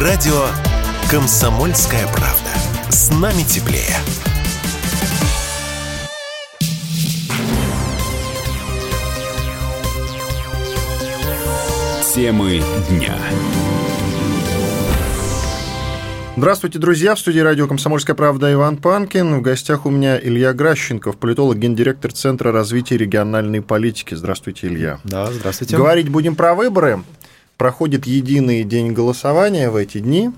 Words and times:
Радио 0.00 0.46
«Комсомольская 1.10 2.06
правда». 2.06 2.48
С 2.88 3.10
нами 3.10 3.42
теплее. 3.42 3.98
Темы 12.14 12.62
дня. 12.88 13.14
Здравствуйте, 16.34 16.78
друзья. 16.78 17.14
В 17.14 17.18
студии 17.18 17.40
радио 17.40 17.66
«Комсомольская 17.68 18.16
правда» 18.16 18.50
Иван 18.50 18.78
Панкин. 18.78 19.34
В 19.34 19.42
гостях 19.42 19.84
у 19.84 19.90
меня 19.90 20.18
Илья 20.18 20.54
Гращенков, 20.54 21.18
политолог, 21.18 21.58
гендиректор 21.58 22.10
Центра 22.10 22.52
развития 22.52 22.96
региональной 22.96 23.60
политики. 23.60 24.14
Здравствуйте, 24.14 24.68
Илья. 24.68 24.98
Да, 25.04 25.30
здравствуйте. 25.30 25.76
Говорить 25.76 26.08
будем 26.08 26.36
про 26.36 26.54
выборы. 26.54 27.00
Проходит 27.60 28.06
единый 28.06 28.64
день 28.64 28.92
голосования 28.94 29.68
в 29.68 29.76
эти 29.76 29.98
дни. 29.98 30.30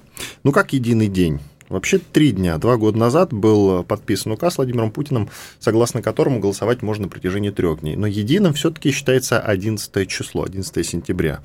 Ну, 0.43 0.51
как 0.51 0.73
единый 0.73 1.07
день? 1.07 1.39
Вообще 1.69 1.99
три 1.99 2.33
дня. 2.33 2.59
Два 2.59 2.77
года 2.77 2.99
назад 2.99 3.33
был 3.33 3.85
подписан 3.85 4.33
указ 4.33 4.57
Владимиром 4.57 4.91
Путиным, 4.91 5.31
согласно 5.61 6.03
которому 6.03 6.41
голосовать 6.41 6.83
можно 6.83 7.05
на 7.05 7.09
протяжении 7.09 7.51
трех 7.51 7.79
дней. 7.79 7.95
Но 7.95 8.09
единым 8.09 8.55
все-таки 8.55 8.91
считается 8.91 9.39
11 9.39 10.09
число, 10.09 10.43
11 10.43 10.85
сентября. 10.85 11.45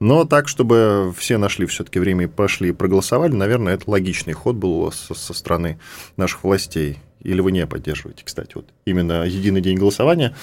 Но 0.00 0.24
так, 0.24 0.48
чтобы 0.48 1.12
все 1.14 1.36
нашли 1.36 1.66
все-таки 1.66 1.98
время 1.98 2.24
и 2.24 2.28
пошли 2.28 2.70
и 2.70 2.72
проголосовали, 2.72 3.32
наверное, 3.32 3.74
это 3.74 3.90
логичный 3.90 4.32
ход 4.32 4.56
был 4.56 4.90
со, 4.92 5.12
со 5.12 5.34
стороны 5.34 5.78
наших 6.16 6.42
властей. 6.42 7.00
Или 7.20 7.42
вы 7.42 7.52
не 7.52 7.66
поддерживаете, 7.66 8.24
кстати, 8.24 8.52
вот 8.54 8.64
именно 8.86 9.24
единый 9.24 9.60
день 9.60 9.76
голосования 9.76 10.34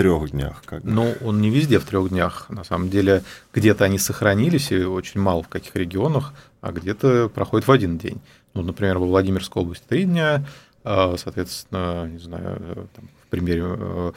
трех 0.00 0.30
днях? 0.30 0.62
Как 0.64 0.82
бы. 0.82 0.90
Ну, 0.90 1.14
он 1.22 1.40
не 1.40 1.50
везде 1.50 1.78
в 1.78 1.84
трех 1.84 2.08
днях. 2.08 2.46
На 2.48 2.64
самом 2.64 2.88
деле, 2.88 3.22
где-то 3.52 3.84
они 3.84 3.98
сохранились, 3.98 4.72
и 4.72 4.82
очень 4.82 5.20
мало 5.20 5.42
в 5.42 5.48
каких 5.48 5.76
регионах, 5.76 6.32
а 6.62 6.72
где-то 6.72 7.28
проходит 7.28 7.68
в 7.68 7.72
один 7.72 7.98
день. 7.98 8.20
Ну, 8.54 8.62
например, 8.62 8.98
во 8.98 9.06
Владимирской 9.06 9.62
области 9.62 9.84
три 9.86 10.04
дня, 10.04 10.46
а, 10.84 11.16
соответственно, 11.18 12.08
не 12.08 12.18
знаю, 12.18 12.88
там, 12.96 13.10
примере, 13.28 13.62
э, 13.64 14.12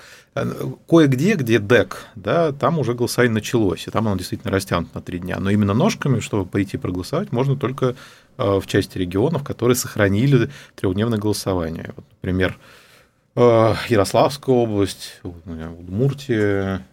кое-где, 0.90 1.36
где 1.36 1.60
ДЭК, 1.60 1.98
да, 2.16 2.52
там 2.52 2.80
уже 2.80 2.94
голосование 2.94 3.34
началось, 3.34 3.88
и 3.88 3.92
там 3.92 4.08
оно 4.08 4.18
действительно 4.18 4.52
растянуто 4.52 4.92
на 4.96 5.02
три 5.02 5.20
дня. 5.20 5.40
Но 5.40 5.50
именно 5.50 5.74
ножками, 5.74 6.20
чтобы 6.20 6.50
прийти 6.50 6.78
проголосовать, 6.78 7.32
можно 7.32 7.56
только 7.56 7.96
э, 8.38 8.60
в 8.60 8.66
части 8.68 8.98
регионов, 8.98 9.44
которые 9.44 9.76
сохранили 9.76 10.50
трехдневное 10.76 11.20
голосование. 11.20 11.92
Вот, 11.96 12.06
например, 12.22 12.58
э, 12.58 12.83
Ярославская 13.36 14.56
область, 14.56 15.20
Удмуртия, 15.24 16.86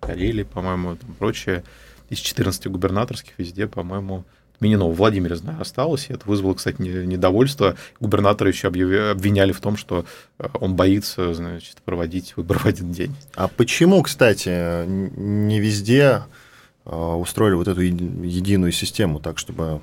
Карелия, 0.00 0.44
по-моему, 0.44 0.94
и 0.94 0.96
прочее. 1.18 1.64
Из 2.10 2.18
14 2.18 2.66
губернаторских 2.66 3.32
везде, 3.38 3.66
по-моему, 3.66 4.24
Минино 4.60 4.88
в 4.88 4.94
Владимире, 4.94 5.36
знаю, 5.36 5.60
осталось. 5.60 6.10
И 6.10 6.12
это 6.12 6.28
вызвало, 6.28 6.52
кстати, 6.54 6.82
недовольство. 6.82 7.76
Губернатора 7.98 8.50
еще 8.50 8.68
обвиняли 8.68 9.52
в 9.52 9.60
том, 9.60 9.78
что 9.78 10.04
э, 10.38 10.48
он 10.60 10.76
боится 10.76 11.32
значит, 11.32 11.76
проводить 11.82 12.36
выборы 12.36 12.60
в 12.60 12.66
один 12.66 12.92
день. 12.92 13.16
А 13.34 13.48
почему, 13.48 14.02
кстати, 14.02 14.84
не 14.86 15.60
везде 15.60 16.24
э, 16.84 16.94
устроили 16.94 17.54
вот 17.54 17.68
эту 17.68 17.80
единую 17.80 18.72
систему 18.72 19.18
так, 19.18 19.38
чтобы 19.38 19.80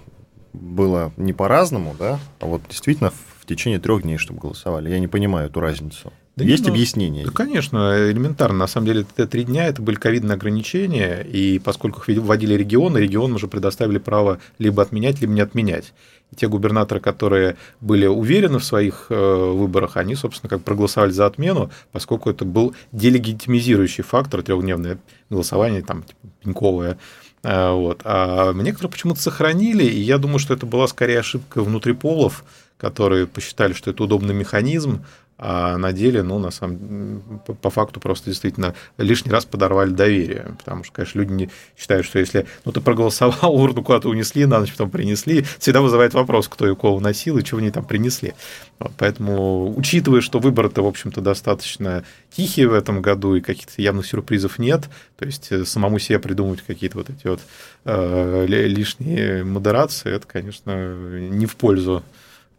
было 0.53 1.11
не 1.17 1.33
по-разному, 1.33 1.95
да, 1.97 2.19
а 2.39 2.45
вот 2.45 2.61
действительно 2.69 3.11
течение 3.47 3.79
трех 3.79 4.03
дней, 4.03 4.17
чтобы 4.17 4.39
голосовали? 4.39 4.89
Я 4.89 4.99
не 4.99 5.07
понимаю 5.07 5.49
эту 5.49 5.59
разницу. 5.59 6.13
Да 6.37 6.43
Есть 6.43 6.59
нет, 6.59 6.67
ну, 6.67 6.73
объяснение? 6.75 7.25
Да, 7.25 7.31
конечно, 7.31 8.11
элементарно. 8.11 8.59
На 8.59 8.67
самом 8.67 8.85
деле, 8.85 9.01
это 9.01 9.25
три 9.25 9.43
дня 9.43 9.65
это 9.65 9.81
были 9.81 9.95
ковидные 9.95 10.35
ограничения, 10.35 11.23
и 11.23 11.57
поскольку 11.57 11.99
их 12.11 12.21
вводили 12.21 12.53
регионы, 12.53 12.99
регионы 12.99 13.33
уже 13.33 13.47
предоставили 13.47 13.97
право 13.97 14.39
либо 14.59 14.83
отменять, 14.83 15.19
либо 15.19 15.33
не 15.33 15.41
отменять. 15.41 15.93
И 16.31 16.35
те 16.35 16.47
губернаторы, 16.47 16.99
которые 16.99 17.57
были 17.81 18.05
уверены 18.05 18.59
в 18.59 18.63
своих 18.63 19.07
э, 19.09 19.15
выборах, 19.15 19.97
они, 19.97 20.13
собственно, 20.13 20.47
как 20.47 20.61
проголосовали 20.61 21.09
за 21.09 21.25
отмену, 21.25 21.71
поскольку 21.91 22.29
это 22.29 22.45
был 22.45 22.75
делегитимизирующий 22.91 24.03
фактор, 24.03 24.43
трехдневное 24.43 24.99
голосование, 25.31 25.81
там, 25.81 26.03
типа, 26.03 26.19
пеньковое. 26.43 26.99
Э, 27.41 27.71
вот. 27.71 28.01
А 28.03 28.53
некоторые 28.53 28.91
почему-то 28.91 29.21
сохранили, 29.21 29.85
и 29.85 29.99
я 30.01 30.19
думаю, 30.19 30.37
что 30.37 30.53
это 30.53 30.67
была 30.67 30.87
скорее 30.87 31.19
ошибка 31.19 31.63
внутри 31.63 31.93
полов, 31.93 32.43
которые 32.77 33.27
посчитали, 33.27 33.73
что 33.73 33.91
это 33.91 34.03
удобный 34.03 34.33
механизм, 34.33 35.03
а 35.39 35.77
на 35.77 35.93
деле, 35.93 36.23
ну, 36.23 36.39
на 36.39 36.49
самом 36.49 37.41
по 37.61 37.69
факту 37.69 37.99
просто 37.99 38.31
действительно 38.31 38.73
лишний 38.97 39.31
раз 39.31 39.45
подорвали 39.45 39.91
доверие, 39.91 40.55
потому 40.57 40.83
что, 40.83 40.93
конечно, 40.95 41.19
люди 41.19 41.31
не 41.31 41.49
считают, 41.77 42.07
что 42.07 42.17
если, 42.17 42.47
ну, 42.65 42.71
ты 42.71 42.81
проголосовал, 42.81 43.53
урну 43.55 43.83
куда-то 43.83 44.09
унесли, 44.09 44.47
на 44.47 44.59
ночь 44.59 44.71
потом 44.71 44.89
принесли, 44.89 45.45
всегда 45.59 45.81
вызывает 45.81 46.15
вопрос, 46.15 46.47
кто 46.47 46.67
и 46.67 46.75
кого 46.75 46.99
носил 46.99 47.37
и 47.37 47.43
чего 47.43 47.59
они 47.59 47.69
там 47.69 47.85
принесли. 47.85 48.33
Вот, 48.79 48.93
поэтому, 48.97 49.77
учитывая, 49.77 50.21
что 50.21 50.39
выборы-то, 50.39 50.81
в 50.81 50.87
общем-то, 50.87 51.21
достаточно 51.21 52.03
тихие 52.31 52.67
в 52.67 52.73
этом 52.73 53.03
году 53.03 53.35
и 53.35 53.41
каких-то 53.41 53.79
явных 53.79 54.07
сюрпризов 54.07 54.57
нет, 54.57 54.89
то 55.17 55.25
есть 55.25 55.51
э, 55.51 55.65
самому 55.65 55.99
себе 55.99 56.17
придумывать 56.17 56.63
какие-то 56.65 56.97
вот 56.97 57.11
эти 57.11 57.27
вот 57.27 57.41
э, 57.85 58.45
лишние 58.47 59.43
модерации, 59.43 60.15
это, 60.15 60.25
конечно, 60.25 60.95
не 60.95 61.45
в 61.45 61.55
пользу 61.55 62.01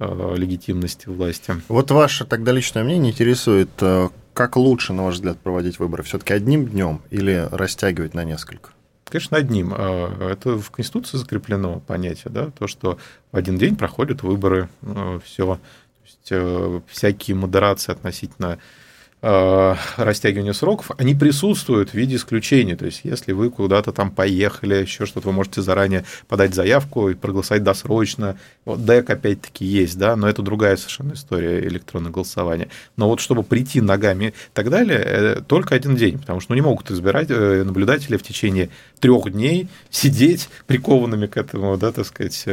легитимности 0.00 1.08
власти. 1.08 1.54
Вот 1.68 1.90
ваше 1.90 2.24
тогда 2.24 2.52
личное 2.52 2.84
мнение 2.84 3.12
интересует, 3.12 3.70
э, 3.80 4.08
как 4.32 4.56
лучше, 4.56 4.92
на 4.92 5.04
ваш 5.04 5.14
взгляд, 5.16 5.38
проводить 5.38 5.78
выборы? 5.78 6.02
Все-таки 6.04 6.32
одним 6.32 6.66
днем 6.66 7.02
или 7.10 7.48
растягивать 7.50 8.14
на 8.14 8.24
несколько? 8.24 8.70
Конечно, 9.04 9.36
одним. 9.36 9.74
Э, 9.76 10.30
это 10.32 10.58
в 10.58 10.70
Конституции 10.70 11.18
закреплено 11.18 11.80
понятие, 11.80 12.32
да, 12.32 12.50
то, 12.50 12.66
что 12.66 12.98
в 13.32 13.36
один 13.36 13.58
день 13.58 13.76
проходят 13.76 14.22
выборы, 14.22 14.68
все. 15.24 15.58
То 16.28 16.74
есть 16.74 16.86
всякие 16.88 17.36
модерации 17.36 17.92
относительно 17.92 18.52
Э, 18.52 18.58
растягивания 19.20 20.52
сроков, 20.52 20.92
они 20.96 21.14
присутствуют 21.14 21.90
в 21.90 21.94
виде 21.94 22.16
исключений. 22.16 22.76
То 22.76 22.86
есть, 22.86 23.00
если 23.02 23.32
вы 23.32 23.50
куда-то 23.50 23.92
там 23.92 24.10
поехали, 24.12 24.76
еще 24.76 25.06
что-то, 25.06 25.28
вы 25.28 25.32
можете 25.32 25.60
заранее 25.60 26.04
подать 26.28 26.54
заявку 26.54 27.08
и 27.08 27.14
проголосовать 27.14 27.64
досрочно. 27.64 28.38
Вот 28.64 28.84
ДЭК 28.84 29.10
опять-таки 29.10 29.64
есть, 29.64 29.98
да, 29.98 30.14
но 30.14 30.28
это 30.28 30.42
другая 30.42 30.76
совершенно 30.76 31.14
история 31.14 31.66
электронного 31.66 32.12
голосования. 32.12 32.68
Но 32.96 33.08
вот 33.08 33.18
чтобы 33.20 33.42
прийти 33.42 33.80
ногами 33.80 34.26
и 34.26 34.32
так 34.54 34.70
далее, 34.70 35.00
э, 35.04 35.40
только 35.46 35.74
один 35.74 35.96
день, 35.96 36.18
потому 36.18 36.40
что 36.40 36.52
ну, 36.52 36.56
не 36.56 36.62
могут 36.62 36.90
избирать 36.90 37.28
э, 37.30 37.64
наблюдатели 37.64 38.16
в 38.16 38.22
течение 38.22 38.70
трех 39.00 39.32
дней 39.32 39.68
сидеть 39.90 40.48
прикованными 40.66 41.26
к 41.26 41.36
этому, 41.36 41.76
да, 41.76 41.92
так 41.92 42.06
сказать, 42.06 42.44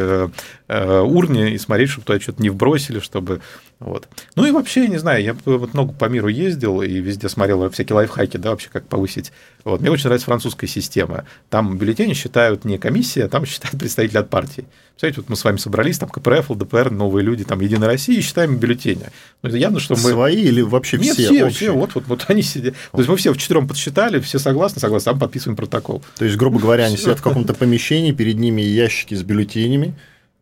урне 0.68 1.53
и 1.53 1.58
смотреть, 1.58 1.90
чтобы 1.90 2.06
туда 2.06 2.20
что-то 2.20 2.42
не 2.42 2.50
вбросили, 2.50 3.00
чтобы 3.00 3.42
вот. 3.80 4.08
Ну 4.36 4.46
и 4.46 4.52
вообще, 4.52 4.88
не 4.88 4.97
знаю, 4.97 5.22
я 5.22 5.36
вот 5.46 5.74
много 5.74 5.91
по 5.91 6.06
миру 6.06 6.30
ездил 6.30 6.81
и 6.81 7.00
везде 7.00 7.28
смотрел 7.28 7.69
всякие 7.69 7.96
лайфхаки, 7.97 8.38
да, 8.38 8.52
вообще 8.52 8.69
как 8.72 8.88
повысить. 8.88 9.34
Вот. 9.66 9.81
Мне 9.81 9.91
очень 9.91 10.06
нравится 10.06 10.28
французская 10.28 10.68
система. 10.68 11.25
Там 11.50 11.78
бюллетени 11.78 12.14
считают 12.14 12.64
не 12.64 12.78
комиссия, 12.78 13.25
а 13.25 13.30
там 13.30 13.46
считают 13.46 13.78
представители 13.80 14.18
от 14.18 14.30
партии. 14.30 14.66
Представляете, 14.91 15.22
вот 15.22 15.30
мы 15.30 15.35
с 15.35 15.44
вами 15.44 15.58
собрались, 15.58 16.00
там 16.00 16.08
КПРФ, 16.08 16.52
ЛДПР, 16.52 16.90
новые 16.90 17.25
люди, 17.25 17.44
там 17.44 17.59
Единая 17.59 17.90
Россия, 17.90 18.18
и 18.18 18.22
считаем 18.22 18.56
бюллетени. 18.56 19.08
Ну, 19.41 19.50
это 19.50 19.58
явно, 19.58 19.81
что 19.81 19.96
мы... 19.96 20.00
Свои 20.00 20.41
или 20.41 20.62
вообще 20.62 20.97
Нет, 20.97 21.16
все? 21.16 21.25
все, 21.25 21.50
все, 21.50 21.72
вот, 21.72 21.96
вот, 21.96 22.06
вот 22.08 22.25
они 22.30 22.44
сидят. 22.44 22.75
То 22.94 23.00
есть 23.00 23.09
мы 23.09 23.18
все 23.18 23.34
в 23.34 23.38
четвером 23.38 23.68
подсчитали, 23.68 24.22
все 24.22 24.40
согласны, 24.40 24.80
согласны, 24.80 25.12
там 25.12 25.19
подписываем 25.19 25.58
протокол. 25.58 26.02
То 26.18 26.24
есть, 26.24 26.38
грубо 26.38 26.59
говоря, 26.59 26.85
они 26.85 26.96
сидят 26.96 27.19
в 27.19 27.24
каком-то 27.24 27.53
помещении, 27.53 28.14
перед 28.14 28.40
ними 28.40 28.62
ящики 28.62 29.16
с 29.16 29.24
бюллетенями, 29.24 29.96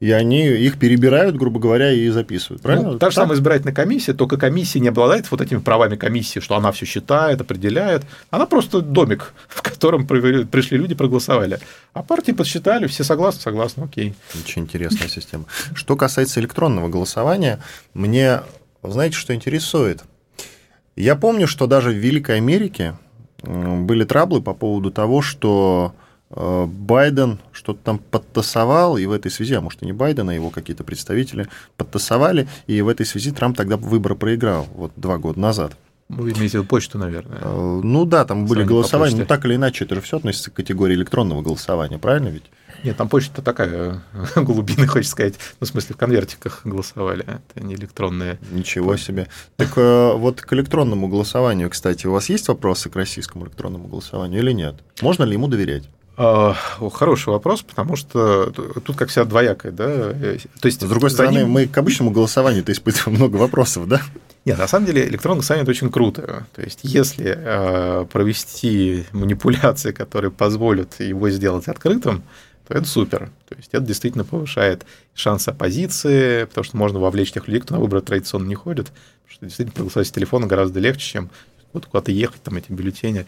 и 0.04 0.12
они 0.12 0.46
их 0.48 0.80
перебирают, 0.80 1.38
грубо 1.38 1.62
говоря, 1.62 1.94
и 1.94 2.10
записывают. 2.10 2.62
Ну, 2.62 2.68
правильно? 2.68 2.92
Ну, 2.92 3.00
та 3.00 3.10
же 3.10 3.16
самая 3.16 3.38
избирательная 3.38 3.74
комиссия, 3.74 4.12
только 4.12 4.36
комиссия 4.36 4.82
не 4.82 4.90
обладает 4.90 5.32
вот 5.32 5.40
этими 5.40 5.60
правами 5.60 5.96
комиссии, 5.96 6.42
что 6.42 6.58
она 6.58 6.74
все 6.74 6.86
считает, 6.86 7.40
определяет. 7.40 8.04
Она 8.30 8.46
просто 8.46 8.82
домик, 8.82 9.34
в 9.48 9.62
котором 9.62 10.06
пришли 10.06 10.78
люди, 10.78 10.94
проголосовали. 10.94 11.58
А 11.94 12.04
партии 12.04 12.34
подсчитали, 12.34 12.88
все 12.88 13.06
согласны, 13.06 13.40
согласны, 13.40 13.84
окей. 13.84 14.14
Очень 14.44 14.64
интересная 14.64 15.08
система. 15.08 15.46
Что 15.74 15.96
касается 15.96 16.42
электронного 16.42 16.90
голосования, 16.90 17.60
мне, 17.94 18.42
знаете, 18.84 19.16
что 19.16 19.34
интересует? 19.34 20.04
Я 20.98 21.16
помню, 21.16 21.48
что 21.48 21.66
даже 21.66 21.92
в 21.92 21.96
Великой 21.96 22.40
Америке 22.40 22.96
были 23.42 24.04
траблы 24.04 24.42
по 24.42 24.54
поводу 24.54 24.92
того, 24.92 25.22
что 25.22 25.94
Байден 26.36 27.40
что-то 27.52 27.80
там 27.84 28.00
подтасовал, 28.00 28.98
и 28.98 29.06
в 29.06 29.12
этой 29.12 29.32
связи, 29.32 29.54
а 29.54 29.62
может 29.62 29.84
и 29.84 29.86
не 29.86 29.94
Байден, 29.94 30.30
а 30.30 30.34
его 30.34 30.50
какие-то 30.50 30.84
представители 30.84 31.48
подтасовали, 31.78 32.48
и 32.68 32.82
в 32.82 32.88
этой 32.88 33.06
связи 33.06 33.32
Трамп 33.32 33.58
тогда 33.58 33.78
выборы 33.78 34.16
проиграл, 34.16 34.68
вот 34.74 34.92
два 34.96 35.18
года 35.18 35.40
назад. 35.40 35.78
Вы 36.10 36.32
имеете 36.32 36.58
в 36.58 36.62
виду 36.62 36.66
почту, 36.66 36.98
наверное? 36.98 37.40
Э, 37.42 37.82
ну 37.84 38.06
да, 38.06 38.26
там 38.26 38.46
были 38.46 38.64
голосования, 38.64 39.16
но 39.16 39.26
так 39.26 39.46
или 39.46 39.56
иначе 39.56 39.86
это 39.86 39.96
же 39.96 40.02
все 40.02 40.18
относится 40.18 40.52
к 40.52 40.54
категории 40.54 40.96
электронного 40.96 41.42
голосования, 41.42 41.98
правильно 41.98 42.28
ведь? 42.28 42.44
Нет, 42.84 42.98
там 42.98 43.08
почта 43.08 43.42
такая 43.42 44.04
глубина, 44.36 44.88
хочется 44.88 45.12
сказать. 45.12 45.36
Ну, 45.60 45.66
в 45.66 45.70
смысле, 45.70 45.96
в 45.96 45.98
конвертиках 45.98 46.62
голосовали, 46.66 47.24
это 47.24 47.66
не 47.66 47.76
электронные. 47.76 48.38
Ничего 48.52 48.98
себе. 48.98 49.28
Так 49.56 49.78
э, 49.78 50.14
вот 50.14 50.42
к 50.42 50.54
электронному 50.54 51.08
голосованию, 51.08 51.70
кстати, 51.70 52.06
у 52.06 52.12
вас 52.12 52.30
есть 52.30 52.48
вопросы 52.48 52.90
к 52.90 52.96
российскому 52.96 53.46
электронному 53.46 53.88
голосованию 53.88 54.42
или 54.42 54.52
нет? 54.52 54.76
Можно 55.02 55.24
ли 55.24 55.34
ему 55.34 55.48
доверять? 55.48 55.84
А, 56.16 56.54
хороший 56.94 57.30
вопрос, 57.30 57.64
потому 57.64 57.96
что 57.96 58.52
тут 58.86 58.96
как 58.96 59.10
вся 59.10 59.26
двоякая, 59.26 59.72
да. 59.72 60.14
То 60.62 60.66
есть, 60.68 60.82
с 60.82 60.86
другой 60.86 61.10
стороны, 61.10 61.40
ним... 61.40 61.50
мы 61.50 61.68
к 61.68 61.78
обычному 61.78 62.12
голосованию-то 62.12 62.72
испытываем 62.72 63.18
много 63.18 63.38
вопросов, 63.38 63.88
да? 63.88 64.02
Нет, 64.46 64.58
на 64.58 64.68
самом 64.68 64.86
деле 64.86 65.08
электронное 65.08 65.38
голосование 65.38 65.64
это 65.64 65.72
очень 65.72 65.90
круто. 65.90 66.46
То 66.54 66.62
есть, 66.62 66.82
если 66.84 67.34
э, 67.36 68.06
провести 68.12 69.06
манипуляции, 69.12 69.92
которые 69.92 70.32
позволят 70.32 71.00
его 71.00 71.30
сделать 71.30 71.68
открытым, 71.68 72.24
то 72.68 72.74
это 72.74 72.86
супер. 72.86 73.32
То 73.50 73.56
есть 73.56 73.70
это 73.72 73.84
действительно 73.84 74.24
повышает 74.24 74.86
шансы 75.14 75.50
оппозиции, 75.50 76.46
потому 76.46 76.64
что 76.64 76.78
можно 76.78 77.00
вовлечь 77.00 77.32
тех 77.32 77.48
людей, 77.48 77.62
кто 77.62 77.76
на 77.76 77.82
выборы 77.82 78.02
традиционно 78.02 78.48
не 78.48 78.56
ходит, 78.56 78.88
потому 78.88 79.32
что 79.32 79.46
действительно 79.46 79.74
проголосовать 79.74 80.08
с 80.08 80.12
телефона 80.12 80.46
гораздо 80.46 80.80
легче, 80.80 81.06
чем 81.06 81.30
куда-то 81.72 82.12
ехать, 82.12 82.42
там 82.44 82.56
эти 82.56 82.72
бюллетени 82.72 83.26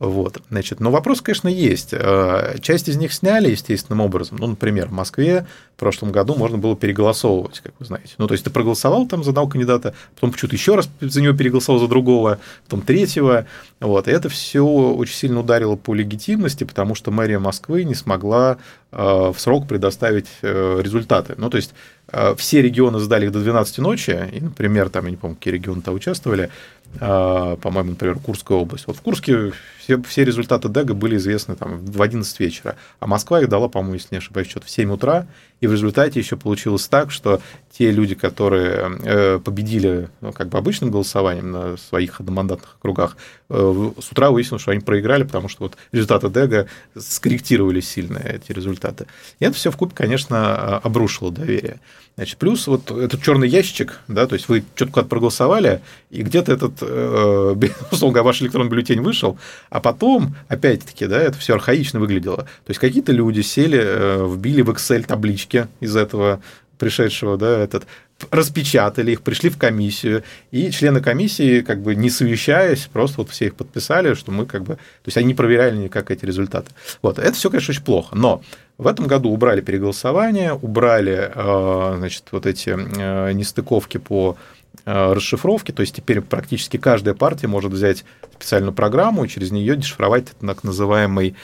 вот, 0.00 0.40
значит, 0.48 0.78
но 0.78 0.92
вопрос, 0.92 1.20
конечно, 1.20 1.48
есть. 1.48 1.88
Э, 1.90 2.56
часть 2.60 2.88
из 2.88 2.96
них 2.96 3.12
сняли 3.12 3.50
естественным 3.50 4.00
образом. 4.00 4.38
Ну, 4.38 4.46
например, 4.46 4.86
в 4.86 4.92
Москве 4.92 5.44
в 5.74 5.80
прошлом 5.80 6.12
году 6.12 6.36
можно 6.36 6.56
было 6.56 6.76
переголосовывать, 6.76 7.58
как 7.58 7.72
вы 7.80 7.86
знаете. 7.86 8.14
Ну, 8.16 8.28
то 8.28 8.34
есть 8.34 8.44
ты 8.44 8.50
проголосовал 8.50 9.08
там 9.08 9.24
за 9.24 9.30
одного 9.30 9.48
кандидата, 9.48 9.94
потом 10.14 10.30
почему-то 10.30 10.54
еще 10.54 10.76
раз 10.76 10.88
за 11.00 11.20
него 11.20 11.36
переголосовал 11.36 11.80
за 11.80 11.88
другого, 11.88 12.38
потом 12.64 12.82
третьего. 12.82 13.46
Вот, 13.80 14.06
и 14.06 14.12
это 14.12 14.28
все 14.28 14.64
очень 14.64 15.14
сильно 15.14 15.40
ударило 15.40 15.74
по 15.74 15.94
легитимности, 15.94 16.62
потому 16.62 16.94
что 16.94 17.10
мэрия 17.10 17.40
Москвы 17.40 17.82
не 17.82 17.96
смогла 17.96 18.58
э, 18.92 19.02
в 19.02 19.36
срок 19.38 19.66
предоставить 19.66 20.28
э, 20.42 20.80
результаты. 20.80 21.34
Ну, 21.38 21.50
то 21.50 21.56
есть 21.56 21.74
все 22.38 22.62
регионы 22.62 23.00
сдали 23.00 23.26
их 23.26 23.32
до 23.32 23.40
12 23.40 23.78
ночи, 23.78 24.18
и, 24.32 24.40
например, 24.40 24.88
там, 24.88 25.04
я 25.04 25.10
не 25.10 25.18
помню, 25.18 25.36
какие 25.36 25.52
регионы 25.52 25.82
там 25.82 25.92
участвовали, 25.92 26.48
по-моему, 26.98 27.90
например, 27.90 28.18
Курская 28.18 28.56
область. 28.56 28.86
Вот 28.86 28.96
в 28.96 29.02
Курске 29.02 29.52
все, 29.88 30.02
все 30.02 30.24
результаты 30.24 30.68
ДЭГа 30.68 30.92
были 30.92 31.16
известны 31.16 31.56
там, 31.56 31.78
в 31.78 32.02
11 32.02 32.40
вечера, 32.40 32.76
а 33.00 33.06
Москва 33.06 33.40
их 33.40 33.48
дала, 33.48 33.68
по-моему, 33.68 33.94
если 33.94 34.08
не 34.10 34.18
ошибаюсь, 34.18 34.50
что-то 34.50 34.66
в 34.66 34.70
7 34.70 34.92
утра, 34.92 35.26
и 35.60 35.66
в 35.66 35.72
результате 35.72 36.20
еще 36.20 36.36
получилось 36.36 36.86
так, 36.88 37.10
что 37.10 37.40
те 37.72 37.90
люди, 37.90 38.14
которые 38.14 38.98
э, 39.02 39.38
победили 39.38 40.10
ну, 40.20 40.32
как 40.32 40.48
бы 40.48 40.58
обычным 40.58 40.90
голосованием 40.90 41.50
на 41.50 41.76
своих 41.76 42.20
одномандатных 42.20 42.76
округах, 42.78 43.16
э, 43.48 43.90
с 43.98 44.12
утра 44.12 44.30
выяснилось, 44.30 44.62
что 44.62 44.72
они 44.72 44.80
проиграли, 44.80 45.22
потому 45.22 45.48
что 45.48 45.64
вот 45.64 45.76
результаты 45.90 46.28
ДЭГа 46.28 46.66
скорректировали 46.96 47.80
сильно 47.80 48.18
эти 48.18 48.52
результаты. 48.52 49.06
И 49.40 49.44
это 49.46 49.54
все 49.54 49.70
в 49.70 49.76
купе, 49.76 49.94
конечно, 49.94 50.78
обрушило 50.78 51.32
доверие. 51.32 51.80
Значит, 52.18 52.38
плюс 52.38 52.66
вот 52.66 52.90
этот 52.90 53.22
черный 53.22 53.48
ящичек, 53.48 54.00
да, 54.08 54.26
то 54.26 54.34
есть 54.34 54.48
вы 54.48 54.64
что-то 54.74 55.04
проголосовали, 55.04 55.80
и 56.10 56.22
где-то 56.22 56.52
этот, 56.52 56.72
э, 56.80 57.54
условно 57.92 58.24
ваш 58.24 58.42
электронный 58.42 58.68
бюллетень 58.68 59.00
вышел, 59.00 59.38
а 59.70 59.77
потом, 59.80 60.36
опять-таки, 60.48 61.06
да, 61.06 61.20
это 61.20 61.38
все 61.38 61.54
архаично 61.54 62.00
выглядело. 62.00 62.36
То 62.36 62.68
есть 62.68 62.80
какие-то 62.80 63.12
люди 63.12 63.40
сели, 63.40 63.80
э, 63.80 64.26
вбили 64.26 64.62
в 64.62 64.70
Excel 64.70 65.04
таблички 65.04 65.68
из 65.80 65.96
этого 65.96 66.40
пришедшего, 66.78 67.36
да, 67.36 67.58
этот, 67.58 67.86
распечатали 68.30 69.12
их, 69.12 69.22
пришли 69.22 69.50
в 69.50 69.58
комиссию, 69.58 70.24
и 70.50 70.70
члены 70.70 71.00
комиссии, 71.00 71.60
как 71.60 71.82
бы 71.82 71.94
не 71.94 72.10
совещаясь, 72.10 72.88
просто 72.92 73.18
вот 73.18 73.30
все 73.30 73.46
их 73.46 73.54
подписали, 73.54 74.14
что 74.14 74.32
мы 74.32 74.46
как 74.46 74.62
бы... 74.62 74.74
То 74.74 75.06
есть 75.06 75.16
они 75.16 75.28
не 75.28 75.34
проверяли 75.34 75.76
никак 75.76 76.10
эти 76.10 76.24
результаты. 76.24 76.70
Вот, 77.02 77.18
это 77.18 77.32
все, 77.32 77.50
конечно, 77.50 77.72
очень 77.72 77.84
плохо, 77.84 78.16
но 78.16 78.42
в 78.76 78.86
этом 78.86 79.06
году 79.06 79.30
убрали 79.30 79.60
переголосование, 79.60 80.52
убрали, 80.52 81.30
э, 81.34 81.94
значит, 81.98 82.24
вот 82.30 82.46
эти 82.46 82.70
э, 82.70 83.32
нестыковки 83.32 83.98
по 83.98 84.36
э, 84.84 85.12
расшифровке, 85.12 85.72
то 85.72 85.80
есть 85.80 85.94
теперь 85.96 86.20
практически 86.20 86.76
каждая 86.76 87.14
партия 87.14 87.48
может 87.48 87.72
взять 87.72 88.04
специальную 88.34 88.72
программу 88.72 89.24
и 89.24 89.28
через 89.28 89.50
нее 89.50 89.76
дешифровать 89.76 90.26
так 90.40 90.64
называемый 90.64 91.36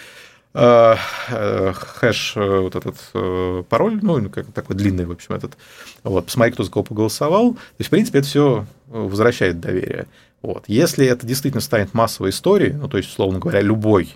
Э, 0.56 0.94
э, 1.31 1.73
хэш, 1.75 2.37
вот 2.37 2.76
этот 2.76 3.67
пароль, 3.69 3.99
ну, 4.03 4.31
как 4.31 4.47
такой 4.53 4.76
длинный, 4.76 5.05
в 5.05 5.11
общем, 5.11 5.35
этот, 5.35 5.56
вот, 6.05 6.26
посмотреть, 6.26 6.55
кто 6.55 6.62
за 6.62 6.71
кого 6.71 6.85
поголосовал. 6.85 7.55
То 7.55 7.61
есть, 7.81 7.88
в 7.88 7.91
принципе, 7.91 8.21
это 8.21 8.29
все 8.29 8.67
возвращает 8.87 9.59
доверие. 9.59 10.06
Вот. 10.43 10.65
Если 10.69 11.06
это 11.06 11.27
действительно 11.27 11.61
станет 11.61 11.93
массовой 11.93 12.31
историей, 12.31 12.73
ну, 12.73 12.88
то 12.88 12.99
есть, 12.99 13.09
условно 13.09 13.41
говоря, 13.41 13.62
любой 13.62 14.15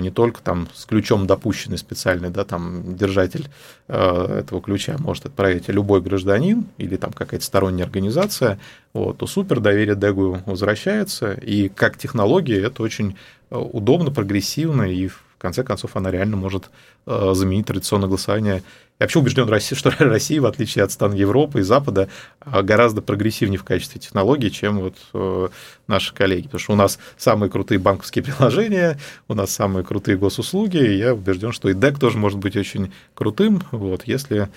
не 0.00 0.10
только 0.10 0.40
там 0.42 0.68
с 0.74 0.84
ключом 0.84 1.26
допущенный 1.26 1.78
специальный, 1.78 2.30
да, 2.30 2.44
там 2.44 2.96
держатель 2.96 3.48
этого 3.88 4.62
ключа 4.62 4.96
может 4.98 5.26
отправить 5.26 5.68
любой 5.68 6.00
гражданин 6.00 6.66
или 6.78 6.96
там 6.96 7.12
какая-то 7.12 7.44
сторонняя 7.44 7.86
организация, 7.86 8.58
вот, 8.92 9.18
то 9.18 9.26
супер 9.26 9.60
доверие 9.60 9.96
Дегу 9.96 10.38
возвращается, 10.46 11.32
и 11.32 11.68
как 11.68 11.98
технология 11.98 12.62
это 12.62 12.82
очень 12.82 13.16
удобно, 13.50 14.10
прогрессивно 14.10 14.82
и 14.82 15.08
в 15.08 15.20
конце 15.42 15.64
концов, 15.64 15.96
она 15.96 16.10
реально 16.10 16.36
может 16.36 16.70
э, 17.06 17.32
заменить 17.34 17.66
традиционное 17.66 18.08
голосование. 18.08 18.62
Я 18.98 19.04
вообще 19.04 19.18
убежден, 19.18 19.48
что 19.76 19.90
Россия, 19.98 20.40
в 20.40 20.46
отличие 20.46 20.84
от 20.84 20.92
стран 20.92 21.12
Европы 21.12 21.60
и 21.60 21.62
Запада, 21.62 22.08
э, 22.40 22.62
гораздо 22.62 23.02
прогрессивнее 23.02 23.58
в 23.58 23.64
качестве 23.64 24.00
технологий, 24.00 24.50
чем 24.50 24.78
вот 24.78 24.96
э, 25.12 25.48
наши 25.88 26.14
коллеги. 26.14 26.44
Потому 26.44 26.60
что 26.60 26.72
у 26.72 26.76
нас 26.76 26.98
самые 27.18 27.50
крутые 27.50 27.78
банковские 27.78 28.24
приложения, 28.24 28.98
у 29.28 29.34
нас 29.34 29.50
самые 29.50 29.84
крутые 29.84 30.16
госуслуги, 30.16 30.78
и 30.78 30.96
я 30.96 31.12
убежден, 31.12 31.52
что 31.52 31.68
и 31.68 31.74
DEC 31.74 31.98
тоже 31.98 32.18
может 32.18 32.38
быть 32.38 32.56
очень 32.56 32.92
крутым, 33.14 33.62
вот, 33.72 34.04
если 34.06 34.48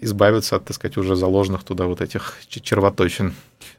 избавиться 0.00 0.56
от, 0.56 0.64
так 0.64 0.74
сказать, 0.76 0.96
уже 0.96 1.16
заложенных 1.16 1.64
туда 1.64 1.86
вот 1.86 2.00
этих 2.00 2.38
червоточин. 2.48 3.34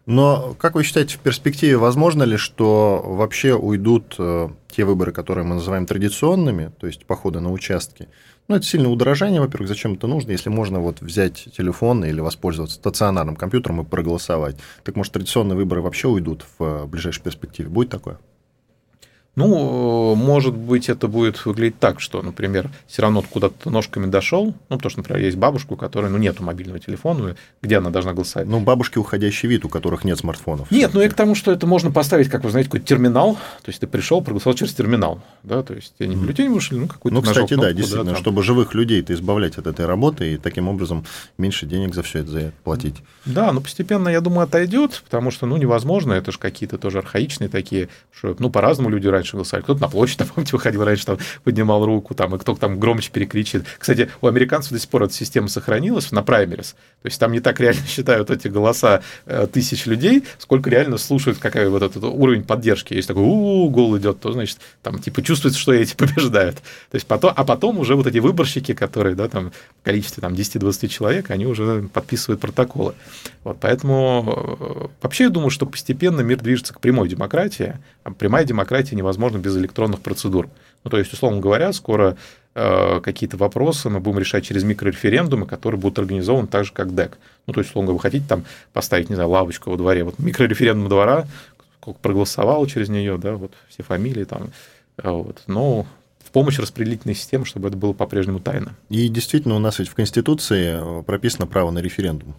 Но 0.05 0.55
как 0.59 0.75
вы 0.75 0.83
считаете, 0.83 1.15
в 1.17 1.19
перспективе 1.19 1.77
возможно 1.77 2.23
ли, 2.23 2.37
что 2.37 3.03
вообще 3.05 3.55
уйдут 3.55 4.15
э, 4.17 4.49
те 4.67 4.85
выборы, 4.85 5.11
которые 5.11 5.45
мы 5.45 5.55
называем 5.55 5.85
традиционными, 5.85 6.71
то 6.79 6.87
есть 6.87 7.05
походы 7.05 7.39
на 7.39 7.51
участки? 7.51 8.07
Ну, 8.47 8.55
это 8.55 8.65
сильное 8.65 8.91
удорожание, 8.91 9.41
во-первых, 9.41 9.69
зачем 9.69 9.93
это 9.93 10.07
нужно, 10.07 10.31
если 10.31 10.49
можно 10.49 10.79
вот 10.79 11.01
взять 11.01 11.47
телефон 11.55 12.03
или 12.03 12.19
воспользоваться 12.19 12.75
стационарным 12.75 13.35
компьютером 13.35 13.81
и 13.81 13.85
проголосовать. 13.85 14.57
Так 14.83 14.95
может, 14.95 15.13
традиционные 15.13 15.55
выборы 15.55 15.81
вообще 15.81 16.07
уйдут 16.07 16.45
в 16.57 16.63
э, 16.63 16.85
ближайшей 16.85 17.23
перспективе? 17.23 17.69
Будет 17.69 17.89
такое? 17.89 18.19
Ну, 19.35 20.13
может 20.15 20.53
быть, 20.53 20.89
это 20.89 21.07
будет 21.07 21.45
выглядеть 21.45 21.79
так, 21.79 22.01
что, 22.01 22.21
например, 22.21 22.69
все 22.87 23.01
равно 23.01 23.21
куда-то 23.21 23.69
ножками 23.69 24.07
дошел, 24.07 24.47
ну, 24.67 24.75
потому 24.75 24.89
что, 24.89 24.99
например, 24.99 25.23
есть 25.23 25.37
бабушка, 25.37 25.73
у 25.73 25.75
которой, 25.77 26.09
ну, 26.11 26.17
нету 26.17 26.43
мобильного 26.43 26.79
телефона, 26.79 27.37
где 27.61 27.77
она 27.77 27.91
должна 27.91 28.13
голосовать. 28.13 28.49
Ну, 28.49 28.59
бабушки 28.59 28.97
уходящий 28.97 29.47
вид, 29.47 29.63
у 29.63 29.69
которых 29.69 30.03
нет 30.03 30.19
смартфонов. 30.19 30.69
Нет, 30.69 30.93
ну, 30.93 31.01
и 31.01 31.07
к 31.07 31.13
тому, 31.13 31.35
что 31.35 31.51
это 31.53 31.65
можно 31.65 31.91
поставить, 31.91 32.27
как 32.27 32.43
вы 32.43 32.51
знаете, 32.51 32.69
какой-то 32.69 32.85
терминал, 32.85 33.35
то 33.35 33.69
есть 33.69 33.79
ты 33.79 33.87
пришел, 33.87 34.21
проголосовал 34.21 34.57
через 34.57 34.73
терминал, 34.73 35.21
да, 35.43 35.63
то 35.63 35.75
есть 35.75 35.93
не 35.99 36.15
бюллетень 36.15 36.49
вышли, 36.49 36.75
ну, 36.75 36.87
какой-то 36.87 37.15
Ну, 37.15 37.21
кстати, 37.21 37.47
кнопку, 37.47 37.61
да, 37.61 37.71
действительно, 37.71 38.11
да, 38.11 38.17
чтобы 38.17 38.43
живых 38.43 38.73
людей-то 38.73 39.13
избавлять 39.13 39.57
от 39.57 39.65
этой 39.65 39.85
работы 39.85 40.33
и 40.33 40.37
таким 40.37 40.67
образом 40.67 41.05
меньше 41.37 41.65
денег 41.65 41.95
за 41.95 42.03
все 42.03 42.19
это 42.19 42.51
платить. 42.65 42.97
Да, 43.25 43.53
но 43.53 43.61
постепенно, 43.61 44.09
я 44.09 44.19
думаю, 44.19 44.43
отойдет, 44.43 45.01
потому 45.05 45.31
что, 45.31 45.45
ну, 45.45 45.55
невозможно, 45.55 46.11
это 46.11 46.33
же 46.33 46.37
какие-то 46.37 46.77
тоже 46.77 46.97
архаичные 46.97 47.47
такие, 47.47 47.87
что, 48.11 48.35
ну, 48.37 48.49
по-разному 48.49 48.89
люди 48.89 49.07
раньше 49.21 49.37
голосовали, 49.37 49.63
кто-то 49.63 49.81
на 49.81 49.87
площадь, 49.87 50.19
помните, 50.35 50.51
выходил 50.53 50.83
раньше, 50.83 51.05
там, 51.05 51.17
поднимал 51.43 51.85
руку, 51.85 52.13
там, 52.13 52.35
и 52.35 52.39
кто 52.39 52.55
там 52.55 52.79
громче 52.79 53.11
перекричит. 53.11 53.65
Кстати, 53.77 54.09
у 54.21 54.27
американцев 54.27 54.71
до 54.71 54.79
сих 54.79 54.89
пор 54.89 55.03
эта 55.03 55.13
система 55.13 55.47
сохранилась 55.47 56.11
на 56.11 56.23
праймерис. 56.23 56.75
То 57.01 57.07
есть 57.07 57.19
там 57.19 57.31
не 57.31 57.39
так 57.39 57.59
реально 57.59 57.85
считают 57.87 58.29
эти 58.29 58.47
голоса 58.47 59.01
э, 59.25 59.47
тысяч 59.51 59.85
людей, 59.85 60.23
сколько 60.37 60.69
реально 60.69 60.97
слушают, 60.97 61.37
какой 61.37 61.69
вот 61.69 61.83
этот 61.83 62.03
уровень 62.03 62.43
поддержки. 62.43 62.93
Если 62.93 63.09
такой 63.09 63.23
у, 63.23 63.65
-у, 63.65 63.67
-у 63.67 63.69
гол 63.69 63.97
идет, 63.97 64.19
то, 64.19 64.31
значит, 64.31 64.57
там, 64.81 64.99
типа, 64.99 65.21
чувствуется, 65.21 65.59
что 65.59 65.73
эти 65.73 65.95
побеждают. 66.01 66.57
То 66.57 66.95
есть 66.95 67.07
потом, 67.07 67.33
а 67.35 67.43
потом 67.43 67.79
уже 67.79 67.95
вот 67.95 68.07
эти 68.07 68.17
выборщики, 68.17 68.73
которые, 68.73 69.15
да, 69.15 69.27
там, 69.27 69.51
в 69.81 69.85
количестве 69.85 70.21
там 70.21 70.33
10-20 70.33 70.87
человек, 70.87 71.31
они 71.31 71.45
уже 71.45 71.89
подписывают 71.93 72.41
протоколы. 72.41 72.93
Вот, 73.43 73.57
поэтому 73.59 74.25
э, 74.59 74.87
вообще 75.01 75.25
я 75.25 75.29
думаю, 75.29 75.49
что 75.49 75.65
постепенно 75.65 76.21
мир 76.21 76.39
движется 76.39 76.73
к 76.73 76.79
прямой 76.79 77.09
демократии, 77.09 77.77
а 78.03 78.11
прямая 78.11 78.45
демократия 78.45 78.95
невозможна 78.95 79.10
без 79.17 79.57
электронных 79.57 79.71
электронных 79.81 80.01
процедур. 80.01 80.49
Ну, 80.83 80.89
то 80.89 80.97
есть, 80.97 81.13
условно 81.13 81.39
говоря, 81.39 81.73
скоро 81.73 82.17
э, 82.55 82.99
какие-то 83.01 83.37
вопросы 83.37 83.89
мы 83.89 83.99
будем 83.99 84.19
решать 84.19 84.43
через 84.43 84.63
микрореферендумы, 84.63 85.45
которые 85.45 85.79
будут 85.79 85.99
организованы 85.99 86.47
так 86.47 86.65
же, 86.65 86.73
как 86.73 86.93
ДЭК. 86.93 87.17
Ну, 87.47 87.53
то 87.53 87.59
есть, 87.59 87.69
условно 87.69 87.87
говоря, 87.87 87.97
вы 87.97 88.01
хотите 88.01 88.25
там 88.27 88.43
поставить, 88.73 89.09
не 89.09 89.15
знаю, 89.15 89.29
лавочку 89.29 89.69
во 89.69 89.77
дворе, 89.77 90.03
вот 90.03 90.19
микрореферендум 90.19 90.89
двора, 90.89 91.27
сколько 91.79 91.99
проголосовало 91.99 92.67
через 92.67 92.89
нее, 92.89 93.17
да, 93.17 93.35
вот 93.35 93.53
все 93.69 93.83
фамилии 93.83 94.23
там, 94.23 94.49
э, 94.97 95.09
вот, 95.09 95.43
но 95.47 95.85
в 96.25 96.31
помощь 96.31 96.59
распределительной 96.59 97.15
системы, 97.15 97.45
чтобы 97.45 97.67
это 97.67 97.77
было 97.77 97.93
по-прежнему 97.93 98.39
тайно. 98.39 98.73
И 98.89 99.07
действительно, 99.09 99.55
у 99.55 99.59
нас 99.59 99.79
ведь 99.79 99.89
в 99.89 99.95
Конституции 99.95 100.99
э, 100.99 101.03
прописано 101.03 101.45
право 101.47 101.71
на 101.71 101.79
референдум 101.79 102.35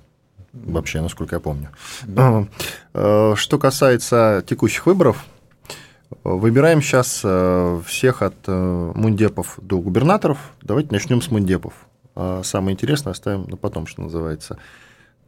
вообще, 0.53 1.01
насколько 1.01 1.37
я 1.37 1.41
помню. 1.41 1.71
Да. 2.03 2.47
Э, 2.95 3.35
что 3.37 3.59
касается 3.59 4.45
текущих 4.47 4.87
выборов, 4.87 5.25
Выбираем 6.25 6.83
сейчас 6.83 7.21
э, 7.25 7.81
всех 7.87 8.23
от 8.23 8.35
э, 8.47 8.93
мундепов 8.95 9.59
до 9.63 9.79
губернаторов. 9.79 10.39
Давайте 10.63 10.91
начнем 10.93 11.23
с 11.23 11.31
мундепов. 11.31 11.75
А 12.15 12.43
самое 12.43 12.75
интересное 12.75 13.13
оставим 13.13 13.49
на 13.49 13.57
потом, 13.57 13.87
что 13.87 14.03
называется. 14.03 14.59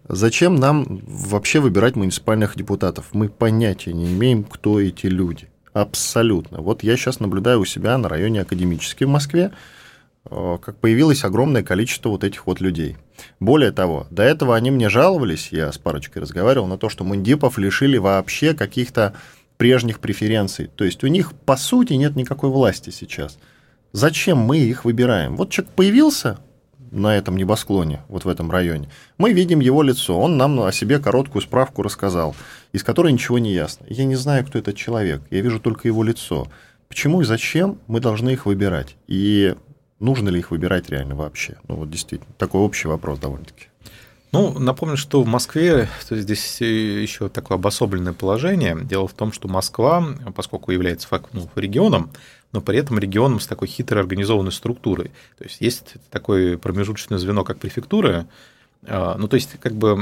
Зачем 0.09 0.57
нам 0.57 1.00
вообще 1.07 1.61
выбирать 1.61 1.97
муниципальных 1.97 2.57
депутатов? 2.57 3.07
Мы 3.12 3.29
понятия 3.29 3.93
не 3.93 4.12
имеем, 4.12 4.45
кто 4.45 4.81
эти 4.81 5.07
люди. 5.07 5.49
Абсолютно. 5.73 6.61
Вот 6.61 6.83
я 6.83 6.97
сейчас 6.97 7.21
наблюдаю 7.21 7.61
у 7.61 7.64
себя 7.64 7.97
на 7.97 8.09
районе 8.09 8.43
Академический 8.43 9.07
в 9.07 9.11
Москве, 9.11 9.53
э, 10.31 10.59
как 10.61 10.76
появилось 10.76 11.25
огромное 11.25 11.62
количество 11.62 12.11
вот 12.11 12.23
этих 12.23 12.47
вот 12.47 12.61
людей. 12.61 12.97
Более 13.41 13.73
того, 13.73 14.07
до 14.11 14.23
этого 14.23 14.55
они 14.57 14.71
мне 14.71 14.88
жаловались, 14.88 15.49
я 15.50 15.73
с 15.73 15.79
парочкой 15.79 16.23
разговаривал, 16.23 16.67
на 16.67 16.79
то, 16.79 16.88
что 16.88 17.05
мундипов 17.05 17.59
лишили 17.59 17.97
вообще 17.97 18.55
каких-то 18.55 19.14
прежних 19.64 19.99
преференций. 19.99 20.66
То 20.66 20.85
есть 20.85 21.02
у 21.04 21.06
них, 21.06 21.33
по 21.33 21.56
сути, 21.56 21.94
нет 21.94 22.16
никакой 22.16 22.50
власти 22.50 22.90
сейчас. 22.90 23.38
Зачем 23.92 24.37
мы 24.37 24.59
их 24.59 24.85
выбираем? 24.85 25.37
Вот 25.37 25.49
человек 25.49 25.73
появился, 25.73 26.37
на 26.90 27.16
этом 27.16 27.38
небосклоне, 27.38 28.02
вот 28.09 28.26
в 28.26 28.28
этом 28.28 28.50
районе, 28.50 28.90
мы 29.16 29.33
видим 29.33 29.61
его 29.61 29.83
лицо. 29.83 30.21
Он 30.21 30.37
нам 30.37 30.61
о 30.61 30.71
себе 30.71 30.99
короткую 30.99 31.40
справку 31.40 31.80
рассказал, 31.80 32.37
из 32.75 32.85
которой 32.85 33.11
ничего 33.11 33.38
не 33.38 33.54
ясно. 33.54 33.87
Я 33.88 34.04
не 34.04 34.16
знаю, 34.16 34.44
кто 34.44 34.59
этот 34.59 34.76
человек, 34.76 35.23
я 35.30 35.40
вижу 35.40 35.59
только 35.61 35.88
его 35.88 36.02
лицо. 36.02 36.47
Почему 36.88 37.23
и 37.23 37.25
зачем 37.25 37.78
мы 37.87 38.00
должны 38.00 38.35
их 38.35 38.44
выбирать? 38.44 38.97
И 39.06 39.54
нужно 39.99 40.28
ли 40.28 40.40
их 40.40 40.50
выбирать 40.50 40.90
реально 40.90 41.14
вообще? 41.14 41.56
Ну 41.68 41.76
вот 41.76 41.90
действительно, 41.90 42.35
такой 42.37 42.61
общий 42.61 42.87
вопрос 42.87 43.18
довольно-таки. 43.18 43.68
Ну, 44.35 44.59
напомню, 44.59 44.97
что 44.97 45.23
в 45.23 45.26
Москве 45.26 45.88
то 46.09 46.17
здесь 46.17 46.61
еще 46.61 47.29
такое 47.29 47.57
обособленное 47.57 48.12
положение. 48.12 48.76
Дело 48.83 49.09
в 49.09 49.12
том, 49.12 49.33
что 49.33 49.49
Москва, 49.49 50.05
поскольку 50.35 50.73
является 50.73 51.09
ну, 51.33 51.49
регионом, 51.55 52.11
но 52.53 52.61
при 52.61 52.79
этом 52.79 52.99
регионом 52.99 53.41
с 53.41 53.47
такой 53.47 53.69
хитрой 53.69 54.03
организованной 54.03 54.53
структурой. 54.53 55.12
То 55.38 55.45
есть 55.45 55.61
есть 55.61 55.95
такое 56.11 56.59
промежуточное 56.59 57.19
звено, 57.19 57.45
как 57.45 57.59
префектура, 57.59 58.26
а, 58.87 59.17
ну, 59.19 59.29
то 59.29 59.37
есть, 59.37 59.59
как 59.61 59.75
бы, 59.75 59.97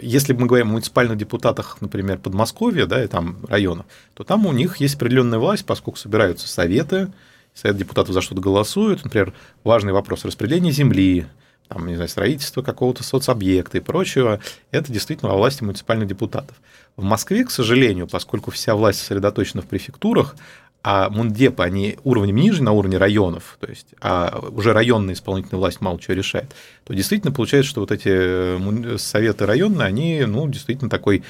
если 0.00 0.32
мы 0.32 0.46
говорим 0.46 0.68
о 0.68 0.72
муниципальных 0.72 1.16
депутатах, 1.16 1.78
например, 1.80 2.18
Подмосковья, 2.18 2.86
да, 2.86 3.02
и 3.02 3.06
там 3.06 3.38
районов, 3.48 3.86
то 4.14 4.24
там 4.24 4.46
у 4.46 4.52
них 4.52 4.76
есть 4.78 4.96
определенная 4.96 5.38
власть, 5.38 5.64
поскольку 5.64 5.98
собираются 5.98 6.46
советы, 6.48 7.12
совет 7.54 7.76
депутатов 7.76 8.14
за 8.14 8.20
что-то 8.20 8.40
голосуют, 8.40 9.04
например, 9.04 9.32
важный 9.64 9.92
вопрос 9.92 10.24
распределения 10.24 10.72
земли, 10.72 11.26
там, 11.72 11.86
не 11.86 11.94
знаю, 11.94 12.08
строительство 12.08 12.62
какого-то 12.62 13.02
соцобъекта 13.02 13.78
и 13.78 13.80
прочего, 13.80 14.40
это 14.70 14.92
действительно 14.92 15.30
во 15.30 15.38
власти 15.38 15.64
муниципальных 15.64 16.08
депутатов. 16.08 16.56
В 16.96 17.02
Москве, 17.02 17.44
к 17.44 17.50
сожалению, 17.50 18.06
поскольку 18.06 18.50
вся 18.50 18.74
власть 18.74 19.00
сосредоточена 19.00 19.62
в 19.62 19.66
префектурах, 19.66 20.36
а 20.84 21.08
мундепы, 21.10 21.62
они 21.62 21.96
уровнем 22.02 22.36
ниже, 22.36 22.62
на 22.62 22.72
уровне 22.72 22.98
районов, 22.98 23.56
то 23.60 23.68
есть, 23.68 23.86
а 24.00 24.44
уже 24.50 24.72
районная 24.72 25.14
исполнительная 25.14 25.60
власть 25.60 25.80
мало 25.80 25.98
чего 26.00 26.14
решает, 26.14 26.54
то 26.84 26.92
действительно 26.92 27.32
получается, 27.32 27.70
что 27.70 27.80
вот 27.80 27.92
эти 27.92 28.08
э, 28.10 28.98
советы 28.98 29.46
районные, 29.46 29.86
они, 29.86 30.24
ну, 30.26 30.48
действительно 30.48 30.90
такой 30.90 31.22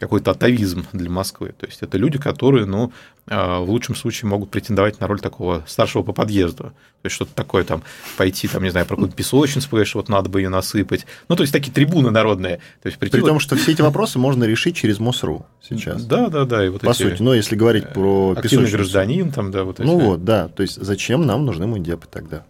какой-то 0.00 0.30
атовизм 0.30 0.86
для 0.92 1.10
Москвы. 1.10 1.54
То 1.56 1.66
есть 1.66 1.82
это 1.82 1.98
люди, 1.98 2.18
которые, 2.18 2.64
ну, 2.64 2.90
а, 3.28 3.60
в 3.60 3.68
лучшем 3.68 3.94
случае 3.94 4.30
могут 4.30 4.50
претендовать 4.50 4.98
на 4.98 5.06
роль 5.06 5.20
такого 5.20 5.62
старшего 5.66 6.02
по 6.02 6.12
подъезду. 6.12 6.64
То 6.64 7.04
есть 7.04 7.14
что-то 7.14 7.32
такое 7.34 7.64
там, 7.64 7.82
пойти, 8.16 8.48
там, 8.48 8.62
не 8.62 8.70
знаю, 8.70 8.86
про 8.86 8.96
какую-то 8.96 9.14
песочницу, 9.14 9.84
что 9.84 9.98
вот 9.98 10.08
надо 10.08 10.30
бы 10.30 10.40
ее 10.40 10.48
насыпать. 10.48 11.06
Ну, 11.28 11.36
то 11.36 11.42
есть 11.42 11.52
такие 11.52 11.70
трибуны 11.70 12.10
народные. 12.10 12.56
То 12.82 12.86
есть, 12.86 12.98
прийти 12.98 13.18
При 13.18 13.26
том, 13.26 13.38
что 13.38 13.56
все 13.56 13.72
эти 13.72 13.82
вопросы 13.82 14.18
можно 14.18 14.44
решить 14.44 14.74
через 14.74 14.98
МОСРУ 14.98 15.46
сейчас. 15.62 16.04
Да, 16.06 16.28
да, 16.28 16.46
да. 16.46 16.64
И 16.64 16.70
вот 16.70 16.80
по 16.80 16.90
эти... 16.90 17.02
сути, 17.02 17.20
ну, 17.20 17.34
если 17.34 17.54
говорить 17.54 17.92
про 17.92 18.30
Активный 18.30 18.42
песочницу. 18.42 18.76
гражданин, 18.76 19.30
там, 19.30 19.50
да, 19.50 19.64
вот 19.64 19.80
эти... 19.80 19.86
Ну 19.86 19.98
вот, 19.98 20.24
да. 20.24 20.48
То 20.48 20.62
есть 20.62 20.82
зачем 20.82 21.26
нам 21.26 21.44
нужны 21.44 21.66
мундепы 21.66 22.06
тогда? 22.10 22.46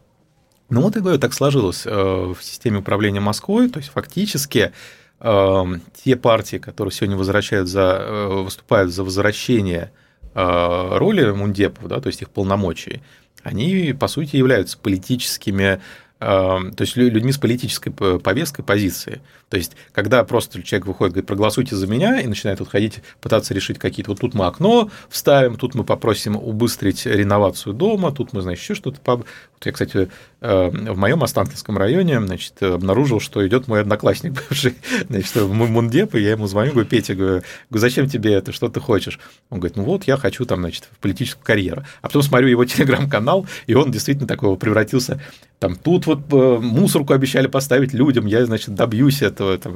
Ну 0.69 0.83
вот 0.83 0.95
я 0.95 1.03
говорю, 1.03 1.19
так 1.19 1.35
сложилось 1.35 1.83
э, 1.85 1.91
в 1.91 2.39
системе 2.41 2.79
управления 2.79 3.19
Москвой, 3.19 3.69
то 3.69 3.81
есть 3.81 3.91
фактически 3.91 4.71
те 5.21 6.17
партии, 6.17 6.57
которые 6.57 6.93
сегодня 6.93 7.17
возвращают 7.17 7.69
за, 7.69 7.99
э, 8.01 8.43
выступают 8.43 8.93
за 8.93 9.05
возвращение 9.05 9.93
э, 10.35 10.99
роли 10.99 11.31
мундепов, 11.31 11.89
да, 11.89 12.01
то 12.01 12.07
есть 12.07 12.23
их 12.23 12.31
полномочий, 12.31 13.03
они, 13.43 13.95
по 13.99 14.09
сути, 14.09 14.37
являются 14.37 14.79
политическими 14.79 15.81
Эм, 16.23 16.75
то 16.75 16.83
есть 16.83 16.97
людьми 16.97 17.33
с 17.33 17.39
политической 17.39 17.91
повесткой, 17.91 18.63
позиции. 18.63 19.23
То 19.49 19.57
есть, 19.57 19.73
когда 19.93 20.23
просто 20.23 20.63
человек 20.63 20.87
выходит, 20.87 21.15
говорит, 21.15 21.27
проголосуйте 21.27 21.77
за 21.77 21.87
меня, 21.87 22.21
и 22.21 22.27
начинает 22.27 22.61
вот 22.61 22.69
ходить, 22.69 23.01
пытаться 23.23 23.55
решить 23.55 23.79
какие-то, 23.79 24.11
вот 24.11 24.21
тут 24.21 24.35
мы 24.35 24.45
окно 24.45 24.91
вставим, 25.09 25.57
тут 25.57 25.75
мы 25.75 25.83
попросим 25.83 26.37
убыстрить 26.37 27.07
реновацию 27.07 27.73
дома, 27.73 28.13
тут 28.13 28.35
мы, 28.35 28.43
значит, 28.43 28.63
еще 28.63 28.75
что-то. 28.75 29.01
Вот 29.07 29.27
я, 29.65 29.73
кстати, 29.73 29.97
эм, 29.97 30.11
в 30.41 30.97
моем 30.97 31.23
Останкинском 31.23 31.77
районе, 31.77 32.21
значит, 32.21 32.63
обнаружил, 32.63 33.21
что 33.21 33.47
идет 33.47 33.69
мой 33.69 33.81
одноклассник 33.81 34.33
бывший, 34.49 34.75
значит, 35.09 35.35
мой 35.37 35.69
мундеп, 35.69 36.15
и 36.15 36.21
я 36.21 36.31
ему 36.31 36.47
звоню, 36.47 36.73
говорю, 36.73 36.89
Петя, 36.89 37.15
говорю, 37.15 37.43
зачем 37.71 38.09
тебе 38.09 38.33
это, 38.33 38.53
что 38.53 38.69
ты 38.69 38.81
хочешь? 38.81 39.21
Он 39.51 39.59
говорит, 39.59 39.77
ну 39.77 39.85
вот, 39.85 40.05
я 40.05 40.17
хочу 40.17 40.45
там, 40.45 40.61
значит, 40.61 40.89
в 40.91 40.99
политическую 40.99 41.45
карьеру. 41.45 41.85
А 42.01 42.09
потом 42.09 42.23
смотрю 42.23 42.49
его 42.49 42.65
телеграм-канал, 42.67 43.47
и 43.67 43.75
он 43.75 43.91
действительно 43.91 44.27
такого 44.27 44.57
превратился, 44.57 45.21
там, 45.61 45.77
тут 45.77 46.07
вот 46.07 46.21
э, 46.33 46.59
мусорку 46.59 47.13
обещали 47.13 47.47
поставить 47.47 47.93
людям, 47.93 48.25
я, 48.25 48.47
значит, 48.47 48.75
добьюсь 48.75 49.21
этого. 49.21 49.59
Там, 49.59 49.75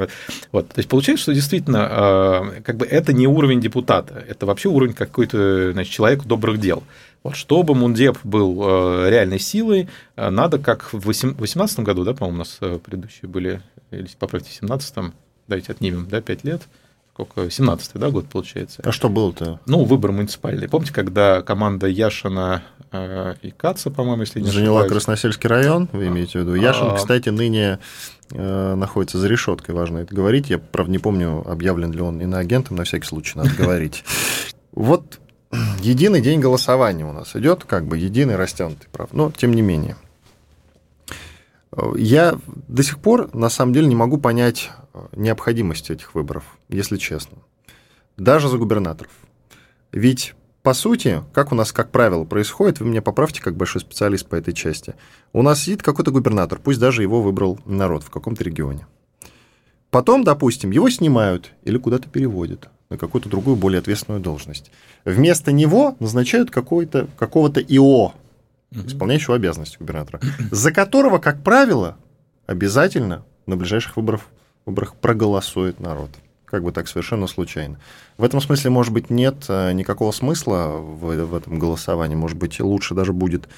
вот. 0.51 0.69
То 0.69 0.79
есть 0.79 0.89
получается, 0.89 1.25
что 1.25 1.35
действительно, 1.35 2.53
э, 2.57 2.61
как 2.63 2.79
бы 2.79 2.87
это 2.87 3.13
не 3.13 3.27
уровень 3.27 3.61
депутата, 3.61 4.25
это 4.27 4.47
вообще 4.47 4.71
уровень 4.71 4.95
какой-то 4.95 5.73
значит, 5.73 5.93
человека 5.93 6.27
добрых 6.27 6.59
дел. 6.59 6.83
Вот, 7.25 7.35
чтобы 7.35 7.75
Мундеп 7.75 8.19
был 8.23 8.63
э, 8.63 9.11
реальной 9.11 9.41
силой, 9.41 9.89
надо, 10.17 10.59
как 10.59 10.93
в 10.93 11.01
2018 11.01 11.81
году, 11.81 12.05
да, 12.05 12.15
по-моему, 12.15 12.37
у 12.37 12.39
нас 12.39 12.59
предыдущие 12.85 13.29
были, 13.29 13.61
или 13.91 14.09
поправьте, 14.19 14.51
в 14.51 14.61
2017, 14.61 15.13
давайте 15.49 15.73
отнимем, 15.73 16.07
да, 16.09 16.21
5 16.21 16.45
лет, 16.45 16.63
сколько, 17.15 17.43
17-й, 17.43 17.99
да, 17.99 18.11
год 18.11 18.27
получается. 18.27 18.83
А 18.85 18.93
что 18.93 19.09
было-то? 19.09 19.61
Ну, 19.67 19.85
выбор 19.85 20.13
муниципальный. 20.13 20.69
Помните, 20.69 20.93
когда 20.93 21.43
команда 21.43 21.87
Яшина 21.87 22.65
э, 22.91 23.35
и 23.41 23.51
Каца, 23.53 23.91
по-моему, 23.91 24.23
если 24.23 24.41
не 24.41 24.51
Заняла 24.51 24.81
ошибаюсь. 24.81 24.93
Красносельский 24.93 25.49
район, 25.49 25.89
вы 25.93 26.09
имеете 26.09 26.41
в 26.41 26.43
виду? 26.43 26.55
Яшин, 26.55 26.89
а... 26.89 26.97
кстати, 26.97 27.29
ныне 27.29 27.79
э, 28.33 28.75
находится 28.75 29.19
за 29.19 29.29
решеткой, 29.29 29.75
важно 29.77 29.99
это 29.99 30.15
говорить. 30.15 30.51
Я, 30.51 30.59
правда, 30.59 30.91
не 30.91 30.99
помню, 30.99 31.49
объявлен 31.49 31.93
ли 31.93 32.01
он 32.01 32.21
иноагентом, 32.21 32.77
на 32.77 32.85
всякий 32.85 33.07
случай 33.07 33.39
надо 33.39 33.51
говорить. 33.51 34.05
Вот 34.77 35.21
единый 35.85 36.21
день 36.21 36.41
голосования 36.41 37.05
у 37.05 37.13
нас 37.13 37.37
идет, 37.37 37.65
как 37.65 37.87
бы 37.87 37.99
единый 37.99 38.37
растянутый, 38.37 38.89
прав. 38.91 39.13
Но 39.13 39.31
тем 39.31 39.53
не 39.53 39.63
менее. 39.63 39.97
Я 41.97 42.39
до 42.69 42.83
сих 42.83 42.99
пор, 42.99 43.35
на 43.35 43.49
самом 43.49 43.73
деле, 43.73 43.87
не 43.87 43.97
могу 43.97 44.19
понять 44.19 44.71
необходимости 45.13 45.93
этих 45.93 46.15
выборов, 46.15 46.45
если 46.69 46.97
честно. 46.97 47.39
Даже 48.17 48.49
за 48.49 48.59
губернаторов. 48.59 49.11
Ведь, 49.93 50.35
по 50.63 50.73
сути, 50.73 51.23
как 51.33 51.53
у 51.53 51.55
нас, 51.55 51.73
как 51.73 51.91
правило, 51.91 52.25
происходит, 52.25 52.81
вы 52.81 52.87
меня 52.87 53.03
поправьте, 53.03 53.43
как 53.43 53.57
большой 53.57 53.81
специалист 53.81 54.27
по 54.27 54.37
этой 54.37 54.55
части, 54.55 54.95
у 55.33 55.43
нас 55.43 55.63
сидит 55.63 55.83
какой-то 55.83 56.13
губернатор, 56.13 56.61
пусть 56.63 56.79
даже 56.79 57.03
его 57.03 57.21
выбрал 57.23 57.59
народ 57.65 58.05
в 58.05 58.11
каком-то 58.11 58.45
регионе. 58.45 58.87
Потом, 59.91 60.25
допустим, 60.25 60.71
его 60.71 60.89
снимают 60.91 61.53
или 61.63 61.79
куда-то 61.79 62.09
переводят 62.09 62.69
на 62.95 62.99
какую-то 62.99 63.29
другую, 63.29 63.57
более 63.57 63.81
ответственную 63.81 64.23
должность. 64.23 64.71
Вместо 65.05 65.53
него 65.53 65.97
назначают 66.01 66.51
какого-то 66.51 67.61
ИО, 67.61 68.13
исполняющего 68.73 69.37
обязанности 69.37 69.79
губернатора, 69.79 70.21
за 70.51 70.73
которого, 70.73 71.19
как 71.19 71.43
правило, 71.43 71.97
обязательно 72.47 73.25
на 73.47 73.57
ближайших 73.57 73.97
выборах 73.97 74.23
выборах 74.67 74.95
проголосует 74.95 75.81
народ. 75.81 76.11
Как 76.47 76.63
бы 76.63 76.73
так 76.73 76.89
совершенно 76.89 77.27
случайно. 77.27 77.79
В 78.17 78.25
этом 78.25 78.41
смысле, 78.41 78.71
может 78.71 78.93
быть, 78.93 79.11
нет 79.11 79.45
э, 79.49 79.73
никакого 79.73 80.13
смысла 80.13 80.69
в, 80.69 81.27
в 81.27 81.35
этом 81.35 81.59
голосовании. 81.59 82.15
Может 82.15 82.39
быть, 82.39 82.61
лучше 82.61 82.95
даже 82.95 83.13
будет 83.13 83.49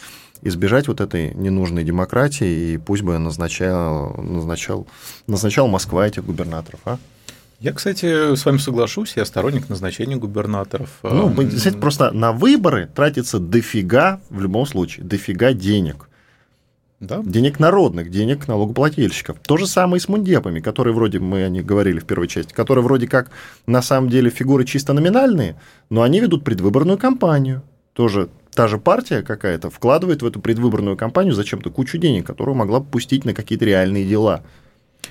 избежать 0.42 0.88
вот 0.88 1.00
этой 1.00 1.34
ненужной 1.34 1.84
демократии, 1.84 2.72
и 2.74 2.78
пусть 2.78 3.02
бы 3.02 3.18
назначал, 3.18 4.14
назначал, 4.14 4.86
назначал 5.26 5.68
Москва 5.68 6.06
этих 6.06 6.24
губернаторов, 6.24 6.80
а? 6.84 6.98
Я, 7.60 7.72
кстати, 7.72 8.34
с 8.34 8.44
вами 8.44 8.58
соглашусь, 8.58 9.14
я 9.16 9.24
сторонник 9.24 9.68
назначения 9.68 10.16
губернаторов. 10.16 10.98
Ну, 11.02 11.32
действительно, 11.42 11.80
просто 11.80 12.10
на 12.10 12.32
выборы 12.32 12.88
тратится 12.94 13.38
дофига, 13.38 14.20
в 14.28 14.40
любом 14.40 14.66
случае, 14.66 15.06
дофига 15.06 15.52
денег 15.52 16.08
да? 17.00 17.22
денег 17.24 17.58
народных, 17.58 18.10
денег 18.10 18.48
налогоплательщиков. 18.48 19.38
То 19.40 19.56
же 19.56 19.66
самое 19.66 19.98
и 19.98 20.00
с 20.00 20.08
мундепами, 20.08 20.60
которые 20.60 20.94
вроде, 20.94 21.18
мы 21.18 21.44
о 21.44 21.48
них 21.48 21.64
говорили 21.64 21.98
в 21.98 22.04
первой 22.04 22.28
части, 22.28 22.52
которые 22.52 22.84
вроде 22.84 23.06
как 23.06 23.30
на 23.66 23.82
самом 23.82 24.08
деле 24.08 24.30
фигуры 24.30 24.64
чисто 24.64 24.92
номинальные, 24.92 25.56
но 25.90 26.02
они 26.02 26.20
ведут 26.20 26.44
предвыборную 26.44 26.98
кампанию. 26.98 27.62
Тоже 27.92 28.28
та 28.54 28.68
же 28.68 28.78
партия 28.78 29.22
какая-то 29.22 29.70
вкладывает 29.70 30.22
в 30.22 30.26
эту 30.26 30.40
предвыборную 30.40 30.96
кампанию 30.96 31.34
зачем-то 31.34 31.70
кучу 31.70 31.98
денег, 31.98 32.26
которую 32.26 32.54
могла 32.54 32.80
бы 32.80 32.86
пустить 32.86 33.24
на 33.24 33.34
какие-то 33.34 33.64
реальные 33.64 34.06
дела 34.06 34.42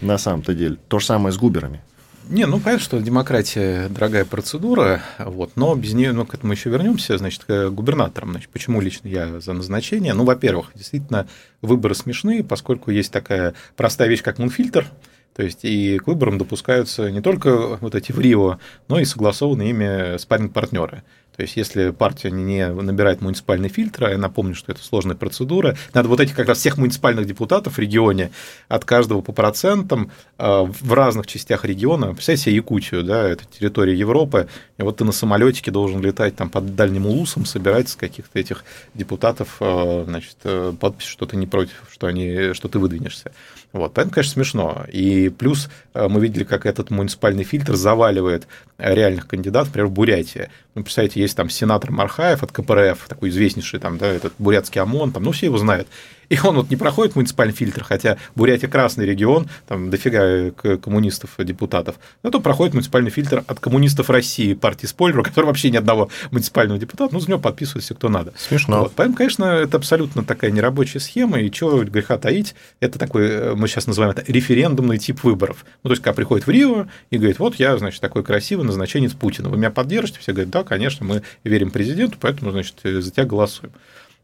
на 0.01 0.17
самом-то 0.17 0.53
деле. 0.53 0.77
То 0.87 0.99
же 0.99 1.05
самое 1.05 1.33
с 1.33 1.37
губерами. 1.37 1.81
Не, 2.27 2.47
ну 2.47 2.59
понятно, 2.59 2.83
что 2.83 2.99
демократия 3.01 3.87
дорогая 3.87 4.25
процедура, 4.25 5.01
вот, 5.19 5.51
но 5.55 5.75
без 5.75 5.93
нее, 5.93 6.11
ну, 6.11 6.25
к 6.25 6.33
этому 6.33 6.53
еще 6.53 6.71
вернемся, 6.71 7.17
значит, 7.19 7.43
к 7.45 7.69
губернаторам. 7.69 8.31
Значит, 8.31 8.49
почему 8.49 8.81
лично 8.81 9.07
я 9.07 9.39
за 9.39 9.53
назначение? 9.53 10.13
Ну, 10.13 10.23
во-первых, 10.23 10.71
действительно, 10.73 11.27
выборы 11.61 11.93
смешные, 11.93 12.43
поскольку 12.43 12.89
есть 12.89 13.11
такая 13.11 13.53
простая 13.75 14.07
вещь, 14.07 14.23
как 14.23 14.39
мунфильтр, 14.39 14.87
то 15.35 15.43
есть 15.43 15.59
и 15.63 15.99
к 15.99 16.07
выборам 16.07 16.37
допускаются 16.37 17.11
не 17.11 17.21
только 17.21 17.77
вот 17.77 17.93
эти 17.93 18.11
в 18.11 18.19
Рио, 18.19 18.57
но 18.87 18.99
и 18.99 19.05
согласованные 19.05 19.69
ими 19.69 20.17
спарринг-партнеры. 20.17 21.03
То 21.35 21.41
есть, 21.41 21.57
если 21.57 21.91
партия 21.91 22.31
не 22.31 22.67
набирает 22.67 23.21
муниципальный 23.21 23.69
фильтр, 23.69 24.05
а 24.05 24.09
я 24.11 24.17
напомню, 24.17 24.55
что 24.55 24.71
это 24.71 24.81
сложная 24.81 25.15
процедура, 25.15 25.77
надо 25.93 26.07
вот 26.07 26.19
этих 26.19 26.35
как 26.35 26.47
раз 26.47 26.59
всех 26.59 26.77
муниципальных 26.77 27.25
депутатов 27.25 27.73
в 27.73 27.79
регионе, 27.79 28.31
от 28.69 28.85
каждого 28.85 29.21
по 29.21 29.33
процентам, 29.33 30.11
э, 30.37 30.45
в 30.47 30.93
разных 30.93 31.27
частях 31.27 31.65
региона, 31.65 32.13
представьте 32.13 32.45
себе 32.45 32.55
Якутию, 32.55 33.03
да, 33.03 33.27
это 33.27 33.43
территория 33.45 33.95
Европы, 33.95 34.47
и 34.77 34.83
вот 34.83 34.97
ты 34.97 35.03
на 35.03 35.11
самолетике 35.11 35.71
должен 35.71 36.01
летать 36.01 36.35
там 36.35 36.49
под 36.49 36.75
дальним 36.75 37.05
улусом, 37.05 37.45
собирать 37.45 37.89
с 37.89 37.95
каких-то 37.95 38.39
этих 38.39 38.63
депутатов, 38.93 39.57
э, 39.59 40.03
значит, 40.07 40.37
э, 40.43 40.73
подпись, 40.79 41.07
что 41.07 41.25
ты 41.25 41.35
не 41.35 41.47
против, 41.47 41.83
что, 41.91 42.07
они, 42.07 42.53
что 42.53 42.69
ты 42.69 42.79
выдвинешься. 42.79 43.31
Вот, 43.73 43.93
поэтому, 43.93 44.13
конечно, 44.13 44.33
смешно. 44.33 44.85
И 44.89 45.27
плюс 45.27 45.67
мы 45.93 46.21
видели, 46.21 46.45
как 46.45 46.65
этот 46.65 46.91
муниципальный 46.91 47.43
фильтр 47.43 47.75
заваливает 47.75 48.47
реальных 48.77 49.27
кандидатов, 49.27 49.69
например, 49.69 49.87
в 49.87 49.91
Бурятии. 49.91 50.49
Ну, 50.73 50.83
представляете, 50.83 51.21
есть 51.21 51.35
там 51.35 51.49
сенатор 51.49 51.91
Мархаев 51.91 52.43
от 52.43 52.51
КПРФ, 52.51 53.07
такой 53.07 53.29
известнейший 53.29 53.79
там, 53.79 53.97
да, 53.97 54.07
этот 54.07 54.33
бурятский 54.37 54.81
ОМОН, 54.81 55.13
там, 55.13 55.23
ну, 55.23 55.31
все 55.31 55.45
его 55.47 55.57
знают. 55.57 55.87
И 56.29 56.37
он 56.43 56.55
вот 56.55 56.69
не 56.69 56.75
проходит 56.75 57.15
муниципальный 57.15 57.53
фильтр, 57.53 57.83
хотя 57.83 58.17
Бурятия 58.35 58.67
красный 58.67 59.05
регион, 59.05 59.47
там 59.67 59.89
дофига 59.89 60.51
коммунистов, 60.51 61.31
депутатов. 61.39 61.95
Но 62.23 62.31
то 62.31 62.39
проходит 62.39 62.73
муниципальный 62.73 63.11
фильтр 63.11 63.43
от 63.47 63.59
коммунистов 63.59 64.09
России, 64.09 64.53
партии 64.53 64.87
Спойлера, 64.87 65.21
у 65.21 65.23
которой 65.23 65.45
вообще 65.45 65.69
ни 65.69 65.77
одного 65.77 66.09
муниципального 66.31 66.79
депутата, 66.79 67.13
ну, 67.13 67.19
за 67.19 67.29
него 67.29 67.39
подписывается 67.39 67.93
кто 67.93 68.09
надо. 68.09 68.33
Смешно. 68.37 68.81
Вот. 68.81 68.93
Поэтому, 68.95 69.17
конечно, 69.17 69.45
это 69.45 69.77
абсолютно 69.77 70.23
такая 70.23 70.51
нерабочая 70.51 70.99
схема, 70.99 71.39
и 71.39 71.51
чего 71.51 71.83
греха 71.83 72.17
таить, 72.17 72.55
это 72.79 72.99
такой, 72.99 73.27
э, 73.27 73.55
мы 73.55 73.67
сейчас 73.67 73.87
называем 73.87 74.15
это 74.15 74.29
референдумный 74.31 74.97
тип 74.97 75.23
выборов. 75.23 75.65
Ну, 75.83 75.89
то 75.89 75.93
есть, 75.93 76.03
когда 76.03 76.15
приходит 76.15 76.47
в 76.47 76.49
Рио 76.49 76.87
и 77.09 77.17
говорит, 77.17 77.39
вот 77.39 77.55
я, 77.55 77.77
значит, 77.77 78.01
такой 78.01 78.23
красивый 78.23 78.65
назначенец 78.65 79.13
Путина, 79.13 79.49
вы 79.49 79.57
меня 79.57 79.71
поддержите? 79.71 80.19
Все 80.19 80.33
говорят, 80.33 80.51
да, 80.51 80.63
конечно, 80.63 81.05
мы 81.05 81.23
верим 81.43 81.71
президенту, 81.71 82.17
поэтому, 82.19 82.51
значит, 82.51 82.75
за 82.83 83.11
тебя 83.11 83.25
голосуем. 83.25 83.71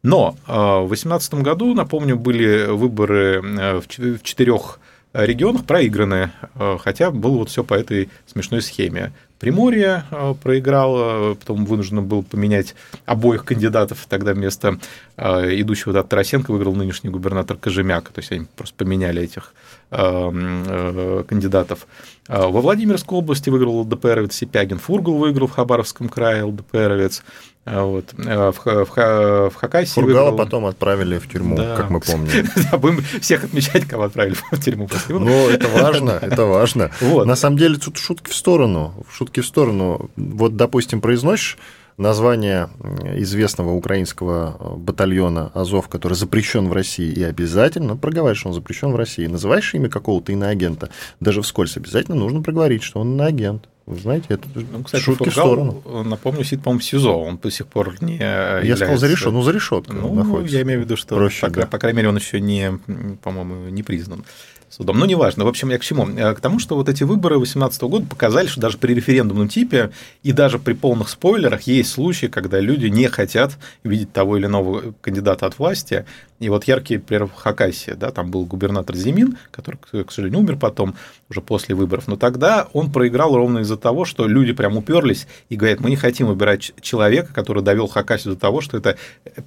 Но 0.03 0.35
э, 0.47 0.51
в 0.51 0.87
2018 0.87 1.35
году, 1.35 1.73
напомню, 1.73 2.17
были 2.17 2.65
выборы 2.67 3.41
э, 3.43 3.79
в 3.79 3.87
четырех 4.23 4.79
регионах 5.13 5.65
проигранные, 5.65 6.31
э, 6.55 6.77
хотя 6.81 7.11
было 7.11 7.37
вот 7.37 7.49
все 7.49 7.63
по 7.63 7.75
этой 7.75 8.09
смешной 8.25 8.61
схеме. 8.61 9.11
Приморье 9.39 10.05
проиграл, 10.43 11.35
потом 11.35 11.65
вынужден 11.65 12.05
был 12.05 12.21
поменять 12.21 12.75
обоих 13.07 13.43
кандидатов. 13.43 14.05
Тогда 14.07 14.33
вместо 14.33 14.77
идущего 15.17 15.93
да, 15.93 16.03
Тарасенко 16.03 16.51
выиграл 16.51 16.75
нынешний 16.75 17.09
губернатор 17.09 17.57
Кожемяк. 17.57 18.09
То 18.09 18.19
есть 18.19 18.31
они 18.31 18.45
просто 18.55 18.75
поменяли 18.75 19.23
этих 19.23 19.55
кандидатов. 19.89 21.87
Во 22.27 22.61
Владимирской 22.61 23.17
области 23.17 23.49
выиграл 23.49 23.79
ЛДПРовец 23.79 24.35
Сипягин, 24.35 24.77
Фургал 24.77 25.15
выиграл 25.15 25.47
в 25.47 25.53
Хабаровском 25.53 26.07
крае 26.07 26.43
ЛДПРовец. 26.43 27.23
А 27.63 27.83
вот. 27.83 28.13
А 28.17 28.51
в, 28.51 28.65
в, 28.65 29.49
в 29.51 29.55
Хакасии 29.55 29.93
Фургала 29.93 30.31
выиграл... 30.31 30.37
потом 30.37 30.65
отправили 30.65 31.19
в 31.19 31.29
тюрьму, 31.29 31.55
да. 31.55 31.77
как 31.77 31.91
мы 31.91 31.99
помним. 31.99 32.47
Да, 32.71 32.77
будем 32.77 33.03
всех 33.21 33.43
отмечать, 33.43 33.85
кого 33.85 34.03
отправили 34.03 34.35
в 34.51 34.59
тюрьму 34.59 34.87
после 34.87 35.19
Ну, 35.19 35.47
это 35.47 35.67
важно, 35.67 36.11
это 36.21 36.45
важно. 36.45 36.89
Вот. 37.01 37.27
На 37.27 37.35
самом 37.35 37.57
деле, 37.57 37.77
тут 37.77 37.97
шутки 37.97 38.31
в 38.31 38.35
сторону. 38.35 39.05
Шутки 39.13 39.41
в 39.41 39.45
сторону. 39.45 40.09
Вот, 40.15 40.55
допустим, 40.55 41.01
произносишь 41.01 41.59
название 41.97 42.69
известного 43.15 43.71
украинского 43.71 44.75
батальона 44.77 45.51
Азов, 45.53 45.87
который 45.87 46.13
запрещен 46.13 46.67
в 46.69 46.73
России, 46.73 47.11
и 47.11 47.23
обязательно 47.23 47.95
проговариваешь, 47.97 48.39
что 48.39 48.49
он 48.49 48.55
запрещен 48.55 48.91
в 48.91 48.95
России. 48.95 49.27
Называешь 49.27 49.73
имя 49.73 49.89
какого-то 49.89 50.31
иноагента, 50.31 50.89
даже 51.19 51.41
вскользь 51.41 51.77
обязательно 51.77 52.17
нужно 52.17 52.41
проговорить, 52.41 52.83
что 52.83 52.99
он 52.99 53.13
иноагент. 53.13 53.67
Вы 53.87 53.99
знаете, 53.99 54.27
это 54.29 54.47
ну, 54.53 54.83
кстати, 54.83 55.01
шутки 55.01 55.29
Фургал, 55.29 55.47
в 55.47 55.81
сторону. 55.81 56.03
Напомню, 56.03 56.43
сидит, 56.43 56.63
по-моему, 56.63 56.79
в 56.79 56.83
СИЗО. 56.83 57.17
Он 57.17 57.37
до 57.37 57.49
сих 57.49 57.67
пор 57.67 57.95
не 58.01 58.17
Я 58.17 58.57
является... 58.59 58.85
сказал 58.85 58.97
за 58.97 59.07
решеткой, 59.07 59.33
ну, 59.33 59.41
за 59.41 59.51
решеткой 59.51 59.95
ну, 59.95 60.13
находится. 60.13 60.55
Я 60.55 60.61
имею 60.61 60.81
в 60.81 60.83
виду, 60.83 60.95
что, 60.95 61.15
Проще, 61.15 61.47
по, 61.47 61.51
да. 61.51 61.65
по 61.65 61.79
крайней 61.79 61.97
мере, 61.97 62.09
он 62.09 62.15
еще 62.15 62.39
не, 62.39 62.79
по-моему, 63.23 63.69
не 63.69 63.81
признан 63.83 64.23
судом. 64.71 64.99
Ну, 64.99 65.05
неважно. 65.05 65.45
В 65.45 65.47
общем, 65.47 65.69
я 65.69 65.77
к 65.77 65.83
чему? 65.83 66.07
Э, 66.07 66.33
к 66.33 66.39
тому, 66.39 66.59
что 66.59 66.75
вот 66.75 66.89
эти 66.89 67.03
выборы 67.03 67.35
2018 67.35 67.81
года 67.83 68.05
показали, 68.07 68.47
что 68.47 68.61
даже 68.61 68.77
при 68.77 68.93
референдумном 68.93 69.49
типе 69.49 69.91
и 70.23 70.31
даже 70.31 70.59
при 70.59 70.73
полных 70.73 71.09
спойлерах 71.09 71.63
есть 71.63 71.91
случаи, 71.91 72.27
когда 72.27 72.59
люди 72.59 72.87
не 72.87 73.07
хотят 73.07 73.57
видеть 73.83 74.13
того 74.13 74.37
или 74.37 74.45
иного 74.45 74.93
кандидата 75.01 75.45
от 75.45 75.59
власти. 75.59 76.05
И 76.39 76.49
вот 76.49 76.63
яркий 76.63 76.97
пример 76.97 77.27
в 77.27 77.33
Хакасии, 77.33 77.91
да, 77.91 78.11
там 78.11 78.31
был 78.31 78.45
губернатор 78.45 78.95
Зимин, 78.95 79.37
который, 79.51 79.77
к 79.77 80.11
сожалению, 80.11 80.39
умер 80.39 80.57
потом, 80.57 80.95
уже 81.29 81.41
после 81.41 81.75
выборов. 81.75 82.07
Но 82.07 82.15
тогда 82.15 82.67
он 82.73 82.91
проиграл 82.91 83.35
ровно 83.35 83.59
из-за 83.59 83.77
того, 83.77 84.05
что 84.05 84.27
люди 84.27 84.53
прям 84.53 84.77
уперлись 84.77 85.27
и 85.49 85.55
говорят, 85.55 85.81
мы 85.81 85.89
не 85.89 85.95
хотим 85.95 86.27
выбирать 86.27 86.73
человека, 86.81 87.33
который 87.33 87.61
довел 87.61 87.87
Хакасию 87.87 88.33
до 88.33 88.39
того, 88.39 88.61
что 88.61 88.77
это 88.77 88.97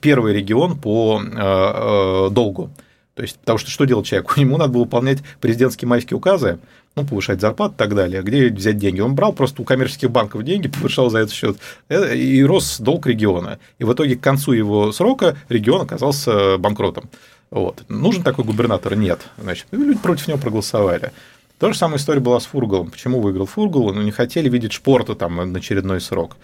первый 0.01 0.35
регион 0.35 0.79
по 0.79 1.21
э, 1.21 1.27
э, 1.27 2.31
долгу. 2.31 2.71
То 3.15 3.23
есть, 3.23 3.39
потому 3.39 3.59
что 3.59 3.71
что 3.71 3.85
делать 3.85 4.07
человеку? 4.07 4.33
Ему 4.41 4.57
надо 4.57 4.73
было 4.73 4.83
выполнять 4.83 5.19
президентские 5.41 5.89
майские 5.89 6.17
указы, 6.17 6.59
ну, 6.97 7.05
повышать 7.05 7.41
зарплату 7.41 7.75
и 7.75 7.79
так 7.79 7.95
далее. 7.95 8.23
Где 8.23 8.49
взять 8.49 8.79
деньги? 8.79 9.01
Он 9.01 9.15
брал 9.15 9.33
просто 9.33 9.63
у 9.63 9.65
коммерческих 9.65 10.11
банков 10.11 10.45
деньги, 10.45 10.69
повышал 10.69 11.11
за 11.11 11.19
этот 11.19 11.33
счет, 11.33 11.59
э, 11.89 12.17
и 12.17 12.43
рос 12.45 12.79
долг 12.81 13.07
региона. 13.07 13.59
И 13.79 13.85
в 13.85 13.93
итоге 13.93 14.17
к 14.17 14.21
концу 14.21 14.53
его 14.53 14.93
срока 14.93 15.37
регион 15.49 15.83
оказался 15.83 16.59
банкротом. 16.59 17.09
Вот. 17.51 17.85
Нужен 17.89 18.23
такой 18.23 18.45
губернатор? 18.45 18.97
Нет. 18.97 19.21
Значит, 19.39 19.67
люди 19.71 19.99
против 19.99 20.29
него 20.29 20.39
проголосовали. 20.39 21.13
То 21.59 21.73
же 21.73 21.79
самая 21.79 21.99
история 21.99 22.21
была 22.21 22.41
с 22.41 22.47
Фургалом. 22.47 22.91
Почему 22.91 23.21
выиграл 23.21 23.47
Фургал? 23.47 23.93
Ну, 23.95 24.03
не 24.03 24.11
хотели 24.11 24.49
видеть 24.49 24.73
шпорта 24.73 25.15
там 25.15 25.37
на 25.37 25.59
очередной 25.59 26.01
срок. 26.01 26.37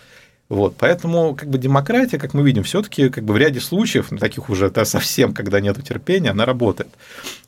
Вот, 0.51 0.75
поэтому 0.77 1.37
как 1.37 1.49
бы 1.49 1.59
демократия, 1.59 2.19
как 2.19 2.35
мы 2.35 2.43
видим, 2.43 2.65
все-таки 2.65 3.09
как 3.09 3.23
бы 3.23 3.35
в 3.35 3.37
ряде 3.37 3.61
случаев, 3.61 4.11
таких 4.19 4.51
уже 4.51 4.69
да, 4.69 4.85
совсем, 4.85 5.33
когда 5.33 5.61
нет 5.61 5.83
терпения, 5.85 6.31
она 6.31 6.45
работает. 6.45 6.89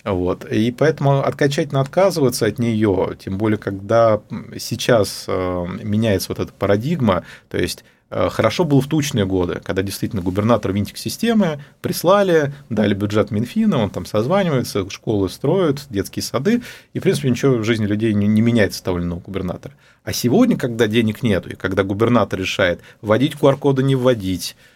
Вот, 0.05 0.45
и 0.45 0.71
поэтому 0.71 1.19
откачательно 1.19 1.81
отказываться 1.81 2.47
от 2.47 2.61
нее, 2.61 3.17
тем 3.19 3.38
более, 3.38 3.59
когда 3.59 4.21
сейчас 4.57 5.25
э, 5.27 5.67
меняется 5.83 6.29
вот 6.29 6.38
эта 6.38 6.53
парадигма, 6.53 7.25
то 7.51 7.59
есть 7.59 7.85
хорошо 8.31 8.64
было 8.64 8.81
в 8.81 8.87
тучные 8.87 9.25
годы, 9.25 9.61
когда 9.64 9.83
действительно 9.83 10.22
губернатор 10.22 10.72
винтик 10.72 10.98
системы 10.98 11.61
прислали, 11.81 12.53
дали 12.68 12.94
бюджет 12.94 13.31
Минфина, 13.31 13.79
он 13.79 13.90
там 13.90 14.07
созванивается, 14.07 14.88
школы 14.90 15.29
строят, 15.29 15.87
детские 15.88 16.22
сады, 16.22 16.62
и, 16.92 16.98
в 16.98 17.03
принципе, 17.03 17.31
ничего 17.31 17.57
в 17.57 17.64
жизни 17.64 17.87
людей 17.87 18.12
не, 18.14 18.27
не 18.27 18.40
меняется 18.42 18.83
того 18.83 18.98
или 18.98 19.07
губернатора. 19.09 19.75
А 20.05 20.12
сегодня, 20.12 20.57
когда 20.57 20.87
денег 20.88 21.22
нету, 21.22 21.51
и 21.51 21.55
когда 21.55 21.85
губернатор 21.85 22.38
решает 22.38 22.81
вводить 23.01 23.35
QR-коды, 23.35 23.83
не 23.83 23.94
вводить, 23.94 24.57
э, 24.57 24.72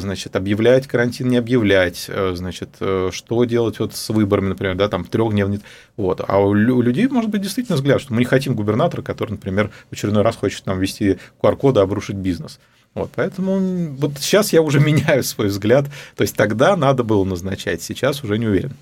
значит, 0.00 0.36
объявлять 0.36 0.86
карантин, 0.86 1.28
не 1.28 1.36
объявлять, 1.36 2.06
э, 2.08 2.32
значит, 2.34 2.70
что 2.78 3.44
делать 3.44 3.78
вот 3.78 3.94
с 3.94 4.08
выборами, 4.08 4.48
например, 4.48 4.74
да, 4.76 4.88
там 4.88 5.04
трехдневный, 5.04 5.60
вот. 5.96 6.20
А 6.26 6.38
у 6.38 6.54
людей 6.54 7.08
может 7.08 7.30
быть 7.30 7.42
действительно 7.42 7.76
взгляд, 7.76 8.00
что 8.00 8.12
мы 8.12 8.20
не 8.20 8.24
хотим 8.24 8.54
губернатора, 8.54 9.02
который, 9.02 9.32
например, 9.32 9.70
в 9.90 9.92
очередной 9.92 10.22
раз 10.22 10.36
хочет 10.36 10.66
нам 10.66 10.78
ввести 10.78 11.18
QR-коды, 11.42 11.80
обрушить 11.80 12.16
бизнес. 12.16 12.58
Вот, 12.94 13.10
поэтому 13.14 13.94
вот 13.96 14.18
сейчас 14.18 14.52
я 14.52 14.62
уже 14.62 14.80
меняю 14.84 15.22
свой 15.22 15.48
взгляд. 15.48 15.86
То 16.16 16.22
есть 16.22 16.36
тогда 16.36 16.76
надо 16.76 17.04
было 17.04 17.24
назначать, 17.24 17.82
сейчас 17.82 18.22
уже 18.24 18.38
не 18.38 18.46
уверен. 18.46 18.72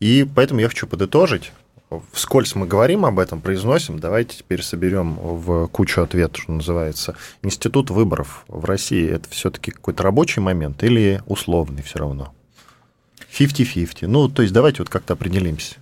И 0.00 0.26
поэтому 0.34 0.60
я 0.60 0.68
хочу 0.68 0.86
подытожить. 0.86 1.52
Вскользь 2.12 2.54
мы 2.54 2.66
говорим 2.66 3.06
об 3.06 3.18
этом, 3.18 3.40
произносим. 3.40 3.98
Давайте 3.98 4.36
теперь 4.38 4.62
соберем 4.62 5.14
в 5.14 5.68
кучу 5.68 6.02
ответов, 6.02 6.42
что 6.42 6.52
называется. 6.52 7.16
Институт 7.42 7.90
выборов 7.90 8.44
в 8.46 8.64
России 8.66 9.08
это 9.08 9.28
все-таки 9.30 9.70
какой-то 9.70 10.02
рабочий 10.02 10.40
момент 10.40 10.82
или 10.82 11.22
условный 11.26 11.82
все 11.82 12.00
равно? 12.00 12.34
50-50. 13.38 14.06
Ну, 14.06 14.28
то 14.28 14.42
есть 14.42 14.52
давайте 14.52 14.82
вот 14.82 14.90
как-то 14.90 15.14
определимся. 15.14 15.76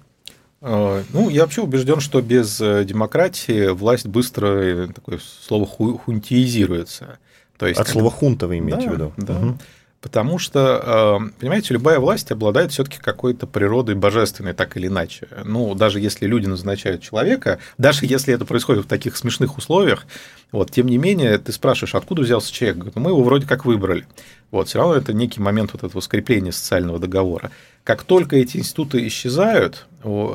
А, 0.60 1.02
ну, 1.12 1.28
я 1.28 1.42
вообще 1.42 1.62
убежден, 1.62 2.00
что 2.00 2.20
без 2.22 2.60
э, 2.60 2.84
демократии 2.84 3.68
власть 3.68 4.06
быстро, 4.06 4.46
э, 4.46 4.88
такое 4.88 5.18
слово, 5.18 5.66
хунтиизируется. 5.66 7.18
То 7.58 7.66
есть, 7.66 7.80
От 7.80 7.88
слова 7.88 8.10
хунта 8.10 8.46
вы 8.46 8.58
имеете 8.58 8.86
да, 8.86 8.90
в 8.90 8.94
виду? 8.94 9.12
Да. 9.16 9.38
Угу. 9.38 9.58
Потому 10.06 10.38
что, 10.38 11.20
э, 11.20 11.40
понимаете, 11.40 11.74
любая 11.74 11.98
власть 11.98 12.30
обладает 12.30 12.70
все-таки 12.70 12.98
какой-то 12.98 13.48
природой 13.48 13.96
божественной, 13.96 14.52
так 14.52 14.76
или 14.76 14.86
иначе. 14.86 15.26
Ну, 15.44 15.74
даже 15.74 15.98
если 15.98 16.26
люди 16.28 16.46
назначают 16.46 17.02
человека, 17.02 17.58
даже 17.76 18.06
если 18.06 18.32
это 18.32 18.44
происходит 18.44 18.84
в 18.84 18.88
таких 18.88 19.16
смешных 19.16 19.58
условиях, 19.58 20.06
вот, 20.52 20.70
тем 20.70 20.86
не 20.86 20.96
менее, 20.96 21.36
ты 21.38 21.50
спрашиваешь, 21.50 21.96
откуда 21.96 22.22
взялся 22.22 22.52
человек? 22.52 22.76
Говорит, 22.76 22.94
ну, 22.94 23.02
мы 23.02 23.10
его 23.10 23.24
вроде 23.24 23.48
как 23.48 23.64
выбрали. 23.64 24.06
Вот, 24.52 24.68
все 24.68 24.78
равно 24.78 24.94
это 24.94 25.12
некий 25.12 25.40
момент 25.40 25.72
вот 25.72 25.82
этого 25.82 26.00
скрепления 26.00 26.52
социального 26.52 27.00
договора. 27.00 27.50
Как 27.82 28.04
только 28.04 28.36
эти 28.36 28.58
институты 28.58 29.04
исчезают, 29.08 29.88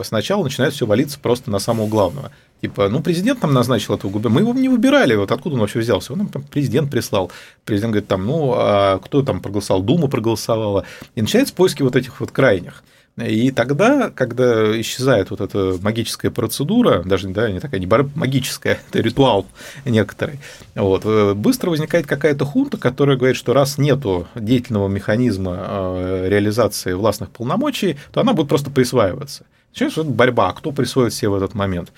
сначала 0.03 0.43
начинает 0.43 0.73
все 0.73 0.86
валиться 0.86 1.17
просто 1.17 1.49
на 1.49 1.60
самого 1.60 1.88
главного. 1.88 2.34
Типа, 2.62 2.89
ну, 2.89 3.02
президент 3.02 3.41
нам 3.41 3.54
назначил 3.54 3.95
этого 3.95 4.12
губернатора, 4.12 4.43
мы 4.43 4.50
его 4.50 4.60
не 4.60 4.69
выбирали, 4.69 5.15
вот 5.15 5.32
откуда 5.32 5.56
он 5.56 5.62
вообще 5.62 5.80
взялся? 5.80 6.13
Он 6.13 6.19
нам 6.19 6.28
там 6.28 6.43
президент 6.43 6.91
прислал. 6.91 7.32
Президент 7.65 7.93
говорит, 7.93 8.08
там, 8.08 8.26
ну, 8.26 8.54
а 8.56 9.00
кто 9.00 9.24
там 9.24 9.41
проголосовал? 9.41 9.82
Дума 9.82 10.08
проголосовала. 10.08 10.86
И 11.15 11.21
начинаются 11.21 11.56
поиски 11.56 11.82
вот 11.82 11.95
этих 11.95 12.19
вот 12.19 12.32
крайних. 12.32 12.84
И 13.17 13.52
тогда, 13.52 14.10
когда 14.10 14.80
исчезает 14.80 15.32
вот 15.32 15.41
эта 15.41 15.78
магическая 15.82 16.32
процедура, 16.32 17.04
даже 17.04 17.28
да, 17.30 17.52
не 17.52 17.60
такая 17.60 17.80
не 17.80 17.88
магическая, 18.15 18.80
это 18.89 19.00
ритуал 19.00 19.45
некоторый, 19.84 20.39
вот, 20.76 21.02
э, 21.04 21.34
быстро 21.34 21.71
возникает 21.71 22.08
какая-то 22.08 22.45
хунта, 22.45 22.78
которая 22.78 23.17
говорит, 23.17 23.36
что 23.36 23.54
раз 23.54 23.78
нету 23.78 24.28
деятельного 24.34 24.88
механизма 24.88 25.58
э, 25.60 26.30
реализации 26.30 26.93
властных 26.93 27.32
полномочий, 27.32 27.97
то 28.13 28.21
она 28.21 28.34
будет 28.34 28.47
просто 28.47 28.71
присваиваться. 28.71 29.45
Сейчас 29.73 29.93
это 29.93 30.03
борьба, 30.03 30.49
а 30.49 30.53
кто 30.53 30.71
присвоит 30.71 31.13
себе 31.13 31.29
в 31.29 31.36
этот 31.36 31.53
момент. 31.53 31.93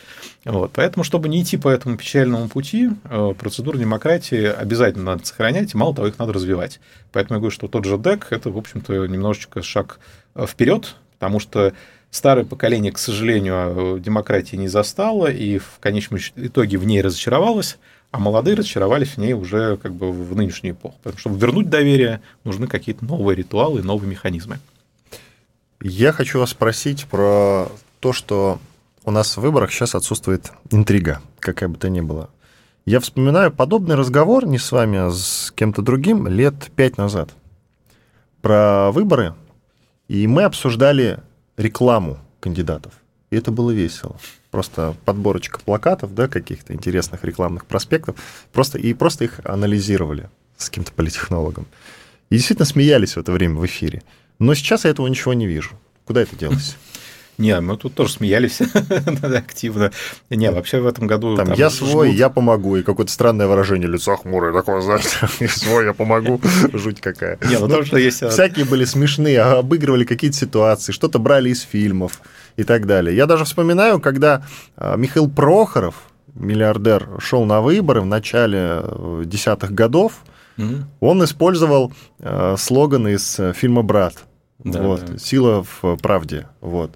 Вот. 0.45 0.71
Поэтому, 0.73 1.03
чтобы 1.03 1.27
не 1.27 1.41
идти 1.41 1.57
по 1.57 1.69
этому 1.69 1.97
печальному 1.97 2.47
пути, 2.47 2.89
э, 3.05 3.33
процедуру 3.37 3.77
демократии 3.77 4.45
обязательно 4.45 5.05
надо 5.05 5.25
сохранять, 5.25 5.73
и 5.73 5.77
мало 5.77 5.95
того, 5.95 6.07
их 6.07 6.19
надо 6.19 6.33
развивать. 6.33 6.79
Поэтому 7.11 7.37
я 7.37 7.39
говорю, 7.39 7.53
что 7.53 7.67
тот 7.67 7.85
же 7.85 7.97
ДЭК– 7.97 8.27
это, 8.29 8.51
в 8.51 8.57
общем-то, 8.57 9.07
немножечко 9.07 9.61
шаг 9.61 9.99
вперед 10.35 10.95
потому 11.23 11.39
что 11.39 11.71
старое 12.11 12.43
поколение, 12.43 12.91
к 12.91 12.97
сожалению, 12.97 13.97
демократии 13.97 14.57
не 14.57 14.67
застало 14.67 15.27
и 15.27 15.57
в 15.57 15.79
конечном 15.79 16.19
итоге 16.35 16.77
в 16.77 16.85
ней 16.85 17.01
разочаровалось, 17.01 17.77
а 18.11 18.19
молодые 18.19 18.57
разочаровались 18.57 19.11
в 19.11 19.19
ней 19.19 19.31
уже 19.31 19.77
как 19.77 19.93
бы 19.93 20.11
в 20.11 20.35
нынешнюю 20.35 20.75
эпоху. 20.75 20.97
Потому 21.01 21.17
что, 21.17 21.29
чтобы 21.29 21.39
вернуть 21.39 21.69
доверие, 21.69 22.19
нужны 22.43 22.67
какие-то 22.67 23.05
новые 23.05 23.37
ритуалы, 23.37 23.81
новые 23.83 24.09
механизмы. 24.09 24.59
Я 25.83 26.13
хочу 26.13 26.39
вас 26.39 26.51
спросить 26.51 27.05
про 27.05 27.67
то, 27.99 28.13
что 28.13 28.59
у 29.03 29.11
нас 29.11 29.35
в 29.35 29.41
выборах 29.41 29.69
сейчас 29.69 29.95
отсутствует 29.95 30.51
интрига, 30.71 31.21
какая 31.39 31.67
бы 31.67 31.77
то 31.77 31.89
ни 31.89 31.99
была. 31.99 32.29
Я 32.85 33.01
вспоминаю 33.01 33.51
подобный 33.51 33.95
разговор 33.95 34.45
не 34.45 34.57
с 34.57 34.71
вами, 34.71 34.97
а 34.97 35.11
с 35.11 35.51
кем-то 35.55 35.81
другим 35.81 36.27
лет 36.27 36.71
пять 36.75 36.97
назад 36.97 37.31
про 38.41 38.91
выборы 38.91 39.35
и 40.07 40.25
мы 40.25 40.43
обсуждали 40.43 41.19
рекламу 41.57 42.17
кандидатов. 42.39 42.93
И 43.29 43.35
это 43.35 43.51
было 43.51 43.71
весело. 43.71 44.15
Просто 44.51 44.95
подборочка 45.03 45.59
плакатов, 45.59 46.13
да, 46.13 46.27
каких-то 46.27 46.73
интересных 46.73 47.23
рекламных 47.23 47.65
проспектов. 47.65 48.15
Просто, 48.51 48.77
и 48.77 48.93
просто 48.93 49.25
их 49.25 49.39
анализировали 49.43 50.29
с 50.55 50.69
каким-то 50.69 50.91
политехнологом. 50.93 51.65
И 52.29 52.35
действительно 52.35 52.65
смеялись 52.65 53.15
в 53.15 53.19
это 53.19 53.31
время 53.31 53.55
в 53.55 53.65
эфире. 53.65 54.03
Но 54.39 54.53
сейчас 54.53 54.85
я 54.85 54.91
этого 54.91 55.07
ничего 55.07 55.33
не 55.33 55.47
вижу. 55.47 55.71
Куда 56.05 56.21
это 56.21 56.35
делось? 56.35 56.75
Не, 57.37 57.59
мы 57.61 57.77
тут 57.77 57.95
тоже 57.95 58.13
смеялись 58.13 58.61
активно. 59.23 59.91
Не, 60.29 60.51
вообще 60.51 60.79
в 60.79 60.87
этом 60.87 61.07
году... 61.07 61.35
Там, 61.35 61.47
там 61.47 61.57
я 61.57 61.69
свой, 61.69 62.09
жгут. 62.09 62.19
я 62.19 62.29
помогу. 62.29 62.75
И 62.77 62.83
какое-то 62.83 63.11
странное 63.11 63.47
выражение 63.47 63.89
лица 63.89 64.15
хмурое 64.15 64.53
такое, 64.53 64.81
знаете, 64.81 65.09
свой, 65.47 65.85
я 65.85 65.93
помогу. 65.93 66.39
Жуть 66.73 67.01
какая. 67.01 67.39
Не, 67.49 67.57
ну, 67.57 67.67
то, 67.67 67.83
что 67.83 67.97
есть... 67.97 68.21
А, 68.21 68.29
всякие 68.29 68.65
были 68.65 68.85
смешные, 68.85 69.41
обыгрывали 69.41 70.05
какие-то 70.05 70.37
ситуации, 70.37 70.91
что-то 70.91 71.17
брали 71.17 71.49
из 71.49 71.61
фильмов 71.61 72.21
и 72.55 72.63
так 72.63 72.85
далее. 72.85 73.15
Я 73.15 73.25
даже 73.25 73.45
вспоминаю, 73.45 73.99
когда 73.99 74.45
а, 74.77 74.95
Михаил 74.95 75.27
Прохоров, 75.27 75.95
миллиардер, 76.35 77.09
шел 77.19 77.45
на 77.45 77.61
выборы 77.61 78.01
в 78.01 78.05
начале 78.05 78.81
э, 78.83 79.23
десятых 79.25 79.71
годов, 79.71 80.23
mm 80.57 80.83
он 80.99 81.23
использовал 81.23 81.91
э, 82.19 82.55
слоган 82.57 83.07
из 83.07 83.39
э, 83.39 83.53
фильма 83.53 83.81
«Брат». 83.81 84.23
Да, 84.59 84.81
вот, 84.81 85.05
да. 85.05 85.17
Сила 85.17 85.65
в 85.81 85.97
правде. 85.97 86.47
Вот. 86.61 86.91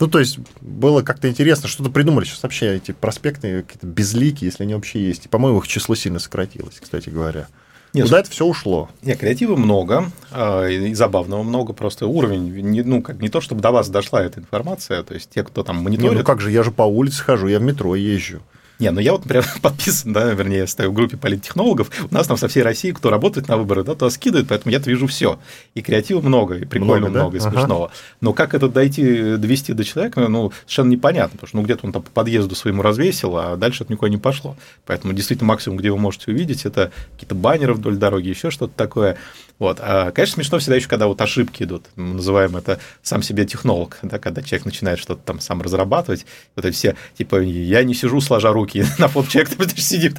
Ну, 0.00 0.08
то 0.08 0.18
есть 0.18 0.38
было 0.60 1.02
как-то 1.02 1.28
интересно, 1.28 1.68
что-то 1.68 1.90
придумали. 1.90 2.24
Сейчас 2.24 2.42
вообще 2.42 2.76
эти 2.76 2.92
проспекты 2.92 3.62
какие-то 3.62 3.86
безликие, 3.86 4.48
если 4.48 4.64
они 4.64 4.74
вообще 4.74 5.06
есть. 5.06 5.26
И, 5.26 5.28
по-моему, 5.28 5.58
их 5.58 5.68
число 5.68 5.94
сильно 5.94 6.18
сократилось, 6.18 6.80
кстати 6.80 7.10
говоря. 7.10 7.46
Нет, 7.92 8.06
Куда 8.06 8.18
это 8.18 8.30
все 8.30 8.44
ушло? 8.44 8.88
Нет, 9.02 9.20
креатива 9.20 9.54
много, 9.54 10.10
а, 10.32 10.66
и 10.66 10.92
забавного 10.94 11.44
много, 11.44 11.72
просто 11.72 12.08
уровень, 12.08 12.50
не, 12.50 12.82
ну, 12.82 13.02
как 13.02 13.20
не 13.20 13.28
то, 13.28 13.40
чтобы 13.40 13.60
до 13.60 13.70
вас 13.70 13.88
дошла 13.88 14.20
эта 14.20 14.40
информация, 14.40 15.04
то 15.04 15.14
есть 15.14 15.30
те, 15.30 15.44
кто 15.44 15.62
там 15.62 15.76
мониторит... 15.76 16.10
Не, 16.10 16.18
ну 16.18 16.24
как 16.24 16.40
же, 16.40 16.50
я 16.50 16.64
же 16.64 16.72
по 16.72 16.82
улице 16.82 17.22
хожу, 17.22 17.46
я 17.46 17.60
в 17.60 17.62
метро 17.62 17.94
езжу. 17.94 18.40
Не, 18.80 18.90
ну 18.90 19.00
я 19.00 19.12
вот 19.12 19.22
прям 19.22 19.44
подписан, 19.62 20.12
да, 20.12 20.32
вернее, 20.32 20.58
я 20.58 20.66
стою 20.66 20.90
в 20.90 20.94
группе 20.94 21.16
политтехнологов. 21.16 21.90
У 22.10 22.14
нас 22.14 22.26
там 22.26 22.36
со 22.36 22.48
всей 22.48 22.62
России, 22.62 22.90
кто 22.90 23.10
работает 23.10 23.48
на 23.48 23.56
выборы, 23.56 23.84
да, 23.84 23.94
то 23.94 24.10
скидывают, 24.10 24.48
поэтому 24.48 24.72
я-то 24.72 24.90
вижу 24.90 25.06
все. 25.06 25.38
И 25.74 25.82
креатива 25.82 26.20
много, 26.20 26.56
и 26.56 26.64
прикольно 26.64 27.08
много, 27.08 27.18
много 27.18 27.38
да? 27.38 27.38
и 27.38 27.50
смешного. 27.50 27.86
Ага. 27.86 27.94
Но 28.20 28.32
как 28.32 28.54
это 28.54 28.68
дойти, 28.68 29.36
довести 29.36 29.72
до 29.72 29.84
человека, 29.84 30.26
ну, 30.28 30.52
совершенно 30.62 30.90
непонятно, 30.90 31.32
потому 31.32 31.48
что 31.48 31.56
ну, 31.58 31.62
где-то 31.62 31.86
он 31.86 31.92
там 31.92 32.02
по 32.02 32.10
подъезду 32.10 32.54
своему 32.54 32.82
развесил, 32.82 33.36
а 33.36 33.56
дальше 33.56 33.84
это 33.84 33.92
никуда 33.92 34.10
не 34.10 34.18
пошло. 34.18 34.56
Поэтому 34.86 35.12
действительно 35.12 35.48
максимум, 35.48 35.78
где 35.78 35.90
вы 35.90 35.98
можете 35.98 36.32
увидеть, 36.32 36.64
это 36.66 36.90
какие-то 37.12 37.34
баннеры 37.34 37.74
вдоль 37.74 37.96
дороги, 37.96 38.28
еще 38.28 38.50
что-то 38.50 38.72
такое. 38.76 39.16
Вот. 39.58 39.78
А, 39.80 40.10
конечно, 40.10 40.34
смешно 40.34 40.58
всегда 40.58 40.76
еще, 40.76 40.88
когда 40.88 41.06
вот 41.06 41.20
ошибки 41.20 41.62
идут. 41.62 41.86
Мы 41.94 42.14
называем 42.14 42.56
это 42.56 42.80
сам 43.02 43.22
себе 43.22 43.44
технолог, 43.44 43.98
да, 44.02 44.18
когда 44.18 44.42
человек 44.42 44.66
начинает 44.66 44.98
что-то 44.98 45.20
там 45.24 45.40
сам 45.40 45.62
разрабатывать. 45.62 46.26
Вот 46.56 46.64
эти 46.64 46.74
все, 46.74 46.96
типа, 47.16 47.40
я 47.40 47.84
не 47.84 47.94
сижу 47.94 48.20
сложа 48.20 48.52
руки, 48.52 48.84
на 48.98 49.08
фото 49.08 49.30
человек 49.30 49.50
сидит, 49.76 50.16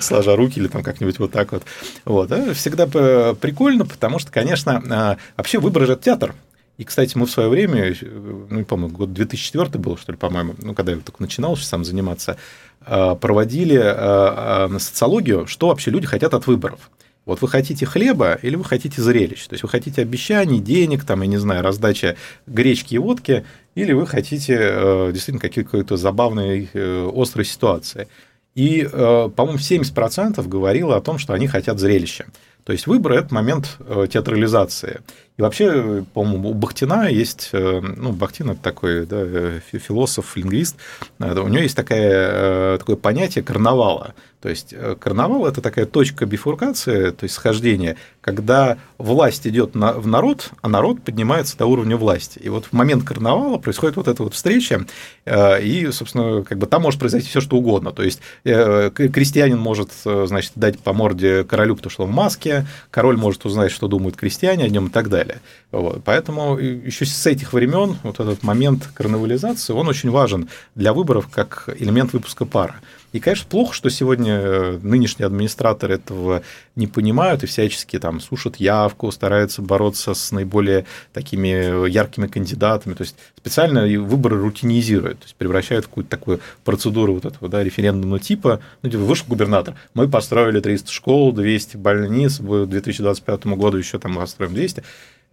сложа 0.00 0.36
руки 0.36 0.60
или 0.60 0.68
там 0.68 0.82
как-нибудь 0.82 1.18
вот 1.18 1.32
так 1.32 1.52
вот. 1.52 1.64
Вот. 2.04 2.30
Всегда 2.54 2.86
прикольно, 2.86 3.86
потому 3.86 4.18
что, 4.18 4.30
конечно, 4.30 4.82
а, 4.88 5.16
вообще 5.36 5.58
выбор 5.58 5.86
же 5.86 5.96
театр. 5.96 6.34
И, 6.78 6.84
кстати, 6.84 7.18
мы 7.18 7.26
в 7.26 7.30
свое 7.30 7.48
время, 7.48 7.94
ну, 8.00 8.58
не 8.58 8.64
помню, 8.64 8.88
год 8.88 9.12
2004 9.12 9.78
был, 9.78 9.98
что 9.98 10.12
ли, 10.12 10.18
по-моему, 10.18 10.54
ну, 10.58 10.74
когда 10.74 10.92
я 10.92 10.98
только 10.98 11.20
начинал 11.20 11.56
сам 11.56 11.84
заниматься, 11.84 12.38
а, 12.80 13.16
проводили 13.16 14.78
социологию, 14.78 15.46
что 15.48 15.68
вообще 15.68 15.90
люди 15.90 16.06
хотят 16.06 16.34
от 16.34 16.46
выборов. 16.46 16.90
Вот 17.24 17.40
вы 17.40 17.48
хотите 17.48 17.86
хлеба 17.86 18.38
или 18.42 18.56
вы 18.56 18.64
хотите 18.64 19.00
зрелищ? 19.00 19.46
То 19.46 19.54
есть 19.54 19.62
вы 19.62 19.68
хотите 19.68 20.02
обещаний, 20.02 20.58
денег, 20.58 21.04
там, 21.04 21.22
я 21.22 21.28
не 21.28 21.36
знаю, 21.36 21.62
раздача 21.62 22.16
гречки 22.46 22.94
и 22.94 22.98
водки, 22.98 23.44
или 23.74 23.92
вы 23.92 24.06
хотите 24.06 24.58
э, 24.58 25.10
действительно 25.12 25.38
какой-то 25.38 25.96
забавной, 25.96 26.68
э, 26.72 27.10
острой 27.14 27.44
ситуации. 27.44 28.08
И, 28.54 28.86
э, 28.90 29.30
по-моему, 29.34 29.58
70% 29.58 30.46
говорило 30.48 30.96
о 30.96 31.00
том, 31.00 31.18
что 31.18 31.32
они 31.32 31.46
хотят 31.46 31.78
зрелища. 31.78 32.26
То 32.64 32.72
есть 32.72 32.86
выбор– 32.86 33.12
это 33.14 33.34
момент 33.34 33.78
театрализации. 34.10 35.00
Вообще, 35.42 36.04
по-моему, 36.14 36.50
у 36.50 36.54
Бахтина 36.54 37.08
есть, 37.08 37.50
ну, 37.52 38.12
Бахтин– 38.12 38.50
это 38.52 38.60
такой 38.60 39.06
да, 39.06 39.24
философ, 39.60 40.36
лингвист, 40.36 40.76
у 41.18 41.24
него 41.24 41.62
есть 41.62 41.76
такое, 41.76 42.78
такое 42.78 42.96
понятие 42.96 43.44
карнавала– 43.44 44.14
то 44.42 44.48
есть 44.48 44.74
э, 44.76 44.96
карнавал 44.98 45.46
это 45.46 45.60
такая 45.60 45.86
точка 45.86 46.26
бифуркации, 46.26 47.10
то 47.10 47.24
есть 47.24 47.34
схождения, 47.36 47.96
когда 48.22 48.78
власть 48.98 49.46
идет 49.46 49.74
на, 49.74 49.92
в 49.92 50.06
народ, 50.06 50.50
а 50.62 50.68
народ 50.68 51.02
поднимается 51.02 51.58
до 51.58 51.66
уровня 51.66 51.96
власти. 51.96 52.38
И 52.38 52.48
вот 52.48 52.66
в 52.66 52.72
момент 52.72 53.04
карнавала 53.04 53.58
происходит 53.58 53.96
вот 53.96 54.08
эта 54.08 54.22
вот 54.22 54.32
встреча, 54.32 54.86
э, 55.26 55.62
и, 55.62 55.90
собственно, 55.90 56.42
как 56.44 56.56
бы 56.58 56.66
там 56.66 56.82
может 56.82 56.98
произойти 56.98 57.28
все 57.28 57.40
что 57.40 57.56
угодно. 57.56 57.92
То 57.92 58.02
есть 58.02 58.20
э, 58.44 58.90
крестьянин 58.90 59.58
может, 59.58 59.90
значит, 60.04 60.52
дать 60.54 60.78
по 60.78 60.92
морде 60.92 61.44
королю, 61.44 61.76
потому 61.76 61.90
что 61.90 62.04
он 62.04 62.10
в 62.10 62.14
маске, 62.14 62.64
король 62.90 63.16
может 63.16 63.44
узнать, 63.44 63.72
что 63.72 63.88
думают 63.88 64.16
крестьяне 64.16 64.64
о 64.64 64.68
нем 64.68 64.86
и 64.86 64.90
так 64.90 65.08
далее. 65.08 65.40
Вот. 65.72 66.02
Поэтому 66.04 66.56
еще 66.58 67.04
с 67.04 67.26
этих 67.26 67.52
времен 67.52 67.96
вот 68.04 68.20
этот 68.20 68.44
момент 68.44 68.88
карнавализации, 68.94 69.72
он 69.72 69.88
очень 69.88 70.10
важен 70.10 70.48
для 70.76 70.92
выборов 70.92 71.28
как 71.28 71.68
элемент 71.78 72.12
выпуска 72.12 72.44
пара. 72.44 72.76
И, 73.12 73.20
конечно, 73.20 73.46
плохо, 73.48 73.74
что 73.74 73.90
сегодня 73.90 74.34
э, 74.34 74.78
нынешние 74.82 75.26
администраторы 75.26 75.94
этого 75.94 76.42
не 76.76 76.86
понимают 76.86 77.42
и 77.42 77.46
всячески 77.46 77.98
там 77.98 78.20
сушат 78.20 78.56
явку, 78.56 79.10
стараются 79.12 79.60
бороться 79.60 80.14
с 80.14 80.32
наиболее 80.32 80.86
такими 81.12 81.88
яркими 81.88 82.26
кандидатами. 82.26 82.94
То 82.94 83.02
есть 83.02 83.16
специально 83.36 83.82
выборы 84.00 84.40
рутинизируют, 84.40 85.20
то 85.20 85.24
есть 85.24 85.36
превращают 85.36 85.84
в 85.84 85.88
какую-то 85.88 86.10
такую 86.10 86.40
процедуру 86.64 87.14
вот 87.14 87.26
этого 87.26 87.50
да, 87.50 87.62
референдумного 87.62 88.18
типа. 88.18 88.60
Ну, 88.80 88.90
типа, 88.90 89.02
вышел 89.02 89.26
губернатор, 89.28 89.74
мы 89.94 90.08
построили 90.08 90.60
300 90.60 90.90
школ, 90.90 91.32
200 91.32 91.76
больниц, 91.76 92.40
в 92.40 92.66
2025 92.66 93.46
году 93.46 93.76
еще 93.76 93.98
там 93.98 94.14
построим 94.16 94.54
200 94.54 94.82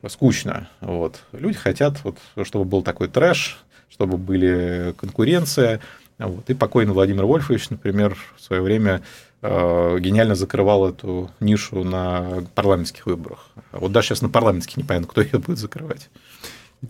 скучно. 0.08 0.70
Вот. 0.82 1.22
Люди 1.32 1.58
хотят, 1.58 2.04
вот, 2.04 2.18
чтобы 2.44 2.65
был 2.65 2.84
такой 2.84 3.08
трэш, 3.08 3.60
чтобы 3.89 4.18
были 4.18 4.94
конкуренция, 4.98 5.82
вот. 6.27 6.49
И 6.49 6.53
покойный 6.53 6.93
Владимир 6.93 7.25
Вольфович, 7.25 7.69
например, 7.69 8.17
в 8.36 8.41
свое 8.41 8.62
время 8.62 9.01
э, 9.41 9.97
гениально 9.99 10.36
закрывал 10.36 10.89
эту 10.89 11.32
нишу 11.39 11.84
на 11.84 12.43
парламентских 12.55 13.05
выборах. 13.05 13.49
Вот 13.71 13.91
даже 13.91 14.10
сейчас 14.10 14.21
на 14.21 14.29
парламентских 14.29 14.77
непонятно, 14.77 15.08
кто 15.08 15.21
ее 15.21 15.39
будет 15.39 15.58
закрывать. 15.58 16.10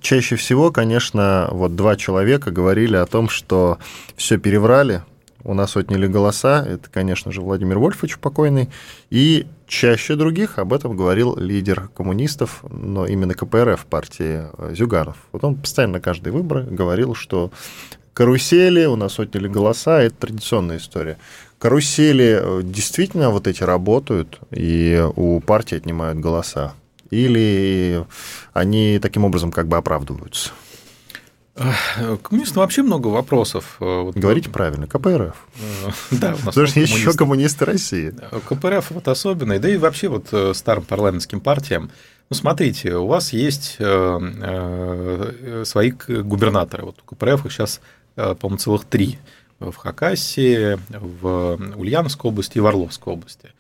Чаще 0.02 0.36
всего, 0.36 0.72
конечно, 0.72 1.50
вот 1.52 1.76
два 1.76 1.96
человека 1.96 2.52
говорили 2.52 2.96
о 2.96 3.06
том, 3.06 3.30
что 3.30 3.80
все 4.16 4.38
переврали, 4.38 5.04
у 5.44 5.54
нас 5.54 5.76
отняли 5.78 6.08
голоса. 6.08 6.66
Это, 6.68 6.90
конечно 6.90 7.32
же, 7.32 7.42
Владимир 7.42 7.80
Вольфович 7.80 8.18
покойный. 8.18 8.70
И 9.10 9.48
чаще 9.68 10.16
других 10.16 10.60
об 10.60 10.74
этом 10.74 10.98
говорил 10.98 11.36
лидер 11.38 11.90
коммунистов, 11.96 12.64
но 12.70 13.06
именно 13.06 13.34
КПРФ 13.34 13.86
партии 13.86 14.44
Зюганов. 14.76 15.18
Вот 15.32 15.44
он 15.44 15.56
постоянно 15.56 15.94
на 15.94 16.02
каждые 16.02 16.34
выборы 16.34 16.64
говорил, 16.64 17.16
что 17.16 17.52
Карусели, 18.20 18.84
у 18.84 18.98
нас 18.98 19.18
отняли 19.18 19.48
голоса, 19.48 20.02
это 20.02 20.28
традиционная 20.28 20.76
история. 20.76 21.18
Карусели 21.58 22.42
э, 22.42 22.62
действительно 22.66 23.30
вот 23.30 23.48
эти 23.48 23.64
работают, 23.64 24.42
и 24.52 25.02
у 25.16 25.40
партии 25.40 25.76
отнимают 25.76 26.20
голоса. 26.20 26.74
или 27.12 28.04
они 28.52 29.00
таким 29.02 29.24
образом 29.24 29.54
как 29.54 29.70
бы 29.70 29.78
оправдываются? 29.78 30.50
Коммунистам 32.22 32.64
вообще 32.64 32.82
много 32.82 33.08
вопросов. 33.08 33.78
Вот, 33.80 34.18
Говорите 34.18 34.50
правильно, 34.50 34.86
КПРФ. 34.86 35.38
Да, 36.12 36.28
у 36.28 36.32
нас 36.32 36.42
Потому 36.42 36.68
что 36.68 36.80
есть 36.82 36.94
еще 36.94 37.14
коммунисты 37.14 37.64
России. 37.64 38.14
КПРФ 38.50 38.92
вот 38.92 39.08
особенно, 39.08 39.58
да 39.60 39.70
и 39.70 39.78
вообще 39.78 40.10
вот 40.10 40.28
старым 40.58 40.84
парламентским 40.84 41.40
партиям. 41.40 41.90
Ну, 42.30 42.36
смотрите, 42.36 42.96
у 42.96 43.08
вас 43.08 43.32
есть 43.32 43.78
свои 43.78 45.92
губернаторы. 45.92 46.84
Вот 46.84 46.98
у 47.02 47.16
КПРФ 47.16 47.46
их 47.46 47.54
сейчас, 47.54 47.80
по-моему, 48.40 48.58
целых 48.58 48.86
три. 48.86 49.18
В 49.60 49.76
Хакасии, 49.76 50.80
в 50.90 51.60
Ульяновской 51.76 52.32
области 52.32 52.58
и 52.58 52.62
в 52.62 52.68
Орловской 52.68 53.12
области. 53.12 53.52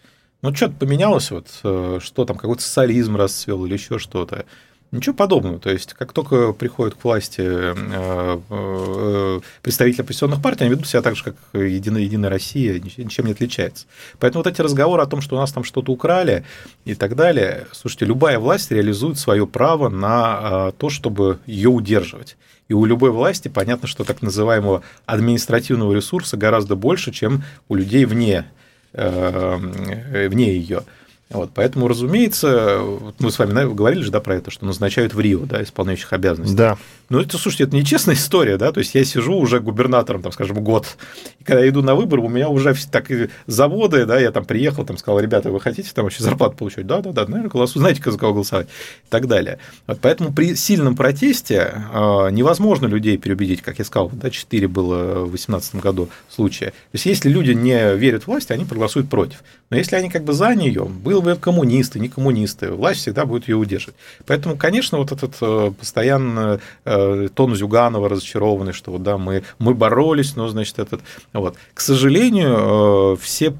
Ну, 0.41 0.56
что-то 0.56 0.76
поменялось, 0.76 1.30
вот, 1.30 1.50
что 1.50 2.26
там, 2.26 2.38
какой-то 2.38 2.62
социализм 2.62 3.17
расцвел 3.17 3.65
или 3.65 3.74
еще 3.74 4.00
что-то. 4.00 4.45
Ничего 4.91 5.13
подобного. 5.13 5.60
То 5.60 5.69
есть, 5.69 5.93
как 5.93 6.13
только 6.13 6.52
приходят 6.52 6.95
к 6.95 7.04
власти 7.04 7.41
э, 7.43 8.39
э, 8.49 9.39
представители 9.62 10.02
оппозиционных 10.02 10.41
партий, 10.41 10.63
они 10.63 10.71
ведут 10.71 10.88
себя 10.88 11.04
так 11.04 11.15
же, 11.15 11.23
как 11.25 11.36
Единая, 11.54 12.02
Единая 12.02 12.32
Россия, 12.32 12.80
ничем 12.80 13.25
не 13.25 13.34
отличается. 13.34 13.86
Поэтому 14.17 14.43
вот 14.43 14.52
эти 14.52 14.62
разговоры 14.62 15.04
о 15.04 15.06
том, 15.06 15.21
что 15.21 15.36
у 15.36 15.39
нас 15.39 15.52
там 15.52 15.63
что-то 15.63 15.91
украли 15.91 16.43
и 16.86 16.95
так 16.95 17.15
далее, 17.15 17.67
слушайте, 17.71 18.06
любая 18.06 18.39
власть 18.39 18.71
реализует 18.71 19.19
свое 19.19 19.45
право 19.45 19.89
на 19.89 20.39
э, 20.41 20.71
то, 20.75 20.89
чтобы 20.89 21.38
ее 21.45 21.69
удерживать. 21.69 22.36
И 22.67 22.73
у 22.73 22.84
любой 22.86 23.12
власти 23.12 23.47
понятно, 23.47 23.88
что 23.88 24.04
так 24.04 24.23
называемого 24.23 24.82
административного 25.06 25.93
ресурса 25.93 26.36
гораздо 26.36 26.75
больше, 26.75 27.12
чем 27.12 27.43
у 27.67 27.75
людей 27.75 28.06
вне, 28.06 28.45
вне 28.93 30.54
ее. 30.54 30.84
Вот, 31.30 31.52
поэтому, 31.54 31.88
разумеется, 31.88 32.82
мы 33.20 33.30
с 33.30 33.38
вами 33.38 33.72
говорили 33.72 34.02
же 34.02 34.10
да, 34.10 34.20
про 34.20 34.36
это, 34.36 34.50
что 34.50 34.65
назначают 34.65 35.13
в 35.13 35.20
Рио 35.20 35.46
да, 35.46 35.62
исполняющих 35.62 36.12
обязанностей. 36.12 36.56
Да. 36.56 36.76
Ну, 37.10 37.20
это, 37.20 37.38
слушайте, 37.38 37.65
это 37.65 37.76
нечестная 37.76 38.15
история, 38.15 38.58
да, 38.58 38.72
то 38.72 38.80
есть 38.80 38.96
я 38.96 39.04
сижу 39.06 39.36
уже 39.36 39.60
губернатором, 39.60 40.24
там, 40.24 40.32
скажем, 40.32 40.63
год, 40.63 40.98
и 41.39 41.44
когда 41.44 41.62
я 41.62 41.70
иду 41.70 41.84
на 41.84 41.94
выборы, 41.94 42.24
у 42.24 42.30
меня 42.30 42.50
уже 42.50 42.74
так 42.92 43.12
заводы, 43.46 44.08
да, 44.08 44.20
я 44.20 44.32
там 44.32 44.44
приехал, 44.44 44.86
там 44.86 44.98
сказал, 44.98 45.20
ребята, 45.20 45.52
вы 45.52 45.60
хотите 45.60 45.92
там 45.94 46.06
вообще 46.06 46.24
зарплату 46.24 46.58
получать? 46.58 46.88
Да, 46.88 47.00
да, 47.02 47.12
да, 47.12 47.26
наверное, 47.28 47.50
голосую, 47.50 47.82
знаете, 47.82 48.02
за 48.10 48.18
кого 48.18 48.34
голосовать 48.34 48.68
и 48.68 49.10
так 49.10 49.28
далее. 49.28 49.60
Вот, 49.86 50.00
поэтому 50.02 50.34
при 50.34 50.56
сильном 50.56 50.96
протесте 50.96 51.74
э, 51.94 52.30
невозможно 52.32 52.88
людей 52.88 53.18
переубедить, 53.18 53.62
как 53.62 53.78
я 53.78 53.86
сказал, 53.86 54.10
да, 54.12 54.32
4 54.32 54.68
было 54.68 55.26
в 55.26 55.30
2018 55.30 55.76
году 55.76 56.10
случая. 56.28 56.72
То 56.72 56.94
есть 56.94 57.06
если 57.06 57.30
люди 57.30 57.52
не 57.52 57.96
верят 57.96 58.26
власти, 58.26 58.52
они 58.52 58.65
проголосуют 58.65 59.10
против. 59.10 59.44
Но 59.69 59.77
если 59.77 59.95
они 59.95 60.10
как 60.10 60.23
бы 60.23 60.34
за 60.34 60.55
нее, 60.55 60.86
был 60.86 61.21
бы 61.21 61.36
коммунисты, 61.36 61.99
не 61.99 62.10
коммунисты, 62.10 62.71
власть 62.71 63.01
всегда 63.01 63.25
будет 63.25 63.47
ее 63.47 63.55
удерживать. 63.55 63.95
Поэтому, 64.25 64.58
конечно, 64.58 64.97
вот 64.97 65.12
этот 65.12 65.36
э, 65.41 65.71
постоянно 65.77 66.60
э, 66.86 67.29
тон 67.34 67.55
Зюганова 67.55 68.10
разочарованный, 68.10 68.73
что 68.73 68.91
вот, 68.91 69.03
да, 69.03 69.17
мы, 69.17 69.43
мы 69.60 69.75
боролись, 69.75 70.36
но, 70.36 70.47
значит, 70.47 70.79
этот... 70.79 71.01
Вот. 71.34 71.55
К 71.73 71.82
сожалению, 71.82 73.13
э, 73.13 73.17
все 73.21 73.53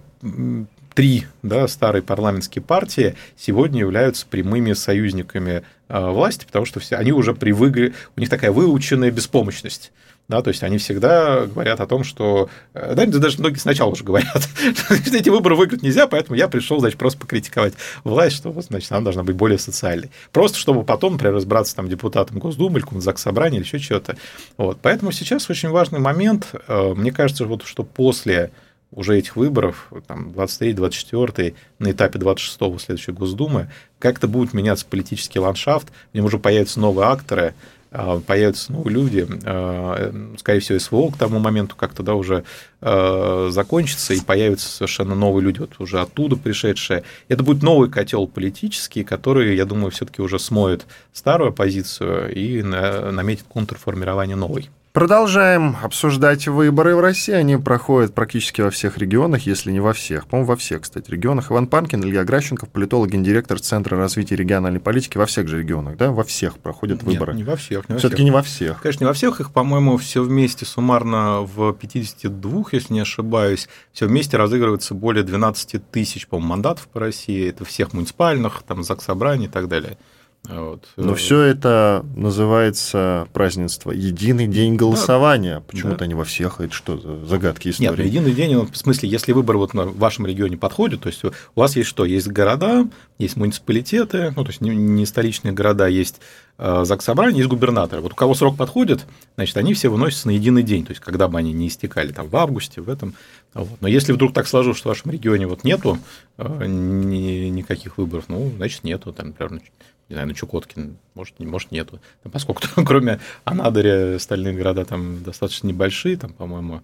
три 1.00 1.28
да, 1.44 1.66
старые 1.70 2.02
парламентские 2.02 2.62
партии 2.62 3.16
сегодня 3.38 3.80
являются 3.80 4.26
прямыми 4.26 4.74
союзниками 4.74 5.64
власти, 5.88 6.44
потому 6.46 6.66
что 6.66 6.82
все, 6.82 6.98
они 6.98 7.14
уже 7.14 7.34
привыкли, 7.34 7.94
у 8.18 8.20
них 8.20 8.30
такая 8.30 8.52
выученная 8.52 9.10
беспомощность. 9.10 9.94
Да, 10.28 10.42
то 10.42 10.50
есть 10.50 10.62
они 10.62 10.78
всегда 10.78 11.46
говорят 11.46 11.80
о 11.80 11.88
том, 11.88 12.04
что... 12.04 12.50
Э, 12.74 12.96
да, 12.96 13.06
даже 13.06 13.40
многие 13.40 13.60
сначала 13.60 13.92
уже 13.92 14.04
говорят, 14.04 14.48
что 14.76 15.18
эти 15.18 15.30
выборы 15.30 15.56
выиграть 15.56 15.84
нельзя, 15.84 16.06
поэтому 16.06 16.36
я 16.36 16.50
пришел, 16.50 16.82
значит, 16.82 17.00
просто 17.00 17.18
покритиковать 17.18 17.76
власть, 18.04 18.36
что, 18.36 18.52
значит, 18.62 18.92
она 18.92 19.02
должна 19.02 19.24
быть 19.24 19.38
более 19.38 19.58
социальной. 19.58 20.12
Просто 20.34 20.60
чтобы 20.60 20.84
потом, 20.84 21.14
например, 21.14 21.34
разбираться 21.34 21.78
там 21.78 21.88
депутатом 21.88 22.40
Госдумы 22.40 22.80
или 22.80 23.00
ЗАГС 23.00 23.22
собрания 23.22 23.58
или 23.58 23.64
еще 23.64 23.80
чего-то. 23.80 24.18
Вот. 24.58 24.80
Поэтому 24.82 25.14
сейчас 25.14 25.50
очень 25.50 25.70
важный 25.70 26.00
момент. 26.00 26.54
Э, 26.68 26.94
мне 26.94 27.14
кажется, 27.14 27.46
вот, 27.46 27.64
что 27.64 27.84
после 27.84 28.52
уже 28.92 29.18
этих 29.18 29.36
выборов, 29.36 29.92
там, 30.08 30.30
23-24, 30.30 31.56
на 31.80 31.92
этапе 31.92 32.20
26-го 32.20 32.80
следующей 32.80 33.12
Госдумы, 33.12 33.70
как-то 34.00 34.28
будет 34.28 34.54
меняться 34.54 34.86
политический 34.86 35.40
ландшафт, 35.40 35.90
в 36.12 36.16
нем 36.16 36.26
уже 36.26 36.40
появятся 36.40 36.80
новые 36.80 37.08
акторы, 37.08 37.54
а, 37.92 38.20
появятся 38.20 38.72
новые 38.72 38.94
люди, 38.94 39.28
а, 39.46 40.14
скорее 40.38 40.60
всего, 40.60 40.80
СВО 40.80 41.12
к 41.12 41.18
тому 41.18 41.40
моменту 41.40 41.76
как-то 41.76 42.04
да, 42.04 42.14
уже 42.14 42.44
а, 42.82 43.50
закончится, 43.52 44.14
и 44.14 44.22
появятся 44.22 44.70
совершенно 44.70 45.16
новые 45.16 45.44
люди, 45.44 45.60
вот 45.60 45.80
уже 45.80 46.00
оттуда 46.00 46.36
пришедшие. 46.36 47.04
Это 47.28 47.44
будет 47.44 47.64
новый 47.64 47.90
котел 47.90 48.28
политический, 48.28 49.04
который, 49.04 49.56
я 49.56 49.66
думаю, 49.66 49.92
все-таки 49.92 50.22
уже 50.22 50.40
смоет 50.40 50.86
старую 51.14 51.50
оппозицию 51.50 52.34
и 52.34 52.62
наметит 52.62 53.46
контрформирование 53.52 54.36
новой. 54.36 54.70
Продолжаем 55.00 55.78
обсуждать 55.82 56.50
выборы 56.50 56.94
в 56.94 57.00
России. 57.00 57.32
Они 57.34 57.56
проходят 57.56 58.14
практически 58.14 58.60
во 58.60 58.70
всех 58.70 58.98
регионах, 58.98 59.46
если 59.46 59.72
не 59.72 59.80
во 59.80 59.94
всех. 59.94 60.28
По-моему, 60.28 60.50
во 60.50 60.58
всех, 60.58 60.82
кстати, 60.82 61.10
регионах. 61.10 61.54
Иван 61.54 61.68
Панкин, 61.68 62.04
Илья 62.04 62.26
Гращенков, 62.26 62.68
политолог, 62.68 63.10
гендиректор 63.10 63.62
Центра 63.62 63.96
развития 63.96 64.36
региональной 64.36 64.82
политики. 64.82 65.18
Во 65.18 65.26
всех 65.26 65.48
же 65.48 65.60
регионах, 65.60 65.96
да? 65.96 66.12
Во 66.12 66.26
всех 66.26 66.58
проходят 66.58 67.02
выборы. 67.02 67.32
Нет, 67.32 67.46
не 67.46 67.50
во 67.50 67.56
всех. 67.56 67.86
Все-таки 67.98 68.26
не 68.26 68.32
во 68.32 68.42
всех. 68.42 68.82
Конечно, 68.82 69.06
не 69.06 69.08
во 69.08 69.14
всех. 69.14 69.40
Их, 69.40 69.54
по-моему, 69.54 69.96
все 69.96 70.22
вместе 70.22 70.66
суммарно 70.66 71.44
в 71.44 71.72
52, 71.72 72.64
если 72.74 72.96
не 72.96 73.00
ошибаюсь. 73.00 73.70
Все 73.94 74.06
вместе 74.06 74.36
разыгрывается 74.36 74.96
более 74.96 75.24
12 75.24 75.82
тысяч, 75.92 76.28
по-моему, 76.28 76.50
мандатов 76.50 76.90
по 76.90 77.00
России. 77.00 77.48
Это 77.48 77.64
всех 77.64 77.94
муниципальных, 77.94 78.64
там, 78.68 78.84
ЗАГС 78.84 79.06
собраний 79.06 79.46
и 79.46 79.50
так 79.50 79.70
далее. 79.70 79.98
Вот. 80.48 80.88
Но 80.96 81.14
все 81.16 81.42
это 81.42 82.04
называется 82.16 83.28
празднество 83.34 83.92
«Единый 83.92 84.48
день 84.48 84.76
голосования». 84.76 85.56
Да. 85.56 85.62
Почему-то 85.62 86.00
да. 86.00 86.06
они 86.06 86.16
во 86.16 86.24
всех, 86.24 86.60
это 86.60 86.74
что 86.74 86.98
за 86.98 87.26
загадки 87.26 87.70
истории? 87.70 87.90
Нет, 87.90 87.98
ну, 87.98 88.04
единый 88.04 88.32
день, 88.34 88.58
в 88.58 88.76
смысле, 88.76 89.10
если 89.10 89.32
выбор 89.34 89.58
вот 89.58 89.74
в 89.74 89.98
вашем 89.98 90.26
регионе 90.26 90.58
подходит, 90.58 91.02
то 91.02 91.08
есть 91.08 91.24
у 91.24 91.32
вас 91.56 91.76
есть 91.76 91.90
что? 91.90 92.04
Есть 92.04 92.30
города, 92.30 92.88
есть 93.20 93.36
муниципалитеты, 93.36 94.34
ну, 94.36 94.44
то 94.44 94.50
есть 94.50 94.62
не 94.62 95.06
столичные 95.06 95.52
города, 95.52 95.88
есть 95.88 96.20
э, 96.58 96.84
ЗАГС 96.84 97.06
собрания, 97.06 97.38
есть 97.38 97.50
губернаторы. 97.50 98.02
Вот 98.02 98.14
у 98.14 98.16
кого 98.16 98.34
срок 98.34 98.58
подходит, 98.58 99.06
значит, 99.36 99.56
они 99.58 99.76
все 99.76 99.90
выносятся 99.90 100.28
на 100.28 100.32
единый 100.32 100.64
день, 100.64 100.84
то 100.84 100.92
есть 100.92 101.02
когда 101.02 101.28
бы 101.28 101.38
они 101.38 101.54
не 101.54 101.68
истекали, 101.68 102.12
там, 102.12 102.28
в 102.28 102.36
августе, 102.36 102.82
в 102.82 102.90
этом. 102.90 103.14
Вот. 103.54 103.82
Но 103.82 103.88
если 103.88 104.14
вдруг 104.14 104.34
так 104.34 104.48
сложилось, 104.48 104.78
что 104.78 104.90
в 104.90 104.94
вашем 104.94 105.12
регионе 105.12 105.46
вот 105.46 105.64
нету 105.64 106.00
э, 106.38 106.66
никаких 106.66 108.00
выборов, 108.00 108.26
ну, 108.30 108.52
значит, 108.58 108.84
нету, 108.84 109.14
там, 109.14 109.28
например, 109.28 109.62
не 110.10 110.16
знаю, 110.16 110.28
на 110.28 110.34
Чукоткин, 110.34 110.98
может, 111.14 111.40
не, 111.40 111.46
может 111.46 111.72
нету. 111.72 112.00
Там, 112.24 112.32
поскольку 112.32 112.64
кроме 112.86 113.20
Анадыря 113.46 114.16
остальные 114.16 114.56
города 114.56 114.84
там 114.86 115.24
достаточно 115.24 115.68
небольшие, 115.68 116.18
там, 116.18 116.34
по-моему, 116.34 116.82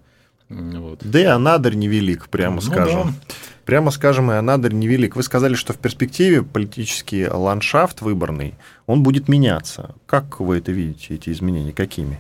вот. 0.47 0.99
Да 1.03 1.19
и 1.19 1.23
Анадырь 1.23 1.75
невелик, 1.75 2.29
прямо 2.29 2.55
ну, 2.55 2.61
скажем. 2.61 3.03
Да. 3.07 3.35
Прямо 3.65 3.89
скажем, 3.89 4.31
и 4.31 4.35
Анадырь 4.35 4.73
невелик. 4.73 5.15
Вы 5.15 5.23
сказали, 5.23 5.55
что 5.55 5.73
в 5.73 5.77
перспективе 5.77 6.43
политический 6.43 7.27
ландшафт 7.27 8.01
выборный, 8.01 8.53
он 8.85 9.01
будет 9.01 9.27
меняться. 9.27 9.95
Как 10.05 10.39
вы 10.39 10.57
это 10.57 10.71
видите, 10.71 11.15
эти 11.15 11.31
изменения? 11.31 11.73
Какими? 11.73 12.19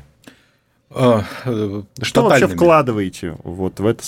А, 0.89 1.23
э, 1.45 1.83
что 2.01 2.23
вообще 2.23 2.47
вкладываете 2.47 3.35
вот 3.43 3.79
в 3.79 3.85
это? 3.85 4.03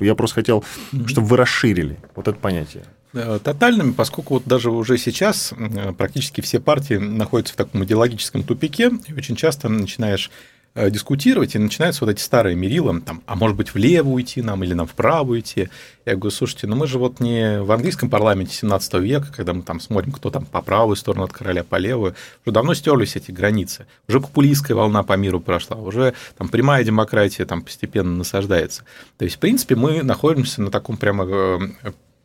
Я 0.00 0.14
просто 0.14 0.36
хотел, 0.36 0.64
чтобы 1.06 1.26
вы 1.26 1.36
расширили 1.36 1.98
вот 2.14 2.28
это 2.28 2.38
понятие. 2.38 2.84
Э, 3.12 3.40
тотальными, 3.42 3.92
поскольку 3.92 4.34
вот 4.34 4.44
даже 4.46 4.70
уже 4.70 4.96
сейчас 4.96 5.52
э, 5.56 5.92
практически 5.92 6.40
все 6.42 6.60
партии 6.60 6.94
находятся 6.94 7.54
в 7.54 7.56
таком 7.56 7.82
идеологическом 7.84 8.44
тупике, 8.44 8.92
и 9.08 9.12
очень 9.12 9.34
часто 9.34 9.68
начинаешь 9.68 10.30
э, 10.74 10.90
дискутировать, 10.90 11.56
и 11.56 11.58
начинаются 11.58 12.04
вот 12.04 12.12
эти 12.12 12.20
старые 12.20 12.54
мерила, 12.54 13.00
там, 13.00 13.20
а 13.26 13.34
может 13.34 13.56
быть, 13.56 13.74
влево 13.74 14.10
уйти 14.10 14.42
нам 14.42 14.62
или 14.62 14.74
нам 14.74 14.86
вправо 14.86 15.32
уйти. 15.32 15.70
Я 16.06 16.14
говорю, 16.14 16.30
слушайте, 16.30 16.68
ну 16.68 16.76
мы 16.76 16.86
же 16.86 17.00
вот 17.00 17.18
не 17.18 17.60
в 17.60 17.72
английском 17.72 18.10
парламенте 18.10 18.54
17 18.54 18.94
века, 18.94 19.26
когда 19.34 19.54
мы 19.54 19.62
там 19.62 19.80
смотрим, 19.80 20.12
кто 20.12 20.30
там 20.30 20.46
по 20.46 20.62
правую 20.62 20.94
сторону 20.94 21.24
от 21.24 21.32
короля, 21.32 21.64
по 21.64 21.76
левую, 21.76 22.14
уже 22.46 22.54
давно 22.54 22.74
стерлись 22.74 23.16
эти 23.16 23.32
границы. 23.32 23.86
Уже 24.06 24.20
популистская 24.20 24.76
волна 24.76 25.02
по 25.02 25.14
миру 25.14 25.40
прошла, 25.40 25.76
уже 25.78 26.14
там 26.38 26.48
прямая 26.48 26.84
демократия 26.84 27.44
там 27.44 27.62
постепенно 27.62 28.16
насаждается. 28.16 28.84
То 29.18 29.24
есть, 29.24 29.36
в 29.36 29.40
принципе, 29.40 29.74
мы 29.74 30.04
находимся 30.04 30.62
на 30.62 30.70
таком 30.70 30.96
прямо 30.96 31.58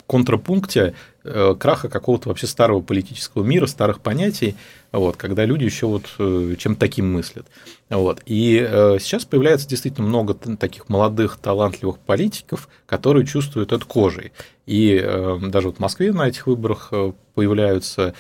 контрапункте 0.08 0.94
э, 1.24 1.56
краха 1.60 1.90
какого-то 1.90 2.30
вообще 2.30 2.48
старого 2.48 2.82
политического 2.82 3.44
мира, 3.44 3.66
старых 3.66 4.02
понятий, 4.02 4.56
вот, 4.92 5.18
когда 5.18 5.46
люди 5.46 5.64
еще 5.64 5.88
вот 5.88 6.06
э, 6.20 6.56
чем-то 6.58 6.80
таким 6.80 7.12
мыслят. 7.12 7.48
Вот. 7.90 8.22
И 8.26 8.64
э, 8.64 8.98
сейчас 9.00 9.26
появляется 9.26 9.68
действительно 9.68 10.08
много 10.08 10.34
таких 10.34 10.90
молодых, 10.90 11.38
талантливых 11.38 12.00
политиков, 12.00 12.70
которые 12.86 13.26
чувствуют 13.26 13.72
это 13.72 13.86
кожей. 13.86 14.32
И 14.66 14.98
даже 15.42 15.68
вот 15.68 15.78
в 15.78 15.80
Москве 15.80 16.12
на 16.12 16.28
этих 16.28 16.48
выборах 16.48 16.92
появляются... 17.36 18.16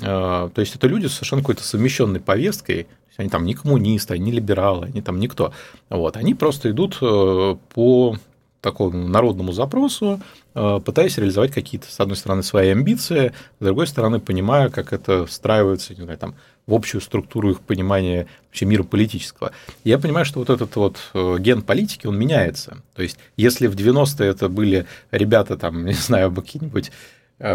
То 0.00 0.52
есть 0.56 0.76
это 0.76 0.86
люди 0.86 1.06
с 1.06 1.12
совершенно 1.12 1.42
какой-то 1.42 1.62
совмещенной 1.62 2.20
повесткой, 2.20 2.86
они 3.18 3.28
там 3.28 3.44
не 3.44 3.52
коммунисты, 3.52 4.14
они 4.14 4.32
либералы, 4.32 4.86
они 4.86 5.02
там 5.02 5.20
никто. 5.20 5.52
Вот. 5.90 6.16
Они 6.16 6.34
просто 6.34 6.70
идут 6.70 6.98
по 7.00 8.16
такому 8.60 9.08
народному 9.08 9.52
запросу, 9.52 10.20
э, 10.54 10.80
пытаясь 10.84 11.16
реализовать 11.18 11.52
какие-то, 11.52 11.90
с 11.90 11.98
одной 12.00 12.16
стороны, 12.16 12.42
свои 12.42 12.70
амбиции, 12.70 13.32
с 13.58 13.64
другой 13.64 13.86
стороны, 13.86 14.20
понимая, 14.20 14.68
как 14.68 14.92
это 14.92 15.26
встраивается, 15.26 15.94
не 15.94 16.02
знаю, 16.02 16.18
там, 16.18 16.34
в 16.66 16.74
общую 16.74 17.00
структуру 17.00 17.50
их 17.50 17.60
понимания 17.60 18.26
вообще 18.48 18.66
мира 18.66 18.82
политического. 18.82 19.52
Я 19.82 19.98
понимаю, 19.98 20.24
что 20.24 20.38
вот 20.38 20.50
этот 20.50 20.74
вот 20.76 20.98
э, 21.14 21.36
ген 21.40 21.62
политики, 21.62 22.06
он 22.06 22.18
меняется. 22.18 22.78
То 22.94 23.02
есть, 23.02 23.18
если 23.36 23.66
в 23.66 23.74
90-е 23.74 24.28
это 24.28 24.48
были 24.48 24.86
ребята, 25.10 25.56
там, 25.56 25.84
не 25.86 25.94
знаю, 25.94 26.32
какие-нибудь 26.32 26.92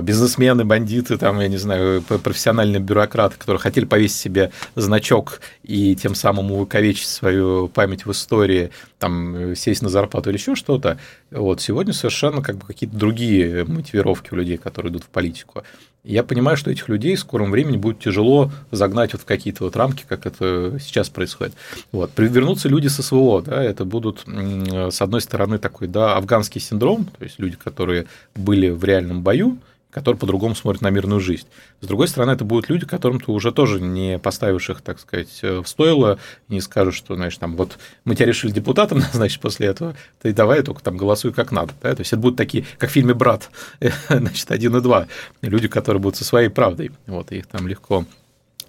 бизнесмены, 0.01 0.65
бандиты, 0.65 1.17
там, 1.17 1.39
я 1.39 1.47
не 1.47 1.57
знаю, 1.57 2.01
профессиональные 2.01 2.79
бюрократы, 2.79 3.35
которые 3.37 3.59
хотели 3.59 3.85
повесить 3.85 4.17
себе 4.17 4.51
значок 4.75 5.41
и 5.63 5.95
тем 5.95 6.15
самым 6.15 6.51
увековечить 6.51 7.07
свою 7.07 7.67
память 7.67 8.05
в 8.05 8.11
истории, 8.11 8.71
там, 8.97 9.35
э, 9.35 9.55
сесть 9.55 9.83
на 9.83 9.89
зарплату 9.89 10.29
или 10.29 10.37
еще 10.37 10.55
что-то. 10.55 10.97
Вот 11.29 11.61
сегодня 11.61 11.93
совершенно 11.93 12.41
как 12.41 12.57
бы 12.57 12.65
какие-то 12.65 12.95
другие 12.95 13.63
мотивировки 13.65 14.33
у 14.33 14.37
людей, 14.37 14.57
которые 14.57 14.91
идут 14.91 15.03
в 15.03 15.09
политику. 15.09 15.63
Я 16.03 16.23
понимаю, 16.23 16.57
что 16.57 16.71
этих 16.71 16.87
людей 16.87 17.15
в 17.15 17.19
скором 17.19 17.51
времени 17.51 17.77
будет 17.77 17.99
тяжело 17.99 18.51
загнать 18.71 19.13
вот 19.13 19.23
в 19.23 19.25
какие-то 19.25 19.63
вот 19.63 19.75
рамки, 19.75 20.05
как 20.07 20.25
это 20.25 20.77
сейчас 20.79 21.09
происходит. 21.09 21.53
Вот. 21.91 22.11
Вернутся 22.17 22.69
люди 22.69 22.87
с 22.87 23.01
СВО, 23.01 23.41
да, 23.41 23.63
это 23.63 23.85
будут, 23.85 24.23
с 24.27 25.01
одной 25.01 25.21
стороны, 25.21 25.57
такой, 25.57 25.87
да, 25.87 26.15
афганский 26.15 26.59
синдром, 26.59 27.05
то 27.05 27.23
есть 27.23 27.39
люди, 27.39 27.55
которые 27.55 28.05
были 28.35 28.69
в 28.69 28.83
реальном 28.83 29.23
бою, 29.23 29.57
которые 29.95 30.19
по-другому 30.19 30.55
смотрят 30.55 30.81
на 30.81 30.89
мирную 30.89 31.21
жизнь. 31.21 31.47
С 31.79 31.87
другой 31.87 32.09
стороны, 32.09 32.31
это 32.31 32.43
будут 32.43 32.69
люди, 32.69 32.85
которым 32.85 33.21
ты 33.21 33.31
уже 33.31 33.53
тоже 33.53 33.79
не 33.79 34.19
поставишь 34.19 34.69
их, 34.69 34.81
так 34.81 34.99
сказать, 34.99 35.39
в 35.41 35.63
стойло, 35.63 36.19
не 36.49 36.59
скажешь, 36.59 36.95
что, 36.95 37.15
знаешь, 37.15 37.37
там, 37.37 37.55
вот 37.55 37.77
мы 38.03 38.15
тебя 38.15 38.25
решили 38.25 38.51
депутатом 38.51 38.97
назначить 39.13 39.39
после 39.39 39.67
этого, 39.67 39.95
ты 40.21 40.33
давай 40.33 40.63
только 40.63 40.83
там 40.83 40.97
голосуй 40.97 41.31
как 41.31 41.53
надо. 41.53 41.71
Да? 41.81 41.95
То 41.95 42.01
есть 42.01 42.11
это 42.11 42.21
будут 42.21 42.35
такие, 42.35 42.65
как 42.77 42.89
в 42.89 42.93
фильме 42.93 43.13
«Брат», 43.13 43.49
значит, 44.09 44.51
один 44.51 44.75
и 44.75 44.81
два, 44.81 45.07
люди, 45.41 45.69
которые 45.69 46.01
будут 46.01 46.17
со 46.17 46.25
своей 46.25 46.49
правдой, 46.49 46.91
вот, 47.07 47.31
их 47.31 47.47
там 47.47 47.65
легко 47.65 48.03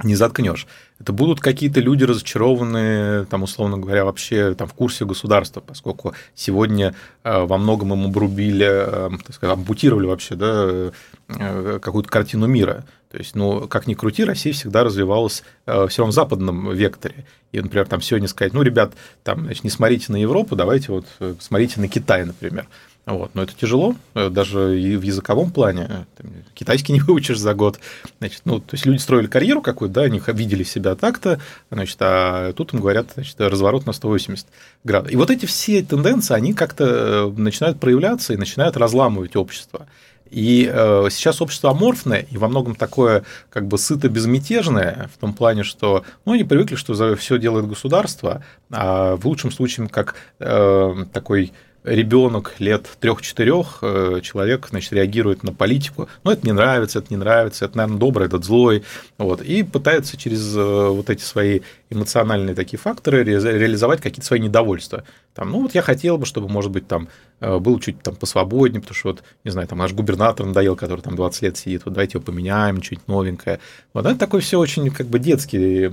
не 0.03 0.15
заткнешь. 0.15 0.67
Это 0.99 1.13
будут 1.13 1.41
какие-то 1.41 1.81
люди 1.81 2.05
разочарованные, 2.05 3.25
там, 3.27 3.43
условно 3.43 3.79
говоря, 3.79 4.05
вообще 4.05 4.55
там, 4.55 4.67
в 4.67 4.75
курсе 4.75 5.05
государства, 5.05 5.61
поскольку 5.61 6.15
сегодня 6.35 6.95
э, 7.23 7.45
во 7.45 7.59
многом 7.59 7.93
им 7.93 8.07
обрубили, 8.07 8.67
э, 8.67 9.11
так 9.25 9.35
сказать, 9.35 9.57
ампутировали 9.57 10.07
вообще 10.07 10.35
да, 10.35 10.91
э, 11.29 11.79
какую-то 11.83 12.09
картину 12.09 12.47
мира. 12.47 12.85
То 13.11 13.19
есть, 13.19 13.35
ну, 13.35 13.69
как 13.69 13.87
ни 13.87 13.95
крути, 13.95 14.25
Россия 14.25 14.53
всегда 14.53 14.85
развивалась 14.85 15.43
в 15.65 15.89
всем 15.89 16.13
западном 16.13 16.73
векторе. 16.73 17.25
И, 17.53 17.61
например, 17.61 17.87
там 17.87 18.03
сегодня 18.03 18.29
сказать, 18.29 18.53
ну, 18.53 18.63
ребят, 18.63 18.95
там, 19.23 19.45
значит, 19.45 19.65
не 19.65 19.71
смотрите 19.71 20.13
на 20.13 20.17
Европу, 20.17 20.57
давайте 20.57 20.93
вот 20.93 21.07
смотрите 21.41 21.81
на 21.81 21.89
Китай, 21.89 22.25
например. 22.25 22.67
Вот. 23.07 23.31
Но 23.35 23.45
это 23.45 23.55
тяжело, 23.55 23.95
э, 24.15 24.31
даже 24.31 24.81
и 24.81 24.97
в 24.97 25.03
языковом 25.03 25.53
плане. 25.53 26.07
Китайский 26.55 26.93
не 26.95 27.01
выучишь 27.01 27.39
за 27.39 27.55
год. 27.55 27.79
Значит, 28.19 28.43
ну, 28.45 28.59
то 28.59 28.75
есть 28.75 28.85
люди 28.85 28.99
строили 28.99 29.29
карьеру 29.29 29.63
какую-то, 29.63 29.95
да, 29.95 30.03
они 30.03 30.21
видели 30.27 30.65
себя 30.65 30.97
так-то, 30.97 31.41
значит, 31.71 31.97
а 32.01 32.53
тут 32.53 32.75
им 32.75 32.81
говорят, 32.81 33.13
значит, 33.15 33.41
разворот 33.41 33.87
на 33.87 33.93
180 33.93 34.47
градусов. 34.83 35.13
И 35.13 35.17
вот 35.17 35.31
эти 35.31 35.47
все 35.47 35.83
тенденции, 35.83 36.35
они 36.35 36.53
как-то 36.53 36.85
э, 36.85 37.41
начинают 37.41 37.79
проявляться 37.79 38.35
и 38.35 38.37
начинают 38.37 38.77
разламывать 38.77 39.37
общество. 39.37 39.87
И 40.29 40.69
э, 40.73 41.07
сейчас 41.11 41.41
общество 41.41 41.71
аморфное 41.71 42.27
и 42.29 42.37
во 42.37 42.49
многом 42.49 42.75
такое 42.75 43.23
как 43.51 43.69
бы 43.69 43.79
сыто 43.79 44.09
безмятежное 44.09 45.09
в 45.15 45.19
том 45.19 45.33
плане, 45.33 45.63
что 45.63 46.05
ну, 46.25 46.33
они 46.33 46.43
привыкли, 46.43 46.75
что 46.75 46.95
за 46.95 47.15
все 47.15 47.39
делает 47.39 47.69
государство, 47.69 48.43
а 48.73 49.15
в 49.15 49.25
лучшем 49.27 49.53
случае 49.53 49.89
как 49.89 50.17
э, 50.41 51.05
такой 51.13 51.53
ребенок 51.87 52.55
лет 52.59 52.89
трех-четырех, 53.01 53.79
э, 53.81 54.21
человек, 54.23 54.67
значит, 54.69 54.93
реагирует 54.93 55.45
на 55.45 55.53
политику, 55.53 56.09
ну, 56.25 56.33
это 56.33 56.45
не 56.45 56.53
нравится, 56.53 56.99
это 56.99 57.09
не 57.11 57.17
нравится, 57.17 57.65
это, 57.65 57.77
наверное, 57.77 57.99
добрый, 57.99 58.27
этот 58.27 58.45
злой, 58.45 58.83
вот, 59.19 59.41
и 59.41 59.63
пытается 59.63 60.17
через 60.17 60.55
э, 60.57 60.89
вот 60.89 61.09
эти 61.09 61.23
свои 61.23 61.61
эмоциональные 61.89 62.57
такие 62.57 62.79
факторы 62.79 63.23
реализовать 63.23 64.01
какие-то 64.01 64.27
свои 64.27 64.41
недовольства. 64.41 65.05
Там, 65.33 65.53
ну, 65.53 65.63
вот 65.63 65.75
я 65.75 65.83
хотел 65.83 66.19
бы, 66.19 66.27
чтобы, 66.27 66.49
может 66.49 66.73
быть, 66.73 66.89
там 66.89 67.09
э, 67.41 67.59
был 67.59 67.79
чуть 67.79 68.03
там 68.03 68.17
посвободнее, 68.17 68.81
потому 68.81 68.97
что, 68.97 69.09
вот, 69.11 69.23
не 69.45 69.53
знаю, 69.53 69.69
там 69.69 69.79
наш 69.79 69.93
губернатор 69.93 70.45
надоел, 70.45 70.75
который 70.75 71.01
там 71.01 71.15
20 71.15 71.43
лет 71.43 71.57
сидит, 71.57 71.85
вот 71.85 71.95
давайте 71.95 72.19
его 72.19 72.25
поменяем, 72.25 72.83
что-нибудь 72.83 73.07
новенькое. 73.07 73.61
Вот 73.95 74.07
это 74.07 74.19
такой 74.19 74.41
все 74.41 74.59
очень 74.59 74.91
как 74.91 75.07
бы 75.07 75.21
детский 75.21 75.89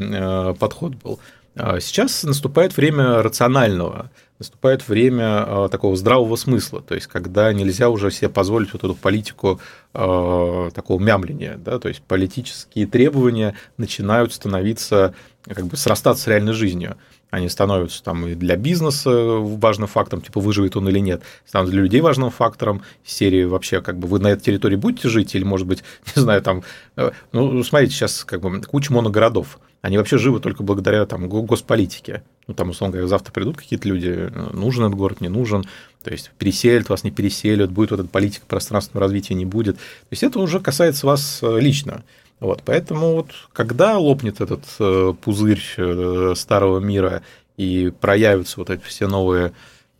подход 0.55 0.95
был. 0.95 1.19
А 1.55 1.79
сейчас 1.79 2.23
наступает 2.23 2.75
время 2.75 3.21
рационального, 3.21 4.09
наступает 4.39 4.87
время 4.87 5.43
а, 5.45 5.69
такого 5.69 5.95
здравого 5.95 6.35
смысла, 6.35 6.81
то 6.81 6.95
есть 6.95 7.05
когда 7.07 7.53
нельзя 7.53 7.89
уже 7.89 8.09
себе 8.09 8.29
позволить 8.29 8.73
вот 8.73 8.83
эту 8.83 8.95
политику 8.95 9.59
а, 9.93 10.71
такого 10.71 10.99
мямления, 10.99 11.57
да, 11.57 11.77
то 11.77 11.89
есть 11.89 12.01
политические 12.01 12.87
требования 12.87 13.55
начинают 13.77 14.33
становиться, 14.33 15.13
как 15.45 15.67
бы 15.67 15.77
срастаться 15.77 16.23
с 16.23 16.27
реальной 16.27 16.53
жизнью. 16.53 16.97
Они 17.29 17.49
становятся 17.49 18.03
там 18.03 18.27
и 18.27 18.35
для 18.35 18.55
бизнеса 18.55 19.09
важным 19.09 19.87
фактором, 19.87 20.21
типа 20.21 20.39
выживет 20.39 20.75
он 20.75 20.87
или 20.89 20.99
нет, 20.99 21.23
становятся 21.45 21.71
для 21.73 21.81
людей 21.81 22.01
важным 22.01 22.29
фактором. 22.29 22.83
Серии 23.03 23.43
вообще, 23.43 23.81
как 23.81 23.97
бы 23.97 24.07
вы 24.07 24.19
на 24.19 24.27
этой 24.27 24.43
территории 24.43 24.75
будете 24.75 25.09
жить 25.09 25.33
или, 25.33 25.43
может 25.43 25.65
быть, 25.65 25.83
не 26.15 26.21
знаю, 26.21 26.43
там, 26.43 26.63
э, 26.95 27.11
ну, 27.31 27.63
смотрите, 27.63 27.93
сейчас 27.93 28.23
как 28.23 28.41
бы 28.41 28.61
куча 28.61 28.93
моногородов, 28.93 29.59
они 29.83 29.97
вообще 29.97 30.17
живы 30.17 30.39
только 30.39 30.63
благодаря 30.63 31.05
там, 31.05 31.27
госполитике. 31.27 32.23
Ну, 32.47 32.53
там, 32.53 32.69
условно 32.69 32.93
говоря, 32.93 33.07
завтра 33.07 33.33
придут 33.33 33.57
какие-то 33.57 33.87
люди, 33.87 34.31
нужен 34.53 34.85
этот 34.85 34.97
город, 34.97 35.19
не 35.19 35.27
нужен, 35.27 35.65
то 36.03 36.09
есть 36.09 36.31
переселят 36.39 36.87
вас, 36.87 37.03
не 37.03 37.11
переселят, 37.11 37.69
будет 37.69 37.91
вот 37.91 37.99
эта 37.99 38.09
политика 38.09 38.45
пространственного 38.47 39.05
развития, 39.05 39.33
не 39.33 39.45
будет. 39.45 39.75
То 39.75 40.07
есть 40.11 40.23
это 40.23 40.39
уже 40.39 40.61
касается 40.61 41.05
вас 41.05 41.39
э, 41.41 41.59
лично. 41.59 42.03
Вот, 42.39 42.63
поэтому 42.63 43.13
вот 43.13 43.31
когда 43.51 43.97
лопнет 43.97 44.39
этот 44.39 44.63
э, 44.79 45.13
пузырь 45.21 45.61
э, 45.75 46.33
старого 46.37 46.79
мира 46.79 47.21
и 47.57 47.93
проявятся 47.99 48.61
вот 48.61 48.69
эти 48.69 48.83
все 48.83 49.07
новые 49.07 49.51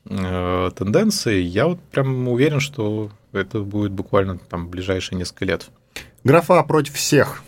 тенденции, 0.06 1.40
я 1.40 1.66
вот 1.66 1.80
прям 1.80 2.28
уверен, 2.28 2.60
что 2.60 3.10
это 3.32 3.60
будет 3.60 3.94
буквально 3.94 4.38
там 4.38 4.68
ближайшие 4.68 5.18
несколько 5.18 5.46
лет. 5.46 5.68
Графа 6.26 6.62
против 6.64 6.96
всех. 6.96 7.42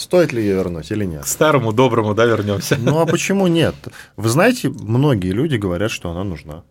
Стоит 0.00 0.32
ли 0.32 0.42
ее 0.42 0.54
вернуть 0.54 0.90
или 0.90 1.04
нет? 1.04 1.24
К 1.24 1.26
старому 1.26 1.74
доброму, 1.74 2.14
да, 2.14 2.24
вернемся. 2.24 2.78
Ну 2.80 3.00
а 3.00 3.06
почему 3.06 3.48
нет? 3.48 3.74
Вы 4.16 4.30
знаете, 4.30 4.70
многие 4.70 5.32
люди 5.32 5.56
говорят, 5.56 5.90
что 5.90 6.10
она 6.10 6.24
нужна. 6.24 6.62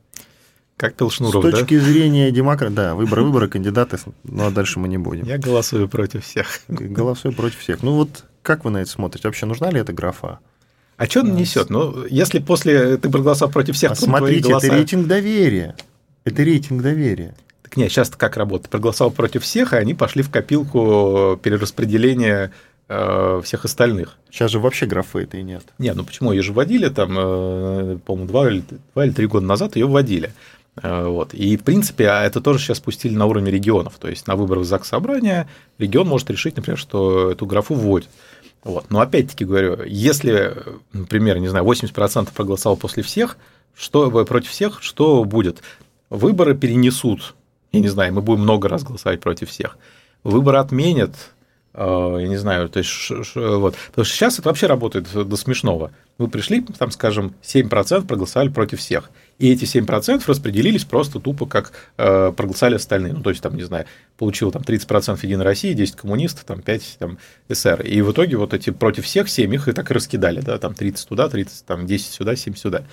Как 0.77 0.95
Пилшнуров, 0.95 1.45
С 1.45 1.51
точки 1.51 1.77
да? 1.77 1.85
зрения 1.85 2.31
демократа, 2.31 2.73
да, 2.73 2.95
выборы, 2.95 3.23
выборы, 3.23 3.47
кандидаты, 3.47 3.99
ну 4.23 4.47
а 4.47 4.49
дальше 4.49 4.79
мы 4.79 4.87
не 4.87 4.97
будем. 4.97 5.25
Я 5.25 5.37
голосую 5.37 5.87
против 5.87 6.25
всех. 6.25 6.61
Голосую 6.69 7.35
против 7.35 7.59
всех. 7.59 7.83
Ну 7.83 7.95
вот 7.95 8.25
как 8.41 8.65
вы 8.65 8.71
на 8.71 8.77
это 8.77 8.89
смотрите? 8.89 9.27
Вообще 9.27 9.45
нужна 9.45 9.69
ли 9.69 9.79
эта 9.79 9.93
графа? 9.93 10.39
А 10.97 11.05
что 11.05 11.19
он 11.19 11.35
несет? 11.35 11.69
Ну, 11.69 12.05
если 12.09 12.39
после 12.39 12.97
ты 12.97 13.09
проголосовал 13.09 13.51
против 13.51 13.75
всех, 13.75 13.91
а 13.91 13.95
смотрите, 13.95 14.49
голоса... 14.49 14.67
это 14.67 14.75
рейтинг 14.75 15.07
доверия. 15.07 15.75
Это 16.23 16.43
рейтинг 16.43 16.81
доверия. 16.81 17.35
Так 17.61 17.77
нет, 17.77 17.91
сейчас 17.91 18.09
как 18.09 18.37
работает? 18.37 18.69
Проголосовал 18.69 19.11
против 19.11 19.43
всех, 19.43 19.73
и 19.73 19.75
они 19.75 19.93
пошли 19.93 20.23
в 20.23 20.31
копилку 20.31 21.39
перераспределения 21.43 22.51
всех 22.89 23.65
остальных. 23.65 24.17
Сейчас 24.31 24.49
же 24.49 24.59
вообще 24.59 24.87
графы 24.87 25.19
это 25.19 25.37
и 25.37 25.43
нет. 25.43 25.63
Не, 25.77 25.93
ну 25.93 26.03
почему? 26.03 26.31
Ее 26.31 26.41
же 26.41 26.53
вводили 26.53 26.89
там, 26.89 27.15
э, 27.17 27.97
по-моему, 28.03 28.27
два 28.27 28.49
или, 28.49 28.63
два 28.93 29.05
или 29.05 29.11
три 29.11 29.27
года 29.27 29.45
назад 29.45 29.75
ее 29.75 29.85
вводили. 29.85 30.33
Э, 30.81 31.05
вот. 31.05 31.35
И, 31.35 31.55
в 31.55 31.63
принципе, 31.63 32.09
а 32.09 32.23
это 32.23 32.41
тоже 32.41 32.57
сейчас 32.57 32.77
спустили 32.77 33.15
на 33.15 33.27
уровне 33.27 33.51
регионов. 33.51 33.97
То 33.99 34.09
есть 34.09 34.25
на 34.25 34.35
выборах 34.35 34.65
ЗАГС 34.65 34.87
собрания 34.87 35.47
регион 35.77 36.07
может 36.07 36.31
решить, 36.31 36.55
например, 36.55 36.79
что 36.79 37.29
эту 37.31 37.45
графу 37.45 37.75
вводят. 37.75 38.09
Вот. 38.63 38.89
Но 38.89 39.01
опять-таки 39.01 39.45
говорю, 39.45 39.83
если, 39.83 40.57
например, 40.91 41.37
не 41.37 41.47
знаю, 41.47 41.65
80% 41.65 42.29
проголосовал 42.33 42.75
после 42.75 43.03
всех, 43.03 43.37
что 43.75 44.09
против 44.25 44.49
всех, 44.49 44.81
что 44.81 45.23
будет? 45.25 45.61
Выборы 46.09 46.55
перенесут. 46.55 47.35
Я 47.71 47.81
не 47.81 47.87
знаю, 47.87 48.13
мы 48.15 48.21
будем 48.21 48.41
много 48.41 48.67
раз 48.67 48.83
голосовать 48.83 49.21
против 49.21 49.49
всех. 49.49 49.77
Выборы 50.23 50.57
отменят, 50.57 51.11
Э, 51.13 51.38
я 51.79 52.27
не 52.27 52.37
знаю, 52.37 52.67
то 52.69 52.79
есть, 52.79 53.09
вот. 53.35 53.75
Потому 53.87 54.05
что 54.05 54.15
сейчас 54.15 54.37
это 54.37 54.49
вообще 54.49 54.67
работает 54.67 55.07
до 55.13 55.35
смешного. 55.37 55.91
Вы 56.17 56.27
пришли, 56.27 56.61
там, 56.77 56.91
скажем, 56.91 57.33
7% 57.41 58.05
проголосовали 58.05 58.49
против 58.49 58.79
всех. 58.79 59.09
И 59.37 59.49
эти 59.49 59.63
7% 59.63 60.21
распределились 60.27 60.83
просто 60.83 61.21
тупо, 61.21 61.45
как 61.45 61.71
э, 61.97 62.33
проголосовали 62.35 62.75
остальные. 62.75 63.13
Ну, 63.13 63.21
то 63.21 63.29
есть, 63.29 63.41
там, 63.41 63.55
не 63.55 63.63
знаю, 63.63 63.85
получил 64.17 64.51
там 64.51 64.61
30% 64.61 65.17
Единой 65.23 65.45
России, 65.45 65.71
10 65.71 65.95
коммунистов, 65.95 66.43
там 66.43 66.61
5 66.61 66.97
там, 66.99 67.17
СР. 67.49 67.81
И 67.83 68.01
в 68.01 68.11
итоге 68.11 68.35
вот 68.35 68.53
эти 68.53 68.71
против 68.71 69.05
всех 69.05 69.29
7 69.29 69.53
их 69.55 69.69
и 69.69 69.71
так 69.71 69.89
и 69.89 69.93
раскидали, 69.93 70.41
да, 70.41 70.57
там 70.57 70.73
30 70.73 71.07
туда, 71.07 71.29
30, 71.29 71.65
там 71.65 71.87
10 71.87 72.11
сюда, 72.11 72.35
7 72.35 72.55
сюда. 72.55 72.83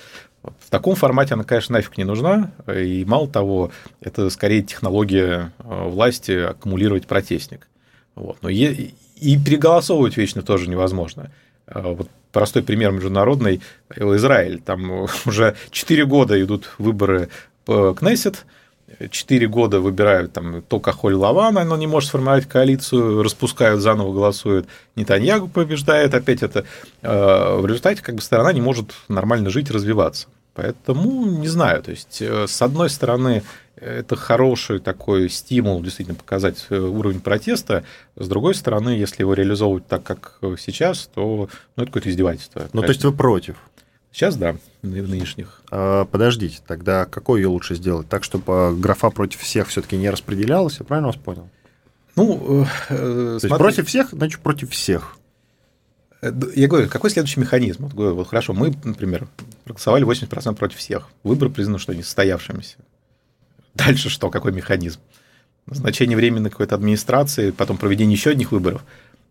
В 0.61 0.71
таком 0.71 0.95
формате 0.95 1.35
она, 1.35 1.43
конечно, 1.43 1.73
нафиг 1.73 1.99
не 1.99 2.05
нужна. 2.05 2.53
И 2.73 3.05
мало 3.05 3.27
того, 3.27 3.73
это 4.01 4.31
скорее 4.31 4.63
технология 4.63 5.53
э, 5.59 5.89
власти 5.89 6.31
аккумулировать 6.31 7.09
протестник. 7.09 7.67
Вот. 8.17 8.39
Но 8.43 8.49
и, 8.49 8.95
и 9.17 9.39
переголосовывать 9.39 10.17
вечно 10.17 10.43
тоже 10.43 10.69
невозможно. 10.69 11.31
А 11.67 11.93
вот 11.93 12.09
простой 12.33 12.63
пример 12.63 12.93
международный 12.93 13.61
Израиль. 13.95 14.61
Там 14.61 15.07
уже 15.27 15.55
4 15.71 16.05
года 16.07 16.43
идут 16.43 16.71
выборы 16.79 17.29
Кнессет, 17.67 18.47
четыре 19.11 19.49
года 19.49 19.81
выбирают 19.81 20.33
там 20.33 20.63
только 20.63 20.93
Холь 20.93 21.15
Лаван, 21.15 21.59
она 21.59 21.77
не 21.77 21.89
может 21.89 22.11
сформировать 22.11 22.47
коалицию, 22.47 23.23
распускают, 23.23 23.81
заново 23.81 24.13
голосуют, 24.13 24.69
Нетаньягу 24.95 25.49
побеждает, 25.49 26.15
опять 26.15 26.43
это 26.45 26.65
в 27.03 27.67
результате 27.67 28.03
как 28.03 28.15
бы 28.15 28.23
страна 28.23 28.53
не 28.53 28.61
может 28.61 28.93
нормально 29.09 29.51
жить 29.51 29.71
развиваться. 29.71 30.29
Поэтому 30.55 31.27
не 31.27 31.49
знаю, 31.49 31.83
то 31.83 31.91
есть 31.91 32.23
с 32.23 32.63
одной 32.63 32.89
стороны 32.89 33.43
это 33.77 34.17
хороший 34.17 34.81
такой 34.81 35.29
стимул 35.29 35.83
действительно 35.83 36.17
показать 36.17 36.67
э, 36.71 36.79
уровень 36.79 37.21
протеста. 37.21 37.85
С 38.17 38.29
другой 38.29 38.55
стороны, 38.55 38.91
если 38.91 39.23
его 39.23 39.35
реализовывать 39.35 39.87
так, 39.87 40.03
как 40.03 40.39
сейчас, 40.59 41.11
то 41.15 41.49
ну, 41.77 41.83
это 41.83 41.87
какое-то 41.87 42.11
издевательство. 42.11 42.69
Ну, 42.73 42.81
то 42.83 42.89
есть 42.89 43.05
вы 43.05 43.13
против? 43.13 43.57
Сейчас 44.13 44.37
да, 44.37 44.57
в 44.81 44.87
нынешних. 44.87 45.61
А, 45.71 46.07
подождите, 46.07 46.61
тогда 46.67 47.05
какой 47.05 47.43
ее 47.43 47.49
лучше 47.49 47.75
сделать? 47.75 48.09
Так, 48.09 48.25
чтобы 48.25 48.75
графа 48.75 49.11
против 49.11 49.41
всех 49.41 49.69
все-таки 49.69 49.99
не 49.99 50.09
распределялась, 50.09 50.79
я 50.79 50.87
правильно 50.87 51.09
вас 51.09 51.17
понял? 51.17 51.51
Ну, 52.17 52.67
э, 52.89 53.39
есть 53.43 53.49
против 53.55 53.89
всех, 53.89 54.09
значит, 54.13 54.41
против 54.41 54.71
всех. 54.71 55.19
Э, 56.23 56.33
я 56.55 56.67
говорю, 56.67 56.89
какой 56.89 57.11
следующий 57.11 57.41
механизм? 57.41 57.85
Вот, 57.85 57.93
говорю, 57.93 58.15
вот 58.15 58.29
хорошо, 58.29 58.55
мы, 58.55 58.75
например, 58.85 59.29
проголосовали 59.65 60.07
80% 60.07 60.55
против 60.55 60.79
всех. 60.79 61.09
Выборы 61.23 61.51
признаны, 61.51 61.79
что 61.79 61.95
несостоявшимися. 61.95 62.79
Дальше 63.77 64.09
что? 64.09 64.31
Какой 64.31 64.53
механизм? 64.53 65.01
Назначение 65.67 66.17
временной 66.17 66.51
какой-то 66.51 66.77
администрации, 66.77 67.51
потом 67.51 67.77
проведение 67.77 68.15
еще 68.15 68.31
одних 68.31 68.53
выборов. 68.53 68.85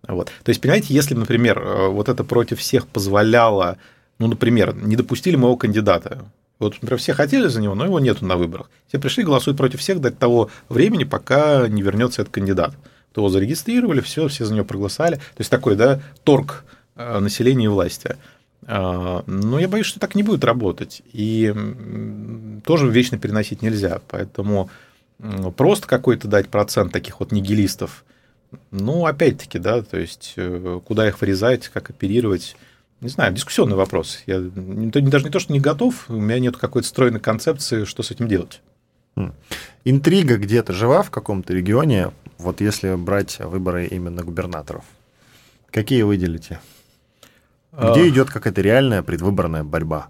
Вот. 0.07 0.31
То 0.43 0.49
есть, 0.49 0.61
понимаете, 0.61 0.93
если, 0.93 1.15
например, 1.15 1.59
э, 1.59 1.87
вот 1.87 2.09
это 2.09 2.23
против 2.23 2.59
всех 2.59 2.87
позволяло, 2.87 3.77
ну, 4.19 4.27
например, 4.27 4.75
не 4.75 4.95
допустили 4.95 5.35
моего 5.35 5.57
кандидата, 5.57 6.25
вот, 6.59 6.73
например, 6.81 6.99
все 6.99 7.13
хотели 7.13 7.47
за 7.47 7.61
него, 7.61 7.75
но 7.75 7.85
его 7.85 7.99
нету 7.99 8.25
на 8.25 8.37
выборах. 8.37 8.69
Все 8.87 8.99
пришли, 8.99 9.23
голосуют 9.23 9.57
против 9.57 9.79
всех 9.79 9.99
до 9.99 10.11
того 10.11 10.49
времени, 10.69 11.03
пока 11.03 11.67
не 11.67 11.81
вернется 11.81 12.21
этот 12.21 12.33
кандидат. 12.33 12.75
То 13.13 13.27
зарегистрировали, 13.29 14.01
все, 14.01 14.27
все 14.27 14.45
за 14.45 14.53
него 14.53 14.65
проголосовали. 14.65 15.15
То 15.15 15.39
есть 15.39 15.49
такой, 15.49 15.75
да, 15.75 16.01
торг 16.23 16.65
э, 16.95 17.19
населения 17.19 17.65
и 17.65 17.69
власти. 17.69 18.15
А, 18.67 19.23
но 19.27 19.59
я 19.59 19.67
боюсь, 19.67 19.85
что 19.85 19.99
так 19.99 20.15
не 20.15 20.23
будет 20.23 20.43
работать. 20.43 21.01
И 21.13 21.53
тоже 22.63 22.89
вечно 22.89 23.17
переносить 23.17 23.61
нельзя. 23.61 24.01
Поэтому 24.09 24.69
просто 25.55 25.87
какой-то 25.87 26.27
дать 26.27 26.49
процент 26.49 26.91
таких 26.91 27.19
вот 27.19 27.31
нигилистов, 27.31 28.03
ну, 28.71 29.05
опять-таки, 29.05 29.59
да, 29.59 29.81
то 29.81 29.97
есть 29.97 30.33
э, 30.37 30.79
куда 30.85 31.07
их 31.07 31.19
вырезать, 31.19 31.67
как 31.69 31.89
оперировать, 31.89 32.55
не 33.01 33.09
знаю, 33.09 33.33
дискуссионный 33.33 33.75
вопрос. 33.75 34.19
Я 34.27 34.39
даже 34.39 35.25
не 35.25 35.31
то, 35.31 35.39
что 35.39 35.51
не 35.53 35.59
готов, 35.59 36.09
у 36.09 36.13
меня 36.19 36.39
нет 36.39 36.57
какой-то 36.57 36.87
стройной 36.87 37.19
концепции, 37.19 37.85
что 37.85 38.03
с 38.03 38.11
этим 38.11 38.27
делать. 38.27 38.61
Интрига 39.85 40.37
где-то 40.37 40.73
жива 40.73 41.01
в 41.01 41.11
каком-то 41.11 41.53
регионе, 41.53 42.11
вот 42.37 42.59
если 42.61 42.95
брать 42.95 43.39
выборы 43.39 43.87
именно 43.87 44.23
губернаторов. 44.23 44.83
Какие 45.71 46.03
выделите? 46.03 46.59
Где 47.77 48.01
а... 48.01 48.09
идет 48.09 48.29
какая-то 48.29 48.61
реальная 48.61 49.03
предвыборная 49.03 49.63
борьба? 49.63 50.07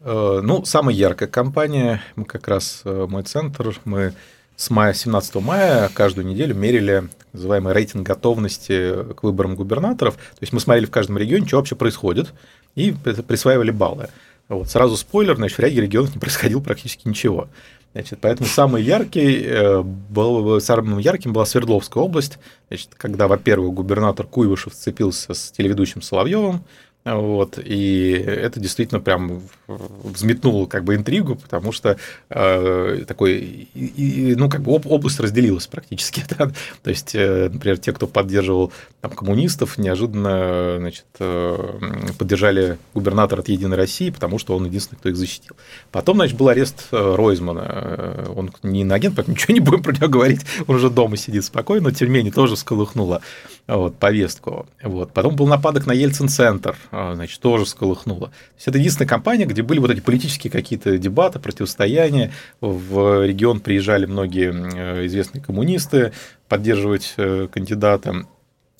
Э, 0.00 0.40
ну, 0.42 0.64
самая 0.64 0.94
яркая 0.94 1.28
кампания, 1.28 2.00
мы 2.16 2.24
как 2.24 2.46
раз, 2.48 2.82
э, 2.84 3.06
мой 3.08 3.24
центр, 3.24 3.76
мы 3.84 4.14
с 4.56 4.70
мая, 4.70 4.92
17 4.92 5.36
мая 5.36 5.88
каждую 5.92 6.26
неделю 6.26 6.54
мерили 6.54 7.08
так 7.18 7.26
называемый 7.32 7.72
рейтинг 7.72 8.06
готовности 8.06 9.12
к 9.14 9.22
выборам 9.22 9.54
губернаторов. 9.54 10.14
То 10.14 10.40
есть 10.40 10.52
мы 10.52 10.60
смотрели 10.60 10.86
в 10.86 10.90
каждом 10.90 11.18
регионе, 11.18 11.46
что 11.46 11.58
вообще 11.58 11.76
происходит, 11.76 12.32
и 12.74 12.92
присваивали 12.92 13.70
баллы. 13.70 14.08
Вот. 14.48 14.68
Сразу 14.68 14.96
спойлер, 14.96 15.36
значит, 15.36 15.58
в 15.58 15.60
ряде 15.60 15.80
регионов 15.80 16.14
не 16.14 16.20
происходило 16.20 16.60
практически 16.60 17.06
ничего. 17.06 17.48
Значит, 17.92 18.18
поэтому 18.20 18.48
самый 18.48 18.82
яркий 18.82 19.42
э, 19.44 19.82
был, 19.82 20.60
самым 20.60 20.98
ярким 20.98 21.32
была 21.32 21.46
Свердловская 21.46 22.02
область, 22.02 22.38
значит, 22.68 22.90
когда, 22.96 23.28
во-первых, 23.28 23.72
губернатор 23.74 24.26
Куйвышев 24.26 24.74
сцепился 24.74 25.32
с 25.32 25.50
телеведущим 25.50 26.02
Соловьевым, 26.02 26.64
вот, 27.04 27.58
и 27.58 28.10
это 28.12 28.60
действительно 28.60 29.00
прям 29.00 29.42
взметнуло 29.66 30.66
как 30.66 30.84
бы 30.84 30.94
интригу, 30.94 31.36
потому 31.36 31.72
что 31.72 31.96
э, 32.28 33.04
такой, 33.06 33.68
и, 33.74 34.34
ну, 34.36 34.50
как 34.50 34.62
бы 34.62 34.72
область 34.72 35.20
разделилась 35.20 35.66
практически. 35.66 36.24
Да? 36.38 36.50
То 36.82 36.90
есть, 36.90 37.14
э, 37.14 37.48
например, 37.50 37.78
те, 37.78 37.92
кто 37.92 38.06
поддерживал 38.06 38.72
там, 39.00 39.12
коммунистов, 39.12 39.78
неожиданно 39.78 40.76
значит, 40.78 41.06
э, 41.18 42.12
поддержали 42.18 42.78
губернатора 42.92 43.40
от 43.40 43.48
Единой 43.48 43.76
России, 43.76 44.10
потому 44.10 44.38
что 44.38 44.54
он 44.56 44.66
единственный, 44.66 44.98
кто 44.98 45.08
их 45.08 45.16
защитил. 45.16 45.56
Потом, 45.90 46.16
значит, 46.16 46.36
был 46.36 46.48
арест 46.48 46.88
э, 46.92 47.14
Ройзмана. 47.16 47.64
Э, 47.66 48.32
он 48.36 48.52
не 48.62 48.84
на 48.84 48.96
агент, 48.96 49.16
поэтому 49.16 49.36
ничего 49.36 49.54
не 49.54 49.60
будем 49.60 49.82
про 49.82 49.92
него 49.92 50.08
говорить, 50.08 50.42
он 50.66 50.76
уже 50.76 50.90
дома 50.90 51.16
сидит 51.16 51.44
спокойно, 51.44 51.88
но 51.88 51.90
тем 51.92 52.08
не 52.08 52.14
менее 52.14 52.32
тоже 52.32 52.56
всколыхнуло 52.56 53.22
вот, 53.68 53.96
повестку. 53.96 54.66
Вот. 54.82 55.12
Потом 55.12 55.36
был 55.36 55.46
нападок 55.46 55.86
на 55.86 55.92
Ельцин-центр, 55.92 56.76
а, 56.90 57.14
значит, 57.14 57.38
тоже 57.40 57.66
всколыхнуло. 57.66 58.28
То 58.28 58.54
есть 58.56 58.68
это 58.68 58.78
единственная 58.78 59.08
компания, 59.08 59.44
где 59.44 59.62
были 59.62 59.78
вот 59.78 59.90
эти 59.90 60.00
политические 60.00 60.50
какие-то 60.50 60.96
дебаты, 60.96 61.38
противостояния. 61.38 62.32
В 62.62 63.26
регион 63.26 63.60
приезжали 63.60 64.06
многие 64.06 64.52
э, 64.52 65.06
известные 65.06 65.42
коммунисты 65.42 66.12
поддерживать 66.48 67.12
э, 67.18 67.48
кандидата. 67.52 68.26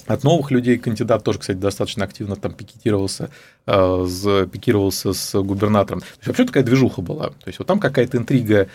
От 0.06 0.24
новых 0.24 0.50
людей 0.50 0.78
кандидат 0.78 1.22
тоже, 1.22 1.38
кстати, 1.38 1.58
достаточно 1.58 2.06
активно 2.06 2.36
там 2.36 2.54
пикетировался, 2.54 3.28
э, 3.66 4.46
пикировался 4.50 5.12
с 5.12 5.38
губернатором. 5.42 6.00
То 6.00 6.06
есть 6.06 6.26
вообще 6.28 6.46
такая 6.46 6.62
движуха 6.62 7.02
была. 7.02 7.28
То 7.28 7.48
есть 7.48 7.58
вот 7.58 7.68
там 7.68 7.78
какая-то 7.78 8.16
интрига 8.16 8.68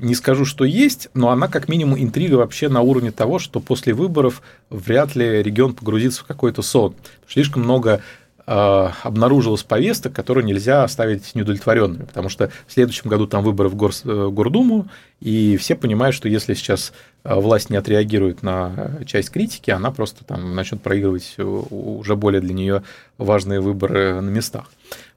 не 0.00 0.14
скажу, 0.14 0.44
что 0.44 0.64
есть, 0.64 1.08
но 1.14 1.30
она 1.30 1.48
как 1.48 1.68
минимум 1.68 1.98
интрига 1.98 2.34
вообще 2.36 2.68
на 2.68 2.80
уровне 2.80 3.10
того, 3.10 3.38
что 3.38 3.60
после 3.60 3.94
выборов 3.94 4.42
вряд 4.70 5.14
ли 5.14 5.42
регион 5.42 5.74
погрузится 5.74 6.22
в 6.22 6.26
какой-то 6.26 6.62
сон. 6.62 6.94
Слишком 7.28 7.62
много 7.62 8.02
э, 8.46 8.88
обнаружилось 9.02 9.62
повесток, 9.62 10.12
которые 10.12 10.44
нельзя 10.44 10.84
оставить 10.84 11.34
неудовлетворенными, 11.34 12.04
потому 12.04 12.28
что 12.28 12.50
в 12.66 12.72
следующем 12.72 13.08
году 13.08 13.26
там 13.26 13.44
выборы 13.44 13.68
в 13.68 13.76
Гор, 13.76 13.92
э, 14.04 14.28
Гордуму, 14.30 14.88
и 15.20 15.56
все 15.56 15.74
понимают, 15.74 16.14
что 16.14 16.28
если 16.28 16.54
сейчас 16.54 16.92
э, 17.24 17.34
власть 17.34 17.70
не 17.70 17.76
отреагирует 17.76 18.42
на 18.42 18.98
часть 19.06 19.30
критики, 19.30 19.70
она 19.70 19.90
просто 19.90 20.24
там 20.24 20.54
начнет 20.54 20.82
проигрывать 20.82 21.36
уже 21.38 22.16
более 22.16 22.40
для 22.40 22.54
нее 22.54 22.82
важные 23.18 23.60
выборы 23.60 24.20
на 24.20 24.30
местах. 24.30 24.70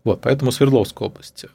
Вот, 0.03 0.21
поэтому 0.21 0.51
Свердловская 0.51 1.07
область. 1.09 1.45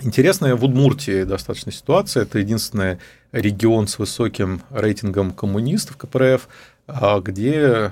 Интересная 0.00 0.56
в 0.56 0.64
Удмуртии 0.64 1.24
достаточно 1.24 1.70
ситуация. 1.72 2.22
Это 2.22 2.38
единственный 2.38 2.98
регион 3.32 3.86
с 3.86 3.98
высоким 3.98 4.62
рейтингом 4.70 5.32
коммунистов 5.32 5.96
КПРФ, 5.96 6.48
а, 6.86 7.20
где 7.20 7.52
э, 7.54 7.90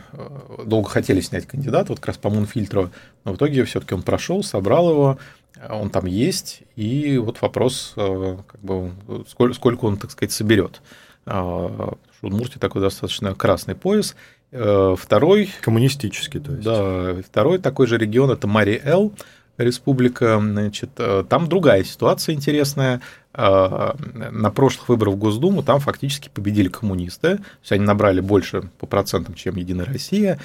долго 0.67 0.89
хотели 0.89 1.21
снять 1.21 1.47
кандидата, 1.47 1.91
вот 1.91 2.01
как 2.01 2.09
раз 2.09 2.17
по 2.19 2.31
Мунфильтру, 2.31 2.91
но 3.25 3.33
в 3.33 3.37
итоге 3.37 3.65
все-таки 3.65 3.95
он 3.95 4.03
прошел, 4.03 4.43
собрал 4.43 4.91
его, 4.91 5.19
он 5.69 5.91
там 5.91 6.07
есть, 6.07 6.63
и 6.77 7.19
вот 7.19 7.41
вопрос, 7.41 7.93
э, 7.97 8.37
как 8.47 8.61
бы, 8.61 8.93
сколько 9.27 9.85
он, 9.85 9.97
так 9.97 10.11
сказать, 10.11 10.33
соберет. 10.33 10.81
А, 11.27 11.95
Удмуртия 12.23 12.59
такой 12.59 12.83
достаточно 12.83 13.35
красный 13.35 13.75
пояс. 13.75 14.15
Э, 14.53 14.95
второй... 14.99 15.51
Коммунистический, 15.61 16.41
то 16.41 16.53
есть. 16.53 16.65
Да, 16.65 17.15
второй 17.23 17.59
такой 17.59 17.87
же 17.87 17.97
регион– 17.97 18.31
это 18.33 18.47
Мари-Эл, 18.47 19.13
республика, 19.65 20.39
значит, 20.41 20.91
э, 20.99 21.25
там 21.29 21.49
другая 21.49 21.85
ситуация 21.85 22.35
интересная. 22.35 23.01
Э, 23.33 23.93
на 24.31 24.51
прошлых 24.51 24.89
выборах 24.89 25.15
в 25.15 25.19
Госдуму 25.19 25.63
там 25.63 25.81
фактически 25.81 26.29
победили 26.33 26.69
коммунисты, 26.69 27.37
то 27.37 27.45
есть 27.61 27.73
они 27.73 27.85
набрали 27.85 28.21
больше 28.21 28.71
по 28.79 28.87
процентам, 28.87 29.35
чем 29.35 29.57
Единая 29.57 29.87
Россия, 29.87 30.39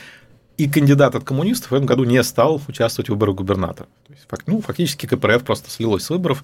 и 0.58 0.70
кандидат 0.70 1.16
от 1.16 1.24
коммунистов 1.24 1.72
в 1.72 1.74
этом 1.74 1.86
году 1.86 2.04
не 2.04 2.24
стал 2.24 2.62
участвовать 2.68 3.10
в 3.10 3.14
выборах 3.14 3.36
губернатора. 3.36 3.88
То 4.08 4.14
есть, 4.14 4.48
ну, 4.48 4.62
фактически 4.62 5.06
КПРФ 5.06 5.44
просто 5.44 5.70
слилось 5.70 6.04
с 6.04 6.10
выборов, 6.10 6.44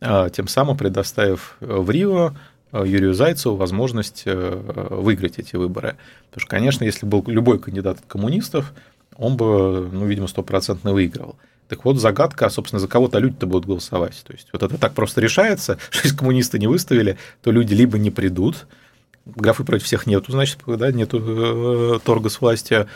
э, 0.00 0.30
тем 0.32 0.48
самым 0.48 0.76
предоставив 0.76 1.56
в 1.60 1.90
Рио 1.90 2.34
Юрию 2.72 3.12
Зайцеву 3.12 3.56
возможность 3.56 4.22
выиграть 4.24 5.38
эти 5.38 5.56
выборы. 5.56 5.96
Потому 6.30 6.40
что, 6.40 6.50
конечно, 6.50 6.84
если 6.84 7.04
был 7.04 7.22
любой 7.26 7.58
кандидат 7.58 7.98
от 7.98 8.06
коммунистов, 8.06 8.72
он 9.16 9.36
бы, 9.36 9.88
ну, 9.92 10.06
видимо, 10.06 10.26
стопроцентно 10.26 10.92
выиграл. 10.92 11.36
Так 11.68 11.84
вот, 11.84 11.98
загадка, 11.98 12.50
собственно, 12.50 12.80
за 12.80 12.88
кого-то 12.88 13.18
люди-то 13.18 13.46
будут 13.46 13.66
голосовать. 13.66 14.22
То 14.26 14.32
есть, 14.32 14.48
вот 14.52 14.62
это 14.62 14.78
так 14.78 14.94
просто 14.94 15.20
решается, 15.20 15.78
что 15.90 16.04
если 16.04 16.16
коммунисты 16.16 16.58
не 16.58 16.66
выставили, 16.66 17.18
то 17.42 17.50
люди 17.50 17.74
либо 17.74 17.98
не 17.98 18.10
придут, 18.10 18.66
графы 19.24 19.64
против 19.64 19.86
всех 19.86 20.06
нету, 20.06 20.32
значит, 20.32 20.58
да, 20.66 20.92
нету 20.92 21.22
э, 21.96 21.98
торга 22.04 22.28
с 22.28 22.40
властью. 22.40 22.88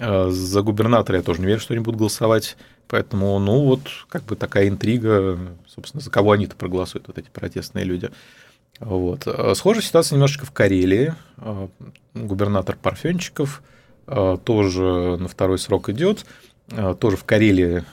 А 0.00 0.30
за 0.30 0.62
губернатора 0.62 1.18
я 1.18 1.22
тоже 1.22 1.40
не 1.40 1.46
верю, 1.46 1.60
что 1.60 1.74
они 1.74 1.82
будут 1.82 1.98
голосовать. 1.98 2.56
Поэтому, 2.88 3.38
ну, 3.38 3.64
вот 3.64 3.80
как 4.08 4.22
бы 4.24 4.36
такая 4.36 4.68
интрига, 4.68 5.38
собственно, 5.66 6.02
за 6.02 6.10
кого 6.10 6.32
они-то 6.32 6.56
проголосуют, 6.56 7.08
вот 7.08 7.18
эти 7.18 7.28
протестные 7.28 7.84
люди. 7.84 8.10
Вот. 8.80 9.26
Схожая 9.54 9.82
ситуация 9.82 10.16
немножечко 10.16 10.46
в 10.46 10.50
Карелии. 10.50 11.14
Губернатор 12.14 12.76
Парфенчиков 12.80 13.62
тоже 14.06 15.16
на 15.18 15.28
второй 15.28 15.58
срок 15.58 15.88
идет. 15.88 16.26
Тоже 16.98 17.16
в 17.16 17.24
Карелии 17.24 17.84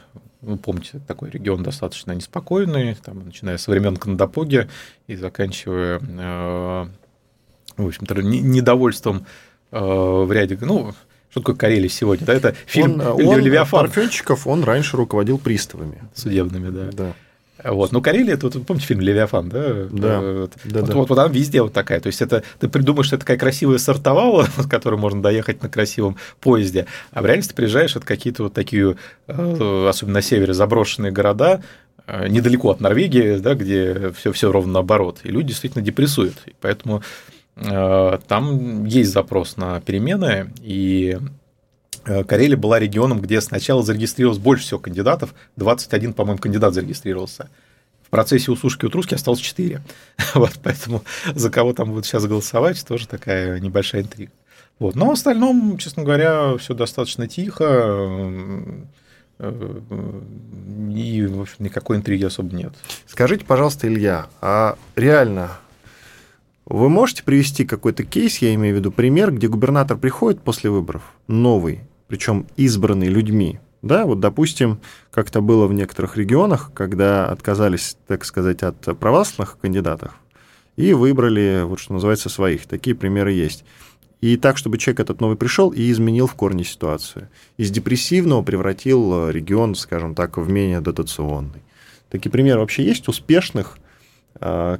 вы 0.41 0.57
помните, 0.57 1.01
такой 1.05 1.29
регион 1.29 1.63
достаточно 1.63 2.13
неспокойный, 2.13 2.95
там, 2.95 3.25
начиная 3.25 3.57
с 3.57 3.67
времен 3.67 3.97
Кандапоги 3.97 4.67
и 5.07 5.15
заканчивая, 5.15 5.99
э, 5.99 6.87
в 7.77 7.85
общем-то, 7.85 8.15
недовольством 8.21 9.25
э, 9.71 9.79
в 9.79 10.31
ряде, 10.31 10.57
ну, 10.61 10.93
что 11.29 11.41
такое 11.41 11.55
Карелия 11.55 11.89
сегодня? 11.89 12.25
Да, 12.25 12.33
это 12.33 12.55
фильм 12.65 13.01
он, 13.01 13.27
он, 13.27 13.39
Левиафан. 13.39 13.81
Парфенчиков, 13.81 14.47
он 14.47 14.63
раньше 14.63 14.97
руководил 14.97 15.37
приставами. 15.37 16.01
Судебными, 16.15 16.69
да. 16.69 16.89
Да. 16.91 17.13
Вот. 17.63 17.91
Но 17.91 18.01
Карелия, 18.01 18.37
тут, 18.37 18.65
помните 18.65 18.87
фильм 18.87 19.01
«Левиафан», 19.01 19.49
да? 19.49 19.59
Да. 19.89 20.21
Вот, 20.21 20.51
да, 20.63 20.81
вот, 20.81 20.87
да. 20.89 20.95
вот, 20.95 21.09
вот 21.09 21.19
она 21.19 21.27
везде 21.27 21.61
вот 21.61 21.73
такая. 21.73 21.99
То 21.99 22.07
есть, 22.07 22.21
это 22.21 22.43
ты 22.59 22.69
придумаешь, 22.69 23.07
что 23.07 23.15
это 23.15 23.25
такая 23.25 23.37
красивая 23.37 23.77
сортовала, 23.77 24.47
с 24.57 24.65
которой 24.67 24.99
можно 24.99 25.21
доехать 25.21 25.61
на 25.61 25.69
красивом 25.69 26.17
поезде, 26.39 26.85
а 27.11 27.21
в 27.21 27.25
реальности 27.25 27.53
приезжаешь, 27.53 27.95
это 27.95 28.05
какие-то 28.05 28.43
вот 28.43 28.53
такие, 28.53 28.95
э, 29.27 29.87
особенно 29.89 30.15
на 30.15 30.21
севере, 30.21 30.53
заброшенные 30.53 31.11
города, 31.11 31.61
э, 32.07 32.27
недалеко 32.27 32.71
от 32.71 32.79
Норвегии, 32.79 33.37
да, 33.37 33.55
где 33.55 34.11
все, 34.11 34.31
все 34.31 34.51
ровно 34.51 34.73
наоборот. 34.73 35.19
И 35.23 35.29
люди 35.29 35.49
действительно 35.49 35.83
депрессуют. 35.83 36.35
И 36.45 36.53
поэтому 36.61 37.03
э, 37.57 38.19
там 38.27 38.85
есть 38.85 39.11
запрос 39.11 39.57
на 39.57 39.81
перемены, 39.81 40.51
и 40.61 41.17
Э, 41.19 41.38
Карелия 42.27 42.57
была 42.57 42.79
регионом, 42.79 43.19
где 43.21 43.41
сначала 43.41 43.83
зарегистрировалось 43.83 44.39
больше 44.39 44.63
всего 44.63 44.79
кандидатов, 44.79 45.33
21, 45.57 46.13
по-моему, 46.13 46.39
кандидат 46.39 46.73
зарегистрировался. 46.73 47.49
В 48.03 48.09
процессе 48.09 48.51
усушки 48.51 48.85
утруски 48.85 49.13
осталось 49.13 49.39
4. 49.39 49.81
Вот, 50.33 50.53
поэтому 50.63 51.03
за 51.35 51.49
кого 51.51 51.73
там 51.73 51.89
будут 51.89 52.05
сейчас 52.05 52.25
голосовать, 52.25 52.83
тоже 52.85 53.07
такая 53.07 53.59
небольшая 53.59 54.01
интрига. 54.01 54.31
Вот. 54.79 54.95
Но 54.95 55.07
в 55.07 55.11
остальном, 55.11 55.77
честно 55.77 56.03
говоря, 56.03 56.57
все 56.57 56.73
достаточно 56.73 57.27
тихо. 57.27 57.65
Э, 59.39 60.21
и, 60.95 61.25
в 61.25 61.41
общем, 61.41 61.55
никакой 61.59 61.97
интриги 61.97 62.25
особо 62.25 62.55
нет. 62.55 62.73
Скажите, 63.05 63.45
пожалуйста, 63.45 63.87
Илья, 63.87 64.27
а 64.41 64.77
реально 64.95 65.51
вы 66.65 66.89
можете 66.89 67.23
привести 67.23 67.65
какой-то 67.65 68.03
кейс, 68.03 68.37
я 68.39 68.53
имею 68.53 68.75
в 68.75 68.79
виду 68.79 68.91
пример, 68.91 69.31
где 69.31 69.47
губернатор 69.47 69.97
приходит 69.97 70.41
после 70.41 70.69
выборов, 70.69 71.01
новый, 71.27 71.81
причем 72.09 72.47
избранный 72.57 73.07
людьми. 73.07 73.59
Да, 73.81 74.05
вот, 74.05 74.19
допустим, 74.19 74.81
как 75.09 75.31
то 75.31 75.41
было 75.41 75.65
в 75.65 75.73
некоторых 75.73 76.17
регионах, 76.17 76.71
когда 76.73 77.29
отказались, 77.29 77.95
так 78.07 78.25
сказать, 78.25 78.61
от 78.61 78.99
православных 78.99 79.57
кандидатов 79.57 80.13
и 80.75 80.93
выбрали, 80.93 81.63
вот 81.63 81.79
что 81.79 81.93
называется, 81.93 82.29
своих. 82.29 82.65
Такие 82.65 82.95
примеры 82.95 83.31
есть. 83.31 83.63
И 84.21 84.35
так, 84.37 84.57
чтобы 84.57 84.77
человек 84.77 85.01
этот 85.01 85.21
новый 85.21 85.37
пришел 85.37 85.71
и 85.71 85.89
изменил 85.91 86.27
в 86.27 86.35
корне 86.35 86.63
ситуацию. 86.63 87.29
Из 87.57 87.71
депрессивного 87.71 88.41
превратил 88.41 89.29
регион, 89.29 89.75
скажем 89.75 90.15
так, 90.15 90.37
в 90.37 90.49
менее 90.49 90.81
дотационный. 90.81 91.63
Такие 92.09 92.31
примеры 92.31 92.59
вообще 92.59 92.83
есть 92.83 93.07
успешных 93.07 93.77
э, 94.41 94.77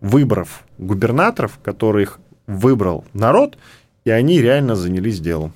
выборов 0.00 0.64
губернаторов, 0.78 1.58
которых 1.62 2.20
выбрал 2.46 3.04
народ, 3.12 3.58
и 4.04 4.10
они 4.10 4.40
реально 4.40 4.76
занялись 4.76 5.20
делом. 5.20 5.52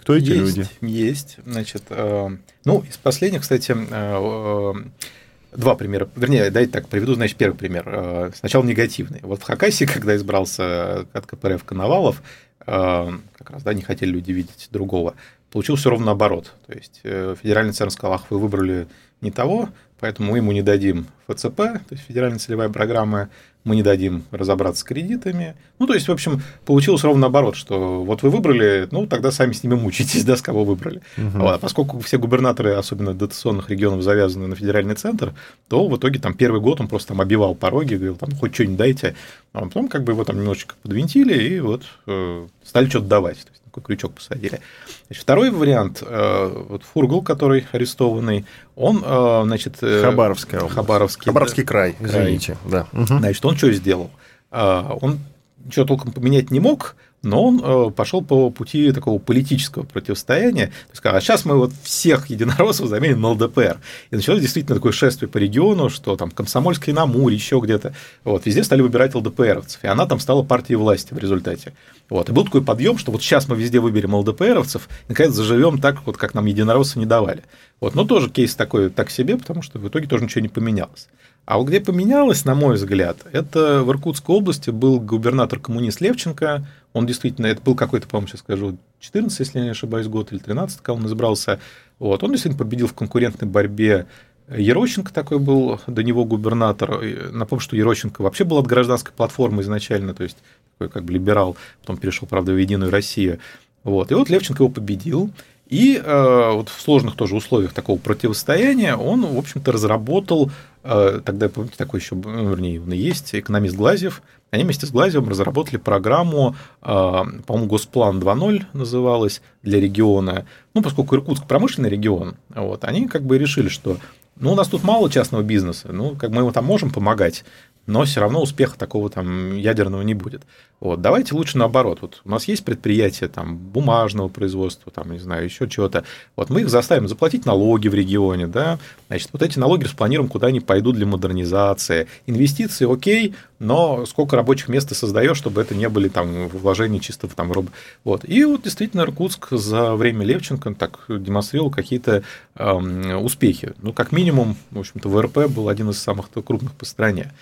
Кто 0.00 0.16
эти 0.16 0.30
есть, 0.30 0.56
люди? 0.56 0.68
Есть. 0.80 1.36
Значит, 1.44 1.82
э, 1.90 2.28
ну, 2.64 2.80
из 2.88 2.96
последних, 2.96 3.42
кстати, 3.42 3.72
э, 3.72 3.86
э, 3.90 5.54
два 5.54 5.74
примера. 5.74 6.08
Вернее, 6.16 6.50
дайте 6.50 6.72
так, 6.72 6.88
приведу, 6.88 7.14
значит, 7.14 7.36
первый 7.36 7.54
пример. 7.54 7.84
Э, 7.86 8.30
сначала 8.34 8.64
негативный. 8.64 9.20
Вот 9.22 9.40
в 9.40 9.42
Хакасии, 9.42 9.84
когда 9.92 10.16
избрался 10.16 11.00
от 11.12 11.26
КПРФ 11.26 11.64
Коновалов, 11.64 12.22
э, 12.66 13.12
как 13.36 13.50
раз, 13.50 13.62
да, 13.62 13.74
не 13.74 13.82
хотели 13.82 14.10
люди 14.10 14.32
видеть 14.32 14.68
другого, 14.70 15.16
получилось 15.50 15.80
все 15.80 15.90
ровно 15.90 16.06
наоборот. 16.06 16.54
То 16.66 16.72
есть 16.72 17.02
федеральный 17.02 17.74
центр 17.74 17.92
сказал, 17.92 18.14
ах, 18.14 18.30
вы 18.30 18.38
выбрали 18.38 18.88
не 19.20 19.30
того, 19.30 19.68
поэтому 20.00 20.32
мы 20.32 20.38
ему 20.38 20.52
не 20.52 20.62
дадим 20.62 21.06
ФЦП, 21.28 21.56
то 21.56 21.80
есть 21.90 22.02
федеральная 22.06 22.38
целевая 22.38 22.68
программа, 22.68 23.28
мы 23.64 23.76
не 23.76 23.82
дадим 23.82 24.24
разобраться 24.30 24.80
с 24.80 24.84
кредитами. 24.84 25.54
Ну, 25.78 25.86
то 25.86 25.94
есть, 25.94 26.08
в 26.08 26.12
общем, 26.12 26.42
получилось 26.64 27.04
ровно 27.04 27.22
наоборот, 27.22 27.56
что 27.56 28.02
вот 28.02 28.22
вы 28.22 28.30
выбрали, 28.30 28.88
ну, 28.90 29.06
тогда 29.06 29.30
сами 29.30 29.52
с 29.52 29.62
ними 29.62 29.74
мучитесь, 29.74 30.24
да, 30.26 30.36
с 30.36 30.42
кого 30.42 30.64
выбрали. 30.64 31.02
Угу. 31.18 31.46
А 31.46 31.58
поскольку 31.58 32.00
все 32.00 32.18
губернаторы, 32.18 32.72
особенно 32.72 33.12
дотационных 33.12 33.68
регионов, 33.68 34.02
завязаны 34.02 34.46
на 34.46 34.56
федеральный 34.56 34.94
центр, 34.94 35.34
то 35.68 35.86
в 35.88 35.96
итоге 35.96 36.18
там 36.18 36.34
первый 36.34 36.60
год 36.60 36.80
он 36.80 36.88
просто 36.88 37.08
там 37.08 37.20
обивал 37.20 37.54
пороги, 37.54 37.94
говорил, 37.94 38.16
там, 38.16 38.30
хоть 38.32 38.54
что-нибудь 38.54 38.78
дайте, 38.78 39.14
а 39.52 39.60
потом 39.60 39.88
как 39.88 40.04
бы 40.04 40.12
его 40.12 40.24
там 40.24 40.36
немножечко 40.36 40.74
подвинтили 40.82 41.34
и 41.34 41.60
вот 41.60 41.82
э, 42.06 42.46
стали 42.64 42.88
что-то 42.88 43.06
давать. 43.06 43.38
Крючок 43.70 44.14
посадили. 44.14 44.60
Значит, 45.06 45.22
второй 45.22 45.50
вариант, 45.50 46.02
э, 46.02 46.64
вот 46.68 46.82
Фургул, 46.82 47.22
который 47.22 47.66
арестованный, 47.72 48.46
он, 48.74 49.02
э, 49.04 49.42
значит... 49.44 49.76
Э, 49.82 50.02
Хабаровская 50.02 50.60
область. 50.60 50.74
Хабаровский, 50.74 51.24
Хабаровский 51.26 51.62
да, 51.62 51.68
край, 51.68 51.96
извините. 52.00 52.56
Да. 52.64 52.86
Угу. 52.92 53.06
Значит, 53.06 53.44
он 53.44 53.56
что 53.56 53.72
сделал? 53.72 54.10
Он 54.50 55.20
ничего 55.64 55.84
толком 55.84 56.12
поменять 56.12 56.50
не 56.50 56.58
мог, 56.58 56.96
но 57.22 57.44
он 57.44 57.60
э, 57.62 57.90
пошел 57.90 58.22
по 58.22 58.50
пути 58.50 58.92
такого 58.92 59.18
политического 59.18 59.82
противостояния. 59.82 60.68
То 60.68 60.92
есть, 60.92 61.00
а 61.04 61.20
сейчас 61.20 61.44
мы 61.44 61.56
вот 61.56 61.72
всех 61.82 62.30
единороссов 62.30 62.88
заменим 62.88 63.20
на 63.20 63.30
ЛДПР. 63.30 63.78
И 64.10 64.16
началось 64.16 64.40
действительно 64.40 64.76
такое 64.76 64.92
шествие 64.92 65.28
по 65.28 65.38
региону, 65.38 65.90
что 65.90 66.16
там 66.16 66.30
Комсомольской 66.30 66.94
на 66.94 67.02
Амуре, 67.02 67.36
еще 67.36 67.60
где-то. 67.62 67.94
Вот, 68.24 68.46
везде 68.46 68.64
стали 68.64 68.80
выбирать 68.80 69.14
ЛДПРовцев. 69.14 69.84
И 69.84 69.86
она 69.86 70.06
там 70.06 70.18
стала 70.18 70.42
партией 70.42 70.76
власти 70.76 71.12
в 71.12 71.18
результате. 71.18 71.74
Вот, 72.08 72.28
и 72.28 72.32
был 72.32 72.44
такой 72.44 72.62
подъем, 72.62 72.98
что 72.98 73.12
вот 73.12 73.22
сейчас 73.22 73.48
мы 73.48 73.56
везде 73.56 73.80
выберем 73.80 74.14
ЛДПРовцев, 74.14 74.88
и 75.06 75.10
наконец 75.10 75.32
заживем 75.32 75.78
так, 75.78 76.04
вот 76.06 76.16
как 76.16 76.34
нам 76.34 76.46
единороссы 76.46 76.98
не 76.98 77.06
давали. 77.06 77.44
Вот, 77.80 77.94
но 77.94 78.04
тоже 78.04 78.30
кейс 78.30 78.54
такой 78.54 78.90
так 78.90 79.10
себе, 79.10 79.36
потому 79.36 79.62
что 79.62 79.78
в 79.78 79.86
итоге 79.86 80.08
тоже 80.08 80.24
ничего 80.24 80.42
не 80.42 80.48
поменялось. 80.48 81.08
А 81.46 81.58
вот 81.58 81.66
где 81.66 81.80
поменялось, 81.80 82.44
на 82.44 82.54
мой 82.54 82.74
взгляд, 82.74 83.18
это 83.32 83.82
в 83.82 83.90
Иркутской 83.90 84.36
области 84.36 84.70
был 84.70 85.00
губернатор-коммунист 85.00 86.00
Левченко. 86.00 86.66
Он 86.92 87.06
действительно, 87.06 87.46
это 87.46 87.62
был 87.62 87.74
какой-то, 87.74 88.08
по-моему, 88.08 88.28
сейчас 88.28 88.40
скажу, 88.40 88.78
14, 88.98 89.38
если 89.38 89.58
я 89.58 89.64
не 89.64 89.70
ошибаюсь, 89.70 90.08
год 90.08 90.32
или 90.32 90.38
13, 90.38 90.78
когда 90.78 90.94
он 90.94 91.06
избрался. 91.06 91.60
Вот. 91.98 92.22
Он 92.22 92.30
действительно 92.30 92.58
победил 92.58 92.88
в 92.88 92.94
конкурентной 92.94 93.48
борьбе 93.48 94.06
Ерощенко 94.48 95.12
такой 95.12 95.38
был, 95.38 95.80
до 95.86 96.02
него 96.02 96.24
губернатор. 96.24 97.00
Напомню, 97.30 97.62
что 97.62 97.76
Ерощенко 97.76 98.22
вообще 98.22 98.44
был 98.44 98.58
от 98.58 98.66
гражданской 98.66 99.12
платформы 99.12 99.62
изначально, 99.62 100.12
то 100.12 100.24
есть 100.24 100.38
такой 100.76 100.90
как 100.92 101.04
бы 101.04 101.12
либерал, 101.12 101.56
потом 101.80 101.96
перешел, 101.96 102.26
правда, 102.26 102.52
в 102.52 102.56
Единую 102.56 102.90
Россию. 102.90 103.38
Вот. 103.84 104.10
И 104.10 104.14
вот 104.14 104.28
Левченко 104.28 104.64
его 104.64 104.72
победил. 104.72 105.30
И 105.70 106.02
э, 106.04 106.50
вот 106.52 106.68
в 106.68 106.80
сложных 106.80 107.14
тоже 107.14 107.36
условиях 107.36 107.72
такого 107.72 107.96
противостояния 107.96 108.96
он, 108.96 109.24
в 109.24 109.38
общем-то, 109.38 109.70
разработал, 109.70 110.50
э, 110.82 111.20
тогда, 111.24 111.48
помните, 111.48 111.76
такой 111.78 112.00
еще, 112.00 112.16
ну, 112.16 112.50
вернее, 112.50 112.82
он 112.82 112.90
есть, 112.90 113.36
экономист 113.36 113.76
Глазьев, 113.76 114.20
они 114.50 114.64
вместе 114.64 114.86
с 114.86 114.90
Глазьевым 114.90 115.28
разработали 115.28 115.76
программу, 115.76 116.56
э, 116.82 116.86
по-моему, 116.86 117.66
Госплан 117.68 118.18
2.0 118.18 118.64
называлась 118.72 119.42
для 119.62 119.80
региона. 119.80 120.44
Ну, 120.74 120.82
поскольку 120.82 121.14
Иркутск 121.14 121.46
промышленный 121.46 121.88
регион, 121.88 122.34
вот, 122.48 122.84
они 122.84 123.06
как 123.06 123.22
бы 123.22 123.38
решили, 123.38 123.68
что 123.68 123.96
ну, 124.40 124.52
у 124.52 124.54
нас 124.56 124.68
тут 124.68 124.82
мало 124.82 125.10
частного 125.10 125.42
бизнеса, 125.42 125.88
ну, 125.92 126.16
как 126.16 126.30
мы 126.30 126.38
ему 126.38 126.50
там 126.50 126.64
можем 126.64 126.90
помогать, 126.90 127.44
но 127.86 128.04
все 128.04 128.20
равно 128.20 128.42
успеха 128.42 128.78
такого 128.78 129.10
там 129.10 129.56
ядерного 129.56 130.02
не 130.02 130.14
будет. 130.14 130.42
Вот, 130.80 131.02
давайте 131.02 131.34
лучше 131.34 131.58
наоборот. 131.58 131.98
Вот 132.00 132.22
у 132.24 132.30
нас 132.30 132.48
есть 132.48 132.64
предприятия 132.64 133.28
там, 133.28 133.58
бумажного 133.58 134.28
производства, 134.28 134.90
там, 134.90 135.12
не 135.12 135.18
знаю, 135.18 135.44
еще 135.44 135.68
чего-то. 135.68 136.04
Вот 136.36 136.48
мы 136.48 136.62
их 136.62 136.70
заставим 136.70 137.06
заплатить 137.06 137.44
налоги 137.44 137.88
в 137.88 137.94
регионе, 137.94 138.46
да, 138.46 138.78
значит, 139.08 139.28
вот 139.32 139.42
эти 139.42 139.58
налоги 139.58 139.84
распланируем, 139.84 140.30
куда 140.30 140.46
они 140.46 140.60
пойдут 140.60 140.96
для 140.96 141.04
модернизации. 141.04 142.08
Инвестиции 142.26 142.90
окей, 142.90 143.34
но 143.58 144.06
сколько 144.06 144.36
рабочих 144.36 144.68
мест 144.68 144.88
ты 144.88 144.94
создаешь, 144.94 145.36
чтобы 145.36 145.60
это 145.60 145.74
не 145.74 145.88
были 145.90 146.08
там 146.08 146.48
вложения 146.48 146.98
чисто 146.98 147.28
в 147.28 147.34
там 147.34 147.52
роб... 147.52 147.66
Вот. 148.04 148.26
И 148.26 148.42
вот 148.44 148.62
действительно 148.62 149.02
Иркутск 149.02 149.48
за 149.50 149.94
время 149.96 150.24
Левченко 150.24 150.74
так 150.74 151.04
демонстрировал 151.08 151.70
какие-то 151.70 152.22
э, 152.54 153.16
успехи. 153.16 153.74
Ну, 153.82 153.92
как 153.92 154.12
минимум, 154.12 154.56
в 154.70 154.78
общем-то, 154.78 155.10
ВРП 155.10 155.48
был 155.48 155.68
один 155.68 155.90
из 155.90 155.98
самых 155.98 156.30
крупных 156.30 156.72
по 156.72 156.86
стране. 156.86 157.32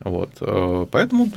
Вот, 0.00 0.30
э, 0.40 0.86
поэтому 0.90 1.28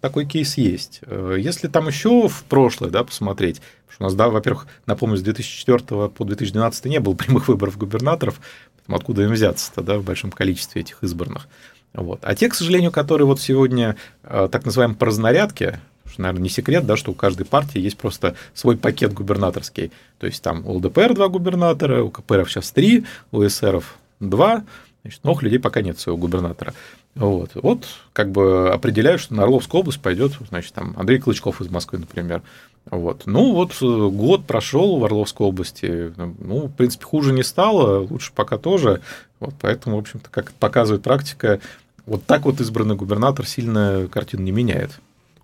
такой 0.00 0.26
кейс 0.26 0.56
есть. 0.56 1.00
Э, 1.02 1.36
если 1.38 1.68
там 1.68 1.86
еще 1.86 2.28
в 2.28 2.44
прошлое 2.44 2.90
да, 2.90 3.04
посмотреть, 3.04 3.60
потому 3.86 3.94
что 3.94 4.04
у 4.04 4.06
нас, 4.06 4.14
да, 4.14 4.28
во-первых, 4.28 4.66
напомню, 4.86 5.16
с 5.16 5.22
2004 5.22 6.08
по 6.08 6.24
2012 6.24 6.84
не 6.86 6.98
было 6.98 7.14
прямых 7.14 7.48
выборов 7.48 7.78
губернаторов, 7.78 8.40
откуда 8.88 9.22
им 9.22 9.32
взяться-то 9.32 9.82
да, 9.82 9.98
в 9.98 10.04
большом 10.04 10.32
количестве 10.32 10.82
этих 10.82 11.02
избранных. 11.02 11.46
Вот. 11.94 12.20
А 12.22 12.34
те, 12.34 12.48
к 12.48 12.54
сожалению, 12.54 12.90
которые 12.90 13.26
вот 13.26 13.40
сегодня 13.40 13.96
э, 14.24 14.48
так 14.50 14.64
называемые 14.64 14.96
по 14.96 15.10
что, 15.10 16.22
наверное, 16.22 16.42
не 16.42 16.48
секрет, 16.48 16.86
да, 16.86 16.96
что 16.96 17.12
у 17.12 17.14
каждой 17.14 17.44
партии 17.44 17.80
есть 17.80 17.98
просто 17.98 18.34
свой 18.54 18.76
пакет 18.76 19.12
губернаторский. 19.12 19.92
То 20.18 20.26
есть 20.26 20.42
там 20.42 20.66
у 20.66 20.72
ЛДПР 20.74 21.14
два 21.14 21.28
губернатора, 21.28 22.02
у 22.02 22.10
КПРФ 22.10 22.50
сейчас 22.50 22.72
три, 22.72 23.04
у 23.30 23.46
СРов 23.46 23.98
два, 24.18 24.64
значит, 25.02 25.22
новых 25.24 25.42
людей 25.42 25.58
пока 25.58 25.82
нет 25.82 25.98
своего 25.98 26.18
губернатора. 26.18 26.74
Вот. 27.18 27.50
вот 27.54 27.86
как 28.12 28.30
бы 28.30 28.70
определяют, 28.72 29.20
что 29.20 29.34
на 29.34 29.42
Орловскую 29.42 29.80
область 29.80 30.00
пойдет, 30.00 30.32
значит, 30.48 30.72
там 30.72 30.94
Андрей 30.96 31.18
Клычков 31.18 31.60
из 31.60 31.68
Москвы, 31.68 31.98
например. 31.98 32.42
Вот. 32.90 33.22
Ну, 33.26 33.52
вот 33.52 33.72
э, 33.82 34.08
год 34.08 34.46
прошел 34.46 34.98
в 34.98 35.04
Орловской 35.04 35.46
области. 35.46 36.12
Ну, 36.16 36.66
в 36.66 36.72
принципе, 36.72 37.04
хуже 37.04 37.32
не 37.32 37.42
стало, 37.42 38.00
лучше 38.00 38.32
пока 38.34 38.56
тоже. 38.56 39.00
Вот, 39.40 39.54
поэтому, 39.60 39.96
в 39.96 40.00
общем-то, 40.00 40.30
как 40.30 40.52
показывает 40.52 41.02
практика, 41.02 41.60
вот 42.06 42.24
так 42.24 42.44
вот 42.44 42.60
избранный 42.60 42.96
губернатор 42.96 43.46
сильно 43.46 44.08
картину 44.10 44.42
не 44.42 44.52
меняет. 44.52 44.92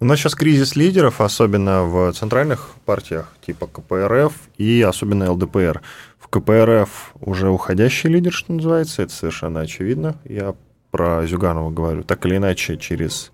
У 0.00 0.06
нас 0.06 0.18
сейчас 0.18 0.34
кризис 0.34 0.76
лидеров, 0.76 1.20
особенно 1.20 1.84
в 1.84 2.12
центральных 2.12 2.70
партиях 2.84 3.32
типа 3.46 3.66
КПРФ 3.66 4.32
и 4.58 4.82
особенно 4.82 5.30
ЛДПР. 5.32 5.82
В 6.18 6.28
КПРФ 6.28 7.14
уже 7.20 7.48
уходящий 7.48 8.10
лидер, 8.10 8.32
что 8.32 8.52
называется, 8.52 9.02
это 9.02 9.12
совершенно 9.12 9.60
очевидно. 9.60 10.16
Я 10.24 10.54
про 10.94 11.26
Зюганова 11.26 11.72
говорю. 11.72 12.04
Так 12.04 12.24
или 12.24 12.36
иначе, 12.36 12.76
через 12.76 13.32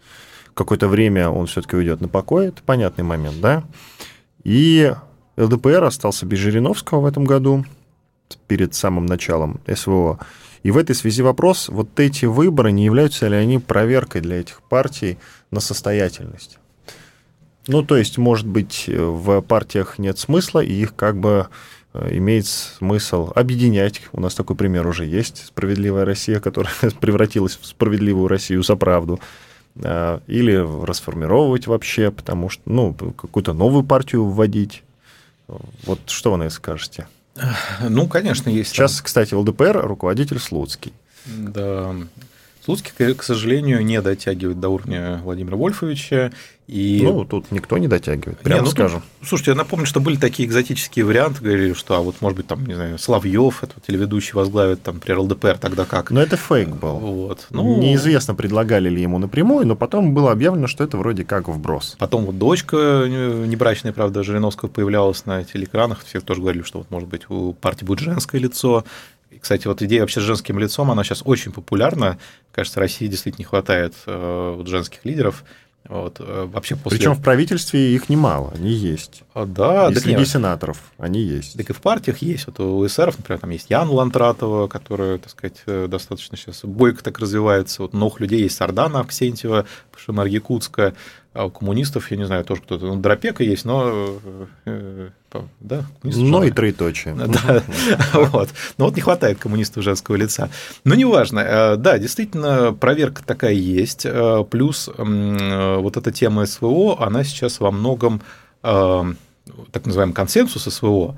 какое-то 0.54 0.88
время 0.88 1.28
он 1.28 1.44
все-таки 1.44 1.76
уйдет 1.76 2.00
на 2.00 2.08
покой, 2.08 2.46
это 2.46 2.62
понятный 2.62 3.04
момент, 3.04 3.38
да? 3.42 3.64
И 4.44 4.90
ЛДПР 5.36 5.84
остался 5.84 6.24
без 6.24 6.38
Жириновского 6.38 7.00
в 7.00 7.04
этом 7.04 7.26
году, 7.26 7.66
перед 8.46 8.74
самым 8.74 9.04
началом 9.04 9.60
СВО. 9.70 10.18
И 10.62 10.70
в 10.70 10.78
этой 10.78 10.94
связи 10.94 11.20
вопрос, 11.22 11.68
вот 11.68 12.00
эти 12.00 12.24
выборы, 12.24 12.72
не 12.72 12.86
являются 12.86 13.28
ли 13.28 13.36
они 13.36 13.58
проверкой 13.58 14.22
для 14.22 14.40
этих 14.40 14.62
партий 14.62 15.18
на 15.50 15.60
состоятельность? 15.60 16.58
Ну, 17.66 17.82
то 17.82 17.98
есть, 17.98 18.16
может 18.16 18.46
быть, 18.46 18.86
в 18.88 19.42
партиях 19.42 19.98
нет 19.98 20.18
смысла, 20.18 20.60
и 20.60 20.72
их 20.72 20.96
как 20.96 21.20
бы 21.20 21.48
имеет 21.94 22.46
смысл 22.46 23.32
объединять. 23.34 24.02
У 24.12 24.20
нас 24.20 24.34
такой 24.34 24.56
пример 24.56 24.86
уже 24.86 25.06
есть. 25.06 25.46
Справедливая 25.46 26.04
Россия, 26.04 26.40
которая 26.40 26.72
превратилась 27.00 27.58
в 27.60 27.66
справедливую 27.66 28.28
Россию 28.28 28.62
за 28.62 28.76
правду. 28.76 29.20
А, 29.82 30.20
или 30.26 30.54
расформировать 30.84 31.66
вообще, 31.66 32.10
потому 32.10 32.48
что, 32.48 32.62
ну, 32.66 32.92
какую-то 32.92 33.52
новую 33.52 33.84
партию 33.84 34.24
вводить. 34.24 34.82
Вот 35.84 36.00
что 36.06 36.32
вы 36.32 36.38
на 36.38 36.42
это 36.44 36.54
скажете? 36.54 37.08
Ну, 37.88 38.06
конечно, 38.08 38.50
есть. 38.50 38.70
Сейчас, 38.70 39.00
кстати, 39.00 39.34
ЛДПР 39.34 39.80
руководитель 39.82 40.38
Слуцкий. 40.38 40.92
Да. 41.26 41.94
Слуцкий, 42.64 43.14
к 43.14 43.22
сожалению, 43.22 43.84
не 43.84 44.00
дотягивает 44.02 44.60
до 44.60 44.68
уровня 44.68 45.20
Владимира 45.24 45.56
Вольфовича. 45.56 46.32
И... 46.70 47.00
Ну, 47.02 47.24
тут 47.24 47.50
никто 47.50 47.78
не 47.78 47.88
дотягивает, 47.88 48.38
прямо 48.38 48.60
не, 48.60 48.64
ну, 48.66 48.70
скажем. 48.70 49.02
Тут, 49.18 49.28
слушайте, 49.28 49.50
я 49.50 49.56
напомню, 49.56 49.86
что 49.86 49.98
были 49.98 50.14
такие 50.14 50.48
экзотические 50.48 51.04
варианты, 51.04 51.42
говорили, 51.42 51.72
что, 51.72 51.96
а 51.96 52.00
вот, 52.00 52.20
может 52.20 52.36
быть, 52.36 52.46
там, 52.46 52.64
не 52.64 52.74
знаю, 52.74 52.96
Славьев, 52.96 53.64
этот 53.64 53.84
телеведущий, 53.84 54.34
возглавит, 54.34 54.80
там, 54.80 54.94
например, 54.94 55.18
ЛДПР, 55.22 55.58
тогда 55.58 55.84
как. 55.84 56.12
Но 56.12 56.22
это 56.22 56.36
фейк 56.36 56.68
был. 56.68 56.98
Вот. 56.98 57.48
Ну... 57.50 57.78
Неизвестно, 57.78 58.36
предлагали 58.36 58.88
ли 58.88 59.02
ему 59.02 59.18
напрямую, 59.18 59.66
но 59.66 59.74
потом 59.74 60.14
было 60.14 60.30
объявлено, 60.30 60.68
что 60.68 60.84
это 60.84 60.96
вроде 60.96 61.24
как 61.24 61.48
вброс. 61.48 61.96
Потом 61.98 62.24
вот 62.24 62.38
дочка 62.38 62.76
небрачная, 63.08 63.92
правда, 63.92 64.22
Жириновского 64.22 64.68
появлялась 64.68 65.26
на 65.26 65.42
телеэкранах, 65.42 66.04
все 66.04 66.20
тоже 66.20 66.40
говорили, 66.40 66.62
что 66.62 66.78
вот, 66.78 66.90
может 66.92 67.08
быть, 67.08 67.28
у 67.30 67.52
партии 67.52 67.84
будет 67.84 67.98
женское 67.98 68.38
лицо, 68.38 68.84
и, 69.30 69.38
кстати, 69.38 69.66
вот 69.66 69.82
идея 69.82 70.02
вообще 70.02 70.20
с 70.20 70.24
женским 70.24 70.58
лицом, 70.60 70.90
она 70.90 71.02
сейчас 71.02 71.22
очень 71.24 71.50
популярна. 71.50 72.18
Кажется, 72.52 72.78
России 72.78 73.06
действительно 73.06 73.42
не 73.42 73.44
хватает 73.46 73.94
э, 74.06 74.54
вот, 74.56 74.66
женских 74.66 75.04
лидеров. 75.04 75.44
Вот, 75.90 76.20
э, 76.20 76.48
вообще 76.52 76.76
после... 76.76 76.98
Причем 76.98 77.14
в 77.14 77.20
правительстве 77.20 77.96
их 77.96 78.08
немало, 78.08 78.52
они 78.54 78.70
есть. 78.70 79.24
А, 79.34 79.44
да, 79.44 79.90
и 79.90 79.94
среди 79.96 80.18
нет. 80.18 80.28
сенаторов 80.28 80.80
они 80.98 81.20
есть. 81.20 81.56
Так 81.56 81.68
и 81.68 81.72
в 81.72 81.80
партиях 81.80 82.18
есть. 82.18 82.46
Вот 82.46 82.60
у 82.60 82.86
эсеров, 82.86 83.18
например, 83.18 83.40
там 83.40 83.50
есть 83.50 83.70
Яна 83.70 83.90
Лантратова, 83.90 84.68
которая, 84.68 85.18
так 85.18 85.30
сказать, 85.30 85.56
э, 85.66 85.88
достаточно 85.90 86.36
сейчас 86.36 86.60
бойко 86.62 87.02
так 87.02 87.18
развивается. 87.18 87.82
Вот 87.82 87.92
новых 87.92 88.20
людей 88.20 88.42
есть 88.42 88.56
Сардана 88.56 89.00
Арксентьева, 89.00 89.66
Шамар 89.96 90.26
Якутска. 90.26 90.94
А 91.32 91.46
у 91.46 91.50
коммунистов, 91.50 92.10
я 92.10 92.16
не 92.16 92.24
знаю, 92.24 92.44
тоже 92.44 92.60
кто-то, 92.62 92.86
ну, 92.86 92.96
Дропека 92.96 93.44
есть, 93.44 93.64
но... 93.64 94.18
Э, 94.64 95.10
да, 95.60 95.84
но 96.02 96.42
и 96.42 96.50
троеточие. 96.50 97.14
Да, 97.14 97.62
вот. 98.12 98.48
Но 98.78 98.86
вот 98.86 98.96
не 98.96 99.00
хватает 99.00 99.38
коммунистов 99.38 99.84
женского 99.84 100.16
лица. 100.16 100.50
Но 100.82 100.96
неважно. 100.96 101.38
Э, 101.38 101.76
да, 101.76 101.98
действительно, 101.98 102.72
проверка 102.72 103.22
такая 103.24 103.52
есть. 103.52 104.04
Э, 104.04 104.44
плюс 104.50 104.90
вот 104.96 105.96
эта 105.96 106.10
тема 106.10 106.46
СВО, 106.46 107.00
она 107.00 107.22
сейчас 107.22 107.60
во 107.60 107.70
многом 107.70 108.22
так 108.62 109.86
называемый 109.86 110.14
консенсус 110.14 110.64
СВО, 110.64 111.16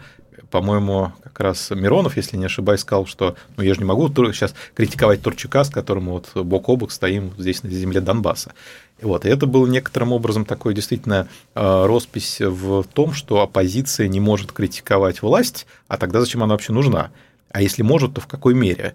по-моему, 0.53 1.12
как 1.24 1.40
раз 1.40 1.70
Миронов, 1.70 2.18
если 2.18 2.36
не 2.36 2.44
ошибаюсь, 2.44 2.80
сказал, 2.80 3.07
что 3.07 3.36
ну, 3.57 3.64
я 3.64 3.72
же 3.72 3.80
не 3.80 3.86
могу 3.86 4.09
сейчас 4.09 4.55
критиковать 4.74 5.22
Турчака, 5.22 5.64
с 5.64 5.70
которым 5.70 6.11
вот 6.11 6.30
бок 6.34 6.68
о 6.68 6.76
бок 6.76 6.92
стоим 6.92 7.32
здесь 7.38 7.62
на 7.62 7.70
земле 7.70 8.03
Донбасса. 8.03 8.53
Вот. 9.00 9.24
И 9.24 9.30
это 9.30 9.46
было 9.46 9.66
некоторым 9.66 10.12
образом 10.12 10.44
такой 10.44 10.74
действительно 10.74 11.26
э, 11.55 11.86
роспись 11.86 12.38
в 12.38 12.84
том, 12.84 13.14
что 13.14 13.40
оппозиция 13.40 14.09
не 14.09 14.20
может 14.20 14.53
критиковать 14.53 15.22
власть, 15.22 15.66
а 15.88 15.96
тогда 15.96 16.20
зачем 16.20 16.42
она 16.42 16.53
вообще 16.53 16.74
нужна? 16.74 17.11
А 17.50 17.62
если 17.62 17.82
может, 17.82 18.14
то 18.14 18.20
в 18.20 18.26
какой 18.26 18.53
мере? 18.53 18.94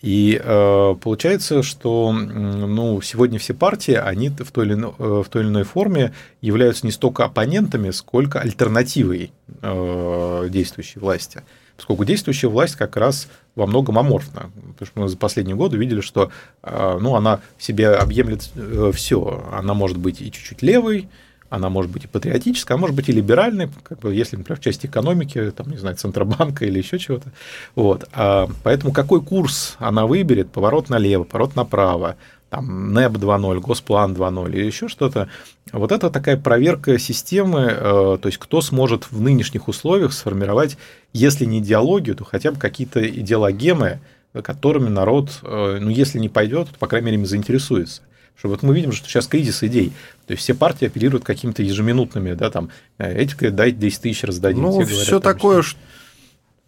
И 0.00 0.40
э, 0.42 0.94
получается, 1.00 1.64
что 1.64 2.12
ну, 2.12 3.00
сегодня 3.00 3.38
все 3.40 3.52
партии, 3.52 3.94
они 3.94 4.28
в 4.28 4.52
той, 4.52 4.66
или 4.66 4.74
иной, 4.74 4.92
э, 4.98 5.22
в 5.24 5.28
той 5.28 5.42
или 5.42 5.48
иной 5.48 5.64
форме 5.64 6.12
являются 6.40 6.86
не 6.86 6.92
столько 6.92 7.24
оппонентами, 7.24 7.90
сколько 7.90 8.40
альтернативой 8.40 9.32
э, 9.60 10.46
действующей 10.50 11.00
власти. 11.00 11.42
Поскольку 11.76 12.04
действующая 12.04 12.48
власть 12.48 12.76
как 12.76 12.96
раз 12.96 13.28
во 13.56 13.66
многом 13.66 13.98
аморфна. 13.98 14.50
Потому 14.74 14.86
что 14.86 15.00
мы 15.00 15.08
за 15.08 15.16
последние 15.16 15.56
годы 15.56 15.76
видели, 15.76 16.00
что 16.00 16.30
э, 16.62 16.98
ну, 17.00 17.16
она 17.16 17.40
в 17.56 17.64
себе 17.64 17.90
объемлет 17.90 18.50
э, 18.54 18.92
все. 18.94 19.44
Она 19.52 19.74
может 19.74 19.96
быть 19.96 20.20
и 20.20 20.30
чуть-чуть 20.30 20.62
левой, 20.62 21.08
она 21.50 21.70
может 21.70 21.90
быть 21.90 22.04
и 22.04 22.06
патриотическая, 22.06 22.76
а 22.76 22.80
может 22.80 22.94
быть 22.94 23.08
и 23.08 23.12
либеральной, 23.12 23.68
как 23.82 24.00
бы, 24.00 24.14
если, 24.14 24.36
например, 24.36 24.60
в 24.60 24.64
части 24.64 24.86
экономики, 24.86 25.52
там, 25.56 25.70
не 25.70 25.76
знаю, 25.76 25.96
Центробанка 25.96 26.64
или 26.64 26.78
еще 26.78 26.98
чего-то. 26.98 27.32
Вот. 27.74 28.08
А, 28.12 28.48
поэтому 28.62 28.92
какой 28.92 29.22
курс 29.22 29.76
она 29.78 30.06
выберет, 30.06 30.50
поворот 30.50 30.88
налево, 30.90 31.24
поворот 31.24 31.56
направо, 31.56 32.16
там, 32.50 32.92
НЭП 32.92 33.16
2.0, 33.16 33.60
Госплан 33.60 34.14
2.0 34.14 34.50
или 34.50 34.64
еще 34.64 34.88
что-то, 34.88 35.28
вот 35.72 35.92
это 35.92 36.10
такая 36.10 36.36
проверка 36.36 36.98
системы, 36.98 37.66
э, 37.70 38.18
то 38.20 38.26
есть 38.26 38.38
кто 38.38 38.62
сможет 38.62 39.10
в 39.10 39.20
нынешних 39.20 39.68
условиях 39.68 40.12
сформировать, 40.12 40.78
если 41.12 41.44
не 41.44 41.58
идеологию, 41.58 42.16
то 42.16 42.24
хотя 42.24 42.50
бы 42.50 42.58
какие-то 42.58 43.06
идеологемы, 43.06 44.00
которыми 44.42 44.88
народ, 44.88 45.40
э, 45.42 45.78
ну, 45.80 45.90
если 45.90 46.18
не 46.18 46.28
пойдет, 46.28 46.68
то, 46.70 46.78
по 46.78 46.86
крайней 46.86 47.12
мере, 47.12 47.26
заинтересуется. 47.26 48.02
Что 48.38 48.48
вот 48.48 48.62
мы 48.62 48.74
видим, 48.74 48.92
что 48.92 49.08
сейчас 49.08 49.26
кризис 49.26 49.64
идей. 49.64 49.92
То 50.26 50.32
есть 50.32 50.44
все 50.44 50.54
партии 50.54 50.86
апеллируют 50.86 51.24
какими-то 51.24 51.62
ежеминутными, 51.62 52.34
да, 52.34 52.50
там, 52.50 52.70
«Э, 52.96 53.12
эти 53.12 53.34
говорят, 53.34 53.56
дайте 53.56 53.78
10 53.78 54.02
тысяч 54.02 54.22
раздадим. 54.22 54.62
Ну, 54.62 54.84
все 54.84 55.18
такое, 55.18 55.62
что... 55.62 55.78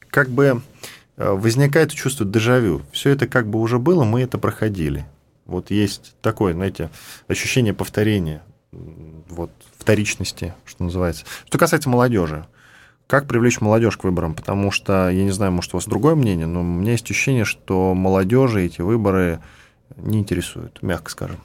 как 0.09 0.31
бы 0.31 0.63
э, 1.17 1.31
возникает 1.31 1.93
чувство 1.93 2.27
дежавю. 2.27 2.83
Все 2.91 3.11
это 3.11 3.29
как 3.29 3.47
бы 3.47 3.61
уже 3.61 3.79
было, 3.79 4.03
мы 4.03 4.23
это 4.23 4.37
проходили. 4.37 5.07
Вот 5.47 5.71
есть 5.71 6.17
такое, 6.23 6.55
знаете, 6.55 6.91
ощущение 7.29 7.73
повторения, 7.73 8.43
вот 8.73 9.51
вторичности, 9.79 10.55
что 10.65 10.83
называется. 10.83 11.25
Что 11.47 11.57
касается 11.59 11.89
молодежи, 11.89 12.47
как 13.07 13.29
привлечь 13.29 13.61
молодежь 13.61 13.97
к 13.97 14.03
выборам? 14.03 14.35
Потому 14.35 14.73
что, 14.73 15.09
я 15.09 15.23
не 15.23 15.31
знаю, 15.31 15.53
может, 15.53 15.73
у 15.73 15.77
вас 15.77 15.87
другое 15.87 16.17
мнение, 16.17 16.47
но 16.47 16.61
у 16.61 16.65
меня 16.65 16.93
есть 16.93 17.09
ощущение, 17.09 17.45
что 17.45 17.95
молодежи 17.95 18.65
эти 18.65 18.81
выборы 18.81 19.41
не 19.97 20.19
интересуют, 20.19 20.83
мягко 20.83 21.11
скажем. 21.11 21.39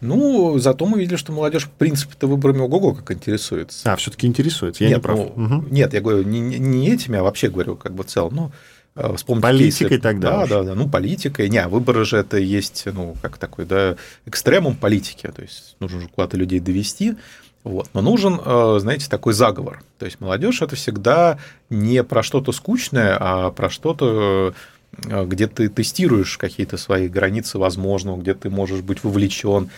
Ну, 0.00 0.58
зато 0.58 0.86
мы 0.86 0.98
видели, 0.98 1.16
что 1.16 1.32
молодежь, 1.32 1.64
в 1.64 1.70
принципе-то, 1.70 2.26
выборами 2.26 2.60
ого-го 2.60 2.94
как 2.94 3.10
интересуется. 3.12 3.90
А, 3.90 3.96
все-таки 3.96 4.26
интересуется, 4.26 4.84
я 4.84 4.90
нет, 4.90 4.98
не 4.98 5.02
прав. 5.02 5.18
Ну, 5.18 5.44
угу. 5.44 5.66
Нет, 5.70 5.94
я 5.94 6.00
говорю, 6.00 6.22
не, 6.22 6.40
не 6.40 6.90
этими, 6.90 7.18
а 7.18 7.22
вообще 7.22 7.48
говорю, 7.48 7.76
как 7.76 7.94
бы 7.94 8.02
в 8.02 8.06
целом. 8.06 8.34
Ну, 8.34 8.52
э, 8.96 9.14
вспомните 9.16 9.48
Политикой 9.48 9.88
кейсы. 9.88 10.02
тогда. 10.02 10.46
Да, 10.46 10.46
да, 10.46 10.62
да. 10.62 10.74
Ну, 10.74 10.88
политикой. 10.88 11.48
Не, 11.48 11.58
а 11.58 11.68
выборы 11.68 12.04
же 12.04 12.16
это 12.18 12.36
есть, 12.36 12.84
ну, 12.86 13.16
как 13.22 13.38
такой, 13.38 13.64
да, 13.64 13.96
экстремум 14.26 14.76
политики. 14.76 15.30
То 15.34 15.42
есть 15.42 15.76
нужно 15.80 16.02
же 16.02 16.08
куда-то 16.08 16.36
людей 16.36 16.60
довести. 16.60 17.14
Вот. 17.62 17.88
Но 17.94 18.02
нужен, 18.02 18.38
э, 18.44 18.76
знаете, 18.80 19.08
такой 19.08 19.32
заговор. 19.32 19.82
То 19.98 20.04
есть 20.04 20.20
молодежь 20.20 20.60
это 20.60 20.76
всегда 20.76 21.38
не 21.70 22.04
про 22.04 22.22
что-то 22.22 22.52
скучное, 22.52 23.16
а 23.18 23.50
про 23.52 23.70
что-то 23.70 24.52
Э, 24.52 24.52
где 24.98 25.46
ты 25.46 25.68
тестируешь 25.68 26.38
какие-то 26.38 26.76
свои 26.76 27.08
границы 27.08 27.58
возможного, 27.58 28.20
где 28.20 28.34
ты 28.34 28.50
можешь 28.50 28.82
быть 28.82 29.04
вовлечен. 29.04 29.70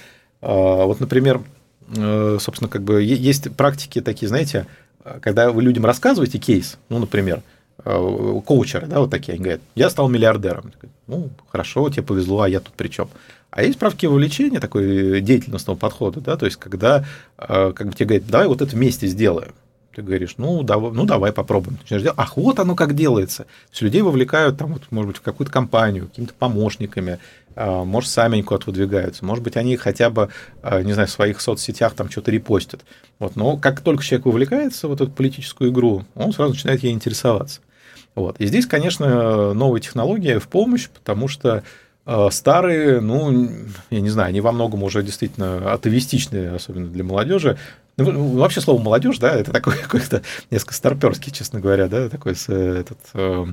А, 0.43 0.85
вот, 0.85 1.01
например, 1.01 1.43
э, 1.97 2.39
собственно, 2.41 2.69
как 2.69 2.83
бы 2.83 3.03
есть 3.03 3.55
практики 3.57 4.01
такие, 4.01 4.29
знаете, 4.29 4.67
когда 5.21 5.51
вы 5.51 5.63
людям 5.63 5.87
рассказываете 5.87 6.39
кейс, 6.39 6.79
ну, 6.89 6.99
например, 6.99 7.43
э, 7.85 8.41
коучеры, 8.45 8.87
да, 8.87 9.01
вот 9.01 9.11
такие, 9.11 9.35
они 9.35 9.43
говорят, 9.43 9.61
я 9.75 9.91
стал 9.91 10.09
миллиардером. 10.09 10.73
Ну, 11.07 11.31
хорошо, 11.49 11.89
тебе 11.89 12.03
повезло, 12.03 12.43
а 12.43 12.49
я 12.49 12.61
тут 12.61 12.75
при 12.75 12.89
чем? 12.89 13.09
А 13.51 13.63
есть 13.63 13.79
практики 13.79 14.07
вовлечения, 14.07 14.61
такой 14.61 15.21
деятельностного 15.21 15.77
подхода, 15.77 16.21
да, 16.21 16.37
то 16.37 16.45
есть 16.47 16.59
когда 16.59 17.05
как 17.37 17.87
бы 17.87 17.93
тебе 17.95 18.07
говорят, 18.07 18.27
давай 18.27 18.49
вот 18.49 18.61
это 18.61 18.75
вместе 18.75 19.07
сделаем. 19.07 19.53
Ты 19.97 20.03
говоришь, 20.03 20.35
ну, 20.37 20.63
давай, 20.63 20.93
ну 20.93 21.07
давай 21.07 21.33
попробуем. 21.33 21.79
Начинаешь 21.81 22.13
ах, 22.19 22.37
вот 22.37 22.59
оно 22.59 22.75
как 22.75 22.95
делается. 22.95 23.47
Есть 23.71 23.81
людей 23.81 24.03
вовлекают, 24.03 24.59
там, 24.59 24.75
вот, 24.75 24.83
может 24.91 25.13
быть, 25.13 25.17
в 25.17 25.23
какую-то 25.23 25.51
компанию, 25.51 26.09
какими-то 26.09 26.35
помощниками. 26.35 27.19
а, 27.55 27.83
может, 27.83 28.11
сами 28.11 28.35
они 28.35 28.43
куда-то 28.43 28.67
выдвигаются, 28.67 29.25
может 29.25 29.43
быть, 29.43 29.57
они 29.57 29.79
хотя 29.79 30.11
бы, 30.11 30.29
а, 30.63 30.83
не 30.83 30.93
знаю, 30.93 31.09
в 31.09 31.13
своих 31.13 31.41
соцсетях 31.41 31.95
там 31.95 32.11
что-то 32.11 32.31
репостят. 32.31 32.83
Вот. 33.19 33.37
Но 33.37 33.57
как 33.57 33.81
только 33.81 34.05
человек 34.05 34.27
вовлекается 34.27 34.87
в 34.87 34.93
эту 34.93 35.09
политическую 35.09 35.71
игру, 35.71 36.05
он 36.15 36.35
сразу 36.35 36.53
начинает 36.53 36.83
ей 36.83 36.93
интересоваться. 36.93 37.63
Вот. 38.15 38.37
И 38.39 38.45
здесь, 38.45 38.67
конечно, 38.67 39.55
новые 39.55 39.81
технологии 39.81 40.37
в 40.37 40.49
помощь, 40.49 40.91
потому 40.91 41.27
что 41.27 41.63
а, 42.05 42.31
старые, 42.31 43.01
ну, 43.01 43.49
я 43.89 44.01
не 44.03 44.11
знаю, 44.11 44.29
они 44.29 44.43
во 44.43 44.53
многом 44.53 44.83
уже 44.83 45.03
действительно 45.03 45.73
атовистичные, 45.73 46.53
особенно 46.53 46.89
для 46.89 47.03
молодежи, 47.03 47.57
ну, 47.97 48.37
вообще 48.37 48.61
слово 48.61 48.81
молодежь, 48.81 49.19
да, 49.19 49.35
это 49.35 49.53
такой 49.53 49.77
какой-то 49.83 50.23
несколько 50.51 50.75
старперский, 50.75 51.33
честно 51.33 51.61
говоря, 51.61 51.89
да, 51.89 52.09
такой 52.09 52.33
этот 52.33 52.99
э, 53.15 53.47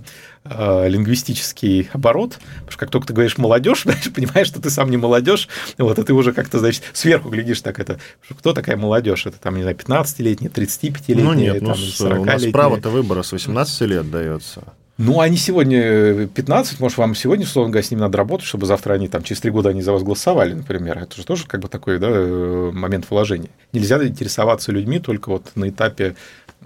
э, 0.44 0.90
лингвистический 0.90 1.90
оборот. 1.94 2.40
Потому 2.56 2.72
что 2.72 2.80
как 2.80 2.90
только 2.90 3.08
ты 3.08 3.14
говоришь 3.14 3.38
молодежь, 3.38 3.86
понимаешь, 4.16 4.48
что 4.48 4.62
ты 4.62 4.70
сам 4.70 4.92
не 4.92 4.98
молодежь, 4.98 5.48
вот, 5.78 5.98
и 5.98 6.04
ты 6.04 6.14
уже 6.14 6.34
как-то, 6.34 6.60
значит, 6.60 6.84
сверху 6.92 7.30
глядишь 7.30 7.62
так 7.62 7.80
это, 7.80 8.00
кто 8.38 8.54
такая 8.54 8.76
молодежь? 8.76 9.26
Это 9.26 9.40
там, 9.40 9.56
не 9.56 9.62
знаю, 9.62 9.78
15-летняя, 9.78 10.50
35-летняя, 10.50 11.24
ну, 11.24 11.34
нет, 11.34 11.60
там, 11.60 11.70
ну, 11.70 11.76
40 11.76 12.20
У 12.20 12.26
нас 12.26 12.46
право-то 12.46 12.90
выбора 12.90 13.24
с 13.24 13.32
18 13.32 13.82
лет 13.82 14.12
дается. 14.12 14.64
Ну, 15.00 15.20
они 15.20 15.38
сегодня 15.38 16.28
15, 16.28 16.80
может, 16.80 17.00
вам 17.00 17.16
сегодня, 17.16 17.46
условно 17.46 17.72
говоря, 17.72 17.86
с 17.86 17.90
ними 17.90 18.02
надо 18.02 18.20
работать, 18.20 18.46
чтобы 18.46 18.68
завтра 18.68 18.94
они, 18.94 19.08
там, 19.08 19.24
через 19.24 19.42
три 19.42 19.50
года 19.50 19.70
они 19.70 19.82
за 19.82 19.92
вас 19.92 20.04
голосовали, 20.04 20.54
например. 20.54 21.00
Это 21.00 21.16
же 21.16 21.26
тоже 21.26 21.48
как 21.48 21.62
бы 21.62 21.68
такой 21.68 21.98
да, 21.98 22.10
э, 22.12 22.72
момент 22.72 23.10
вложения. 23.10 23.50
Нельзя 23.72 24.06
интересоваться 24.06 24.72
людьми 24.72 25.00
только 25.00 25.30
вот 25.30 25.52
на 25.56 25.70
этапе 25.70 26.16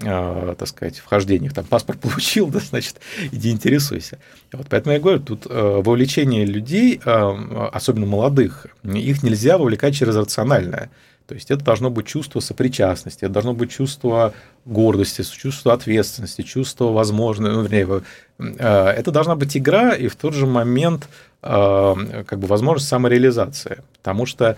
э, 0.02 0.54
так 0.58 0.68
сказать, 0.68 0.98
вхождения. 0.98 1.48
Там 1.48 1.64
паспорт 1.64 2.00
получил, 2.02 2.48
да, 2.48 2.58
значит, 2.58 2.96
иди 3.32 3.50
интересуйся. 3.50 4.18
Вот 4.52 4.66
поэтому 4.68 4.92
я 4.92 5.00
говорю, 5.00 5.20
тут 5.20 5.46
э, 5.48 5.80
вовлечение 5.82 6.44
людей, 6.44 7.00
особенно 7.02 8.04
молодых, 8.04 8.66
их 8.84 9.22
нельзя 9.22 9.56
вовлекать 9.56 9.94
через 9.96 10.14
рациональное. 10.14 10.90
То 11.28 11.34
есть 11.34 11.50
это 11.50 11.62
должно 11.62 11.90
быть 11.90 12.06
чувство 12.06 12.40
сопричастности, 12.40 13.26
это 13.26 13.34
должно 13.34 13.52
быть 13.52 13.70
чувство 13.70 14.32
гордости, 14.64 15.22
чувство 15.22 15.74
ответственности, 15.74 16.40
чувство 16.40 16.86
возможности, 16.86 17.54
ну, 17.54 17.62
вернее, 17.62 18.02
э, 18.38 18.88
это 18.88 19.10
должна 19.10 19.36
быть 19.36 19.54
игра 19.54 19.92
и 19.92 20.08
в 20.08 20.16
тот 20.16 20.32
же 20.32 20.46
момент 20.46 21.06
э, 21.42 22.24
как 22.26 22.38
бы 22.38 22.46
возможность 22.46 22.88
самореализации. 22.88 23.82
Потому 23.98 24.24
что, 24.24 24.56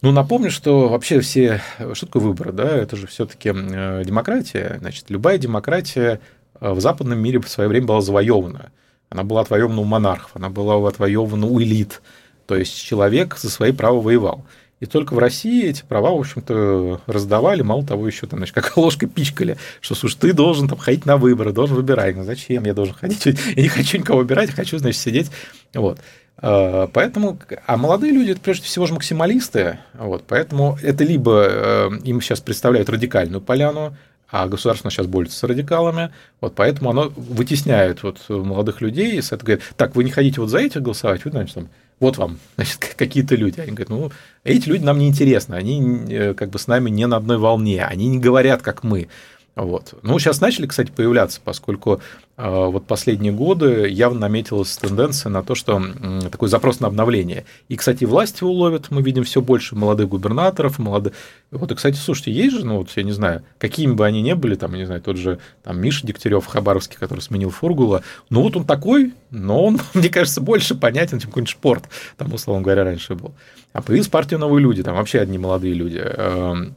ну, 0.00 0.10
напомню, 0.10 0.50
что 0.50 0.88
вообще 0.88 1.20
все, 1.20 1.60
что 1.92 2.06
такое 2.06 2.22
выборы, 2.22 2.52
да, 2.52 2.64
это 2.64 2.96
же 2.96 3.06
все-таки 3.06 3.52
э, 3.54 4.02
демократия. 4.02 4.78
Значит, 4.80 5.10
любая 5.10 5.36
демократия 5.36 6.20
в 6.58 6.80
западном 6.80 7.18
мире 7.18 7.40
в 7.40 7.48
свое 7.50 7.68
время 7.68 7.88
была 7.88 8.00
завоевана. 8.00 8.72
Она 9.10 9.22
была 9.22 9.42
отвоевана 9.42 9.82
у 9.82 9.84
монархов, 9.84 10.30
она 10.32 10.48
была 10.48 10.88
отвоевана 10.88 11.46
у 11.46 11.60
элит. 11.60 12.00
То 12.46 12.56
есть 12.56 12.74
человек 12.74 13.36
за 13.36 13.50
свои 13.50 13.72
права 13.72 14.00
воевал. 14.00 14.46
И 14.78 14.86
только 14.86 15.14
в 15.14 15.18
России 15.18 15.66
эти 15.66 15.82
права, 15.82 16.10
в 16.10 16.20
общем-то, 16.20 17.00
раздавали, 17.06 17.62
мало 17.62 17.84
того, 17.86 18.06
еще 18.06 18.26
там, 18.26 18.40
значит, 18.40 18.54
как 18.54 18.76
ложкой 18.76 19.06
пичкали, 19.06 19.56
что, 19.80 19.94
слушай, 19.94 20.18
ты 20.18 20.32
должен 20.32 20.68
там 20.68 20.78
ходить 20.78 21.06
на 21.06 21.16
выборы, 21.16 21.52
должен 21.52 21.76
выбирать. 21.76 22.16
Ну, 22.16 22.24
зачем 22.24 22.64
я 22.64 22.74
должен 22.74 22.94
ходить? 22.94 23.24
Я 23.24 23.32
не 23.56 23.68
хочу 23.68 23.98
никого 23.98 24.18
выбирать, 24.18 24.50
хочу, 24.50 24.78
значит, 24.78 25.00
сидеть. 25.00 25.30
Вот. 25.72 25.98
А, 26.38 26.88
поэтому, 26.88 27.38
а 27.66 27.76
молодые 27.76 28.12
люди, 28.12 28.32
это 28.32 28.40
прежде 28.40 28.64
всего 28.64 28.86
же 28.86 28.94
максималисты, 28.94 29.78
вот, 29.94 30.24
поэтому 30.26 30.78
это 30.82 31.02
либо 31.02 31.46
э, 31.48 31.90
им 32.04 32.20
сейчас 32.20 32.40
представляют 32.40 32.90
радикальную 32.90 33.40
поляну, 33.40 33.96
а 34.28 34.46
государство 34.46 34.90
сейчас 34.90 35.06
борется 35.06 35.38
с 35.38 35.42
радикалами, 35.44 36.12
вот 36.40 36.54
поэтому 36.54 36.90
оно 36.90 37.12
вытесняет 37.16 38.02
вот 38.02 38.18
молодых 38.28 38.82
людей, 38.82 39.16
и 39.16 39.20
это 39.20 39.38
говорит, 39.38 39.62
так, 39.76 39.96
вы 39.96 40.04
не 40.04 40.10
хотите 40.10 40.40
вот 40.40 40.50
за 40.50 40.58
этих 40.58 40.82
голосовать, 40.82 41.24
вы, 41.24 41.30
значит, 41.30 41.54
там, 41.54 41.68
вот 41.98 42.18
вам, 42.18 42.38
значит, 42.56 42.94
какие-то 42.96 43.36
люди. 43.36 43.60
Они 43.60 43.72
говорят, 43.72 43.88
ну, 43.88 44.10
эти 44.44 44.68
люди 44.68 44.84
нам 44.84 44.98
не 44.98 45.08
интересны, 45.08 45.54
они 45.54 46.04
э, 46.10 46.34
как 46.34 46.50
бы 46.50 46.58
с 46.58 46.66
нами 46.66 46.90
не 46.90 47.06
на 47.06 47.16
одной 47.16 47.38
волне, 47.38 47.84
они 47.84 48.08
не 48.08 48.18
говорят, 48.18 48.62
как 48.62 48.82
мы. 48.82 49.08
Вот. 49.56 49.94
Ну, 50.02 50.18
сейчас 50.18 50.42
начали, 50.42 50.66
кстати, 50.66 50.90
появляться, 50.90 51.40
поскольку 51.42 52.02
э, 52.36 52.66
вот 52.66 52.86
последние 52.86 53.32
годы 53.32 53.88
явно 53.88 54.20
наметилась 54.20 54.76
тенденция 54.76 55.30
на 55.30 55.42
то, 55.42 55.54
что 55.54 55.80
э, 55.82 56.28
такой 56.30 56.50
запрос 56.50 56.78
на 56.80 56.88
обновление. 56.88 57.46
И, 57.68 57.76
кстати, 57.76 58.04
власти 58.04 58.44
уловят, 58.44 58.90
мы 58.90 59.00
видим 59.00 59.24
все 59.24 59.40
больше 59.40 59.74
молодых 59.74 60.10
губернаторов, 60.10 60.78
молодых... 60.78 61.14
Вот, 61.50 61.72
и, 61.72 61.74
кстати, 61.74 61.96
слушайте, 61.96 62.32
есть 62.32 62.54
же, 62.54 62.66
ну, 62.66 62.76
вот, 62.76 62.90
я 62.96 63.02
не 63.02 63.12
знаю, 63.12 63.44
какими 63.56 63.92
бы 63.92 64.04
они 64.04 64.20
ни 64.20 64.34
были, 64.34 64.56
там, 64.56 64.74
не 64.74 64.84
знаю, 64.84 65.00
тот 65.00 65.16
же 65.16 65.38
там, 65.62 65.80
Миша 65.80 66.06
Дегтярев 66.06 66.44
Хабаровский, 66.44 66.98
который 66.98 67.20
сменил 67.20 67.48
Фургула, 67.48 68.02
ну, 68.28 68.42
вот 68.42 68.56
он 68.56 68.66
такой, 68.66 69.14
но 69.30 69.64
он, 69.64 69.80
мне 69.94 70.10
кажется, 70.10 70.42
больше 70.42 70.74
понятен, 70.74 71.18
чем 71.18 71.30
какой-нибудь 71.30 71.52
спорт, 71.52 71.84
там, 72.18 72.30
условно 72.34 72.62
говоря, 72.62 72.84
раньше 72.84 73.14
был. 73.14 73.32
А 73.72 73.80
появилась 73.80 74.08
партия 74.08 74.36
«Новые 74.36 74.62
люди», 74.62 74.82
там 74.82 74.96
вообще 74.96 75.18
одни 75.18 75.38
молодые 75.38 75.72
люди 75.72 76.02
эм, 76.04 76.76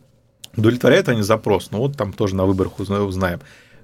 удовлетворяют 0.59 1.09
они 1.09 1.21
запрос. 1.21 1.71
Ну 1.71 1.79
вот 1.79 1.97
там 1.97 2.13
тоже 2.13 2.35
на 2.35 2.45
выборах 2.45 2.79
узнаем. 2.79 3.39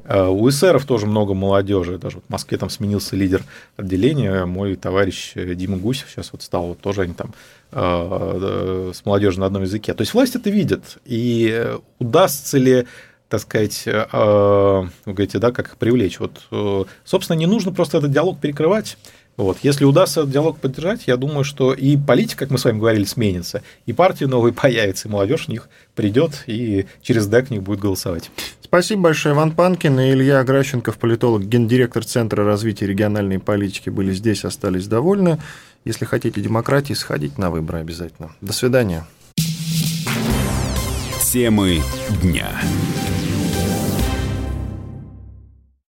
Э, 0.06 0.28
у 0.28 0.48
эсеров 0.50 0.86
тоже 0.86 1.08
много 1.08 1.34
молодежи. 1.34 1.98
Даже 1.98 2.20
в 2.20 2.30
Москве 2.30 2.58
там 2.58 2.70
сменился 2.70 3.16
лидер 3.16 3.44
отделения. 3.78 4.46
Мой 4.46 4.76
товарищ 4.76 5.34
э, 5.36 5.56
Дима 5.56 5.78
Гусев 5.78 6.10
сейчас 6.10 6.32
вот 6.32 6.42
стал, 6.42 6.68
вот 6.68 6.80
тоже 6.80 7.02
они 7.02 7.14
там 7.14 7.34
э, 7.72 8.92
с 8.94 9.04
молодежью 9.06 9.42
на 9.42 9.48
одном 9.48 9.64
языке. 9.64 9.94
То 9.94 10.02
есть 10.02 10.14
власть 10.14 10.36
это 10.36 10.50
видит. 10.50 10.98
И 11.06 11.76
удастся 12.00 12.58
ли 12.58 12.86
так 13.28 13.42
сказать, 13.42 13.82
вы 13.86 14.90
говорите, 15.08 15.40
да, 15.40 15.52
как 15.52 15.70
их 15.70 15.78
привлечь. 15.78 16.20
Вот, 16.20 16.44
собственно, 17.04 17.36
не 17.36 17.48
нужно 17.48 17.72
просто 17.74 17.98
этот 17.98 18.12
диалог 18.12 18.40
перекрывать. 18.40 18.98
Вот. 19.38 19.58
Если 19.64 19.84
удастся 19.84 20.22
этот 20.22 20.32
диалог 20.32 20.60
поддержать, 20.60 21.08
я 21.08 21.18
думаю, 21.18 21.44
что 21.44 21.74
и 21.74 21.98
политика, 21.98 22.40
как 22.40 22.52
мы 22.52 22.58
с 22.58 22.66
вами 22.66 22.80
говорили, 22.80 23.04
сменится, 23.04 23.64
и 23.86 23.94
партии 23.94 24.26
новые 24.26 24.54
появятся, 24.62 25.08
и 25.08 25.12
молодежь 25.12 25.46
в 25.46 25.50
них 25.50 25.70
придет, 25.94 26.44
и 26.48 26.86
через 27.02 27.28
ДЭК 27.28 27.48
в 27.48 27.52
них 27.52 27.64
будет 27.64 27.80
голосовать. 27.80 28.32
Спасибо 28.64 29.04
большое, 29.04 29.36
Иван 29.36 29.52
Панкин 29.52 30.00
и 30.00 30.12
Илья 30.12 30.44
Гращенков, 30.44 30.98
политолог, 30.98 31.44
гендиректор 31.44 32.04
Центра 32.04 32.44
развития 32.44 32.88
региональной 32.88 33.40
политики, 33.40 33.90
были 33.90 34.14
здесь, 34.14 34.44
остались 34.44 34.88
довольны. 34.88 35.40
Если 35.86 36.06
хотите 36.06 36.42
демократии, 36.42 36.94
сходите 36.94 37.36
на 37.38 37.52
выборы 37.52 37.80
обязательно. 37.80 38.32
До 38.42 38.54
свидания. 38.54 39.06
Темы 41.22 41.82
дня. 42.22 42.50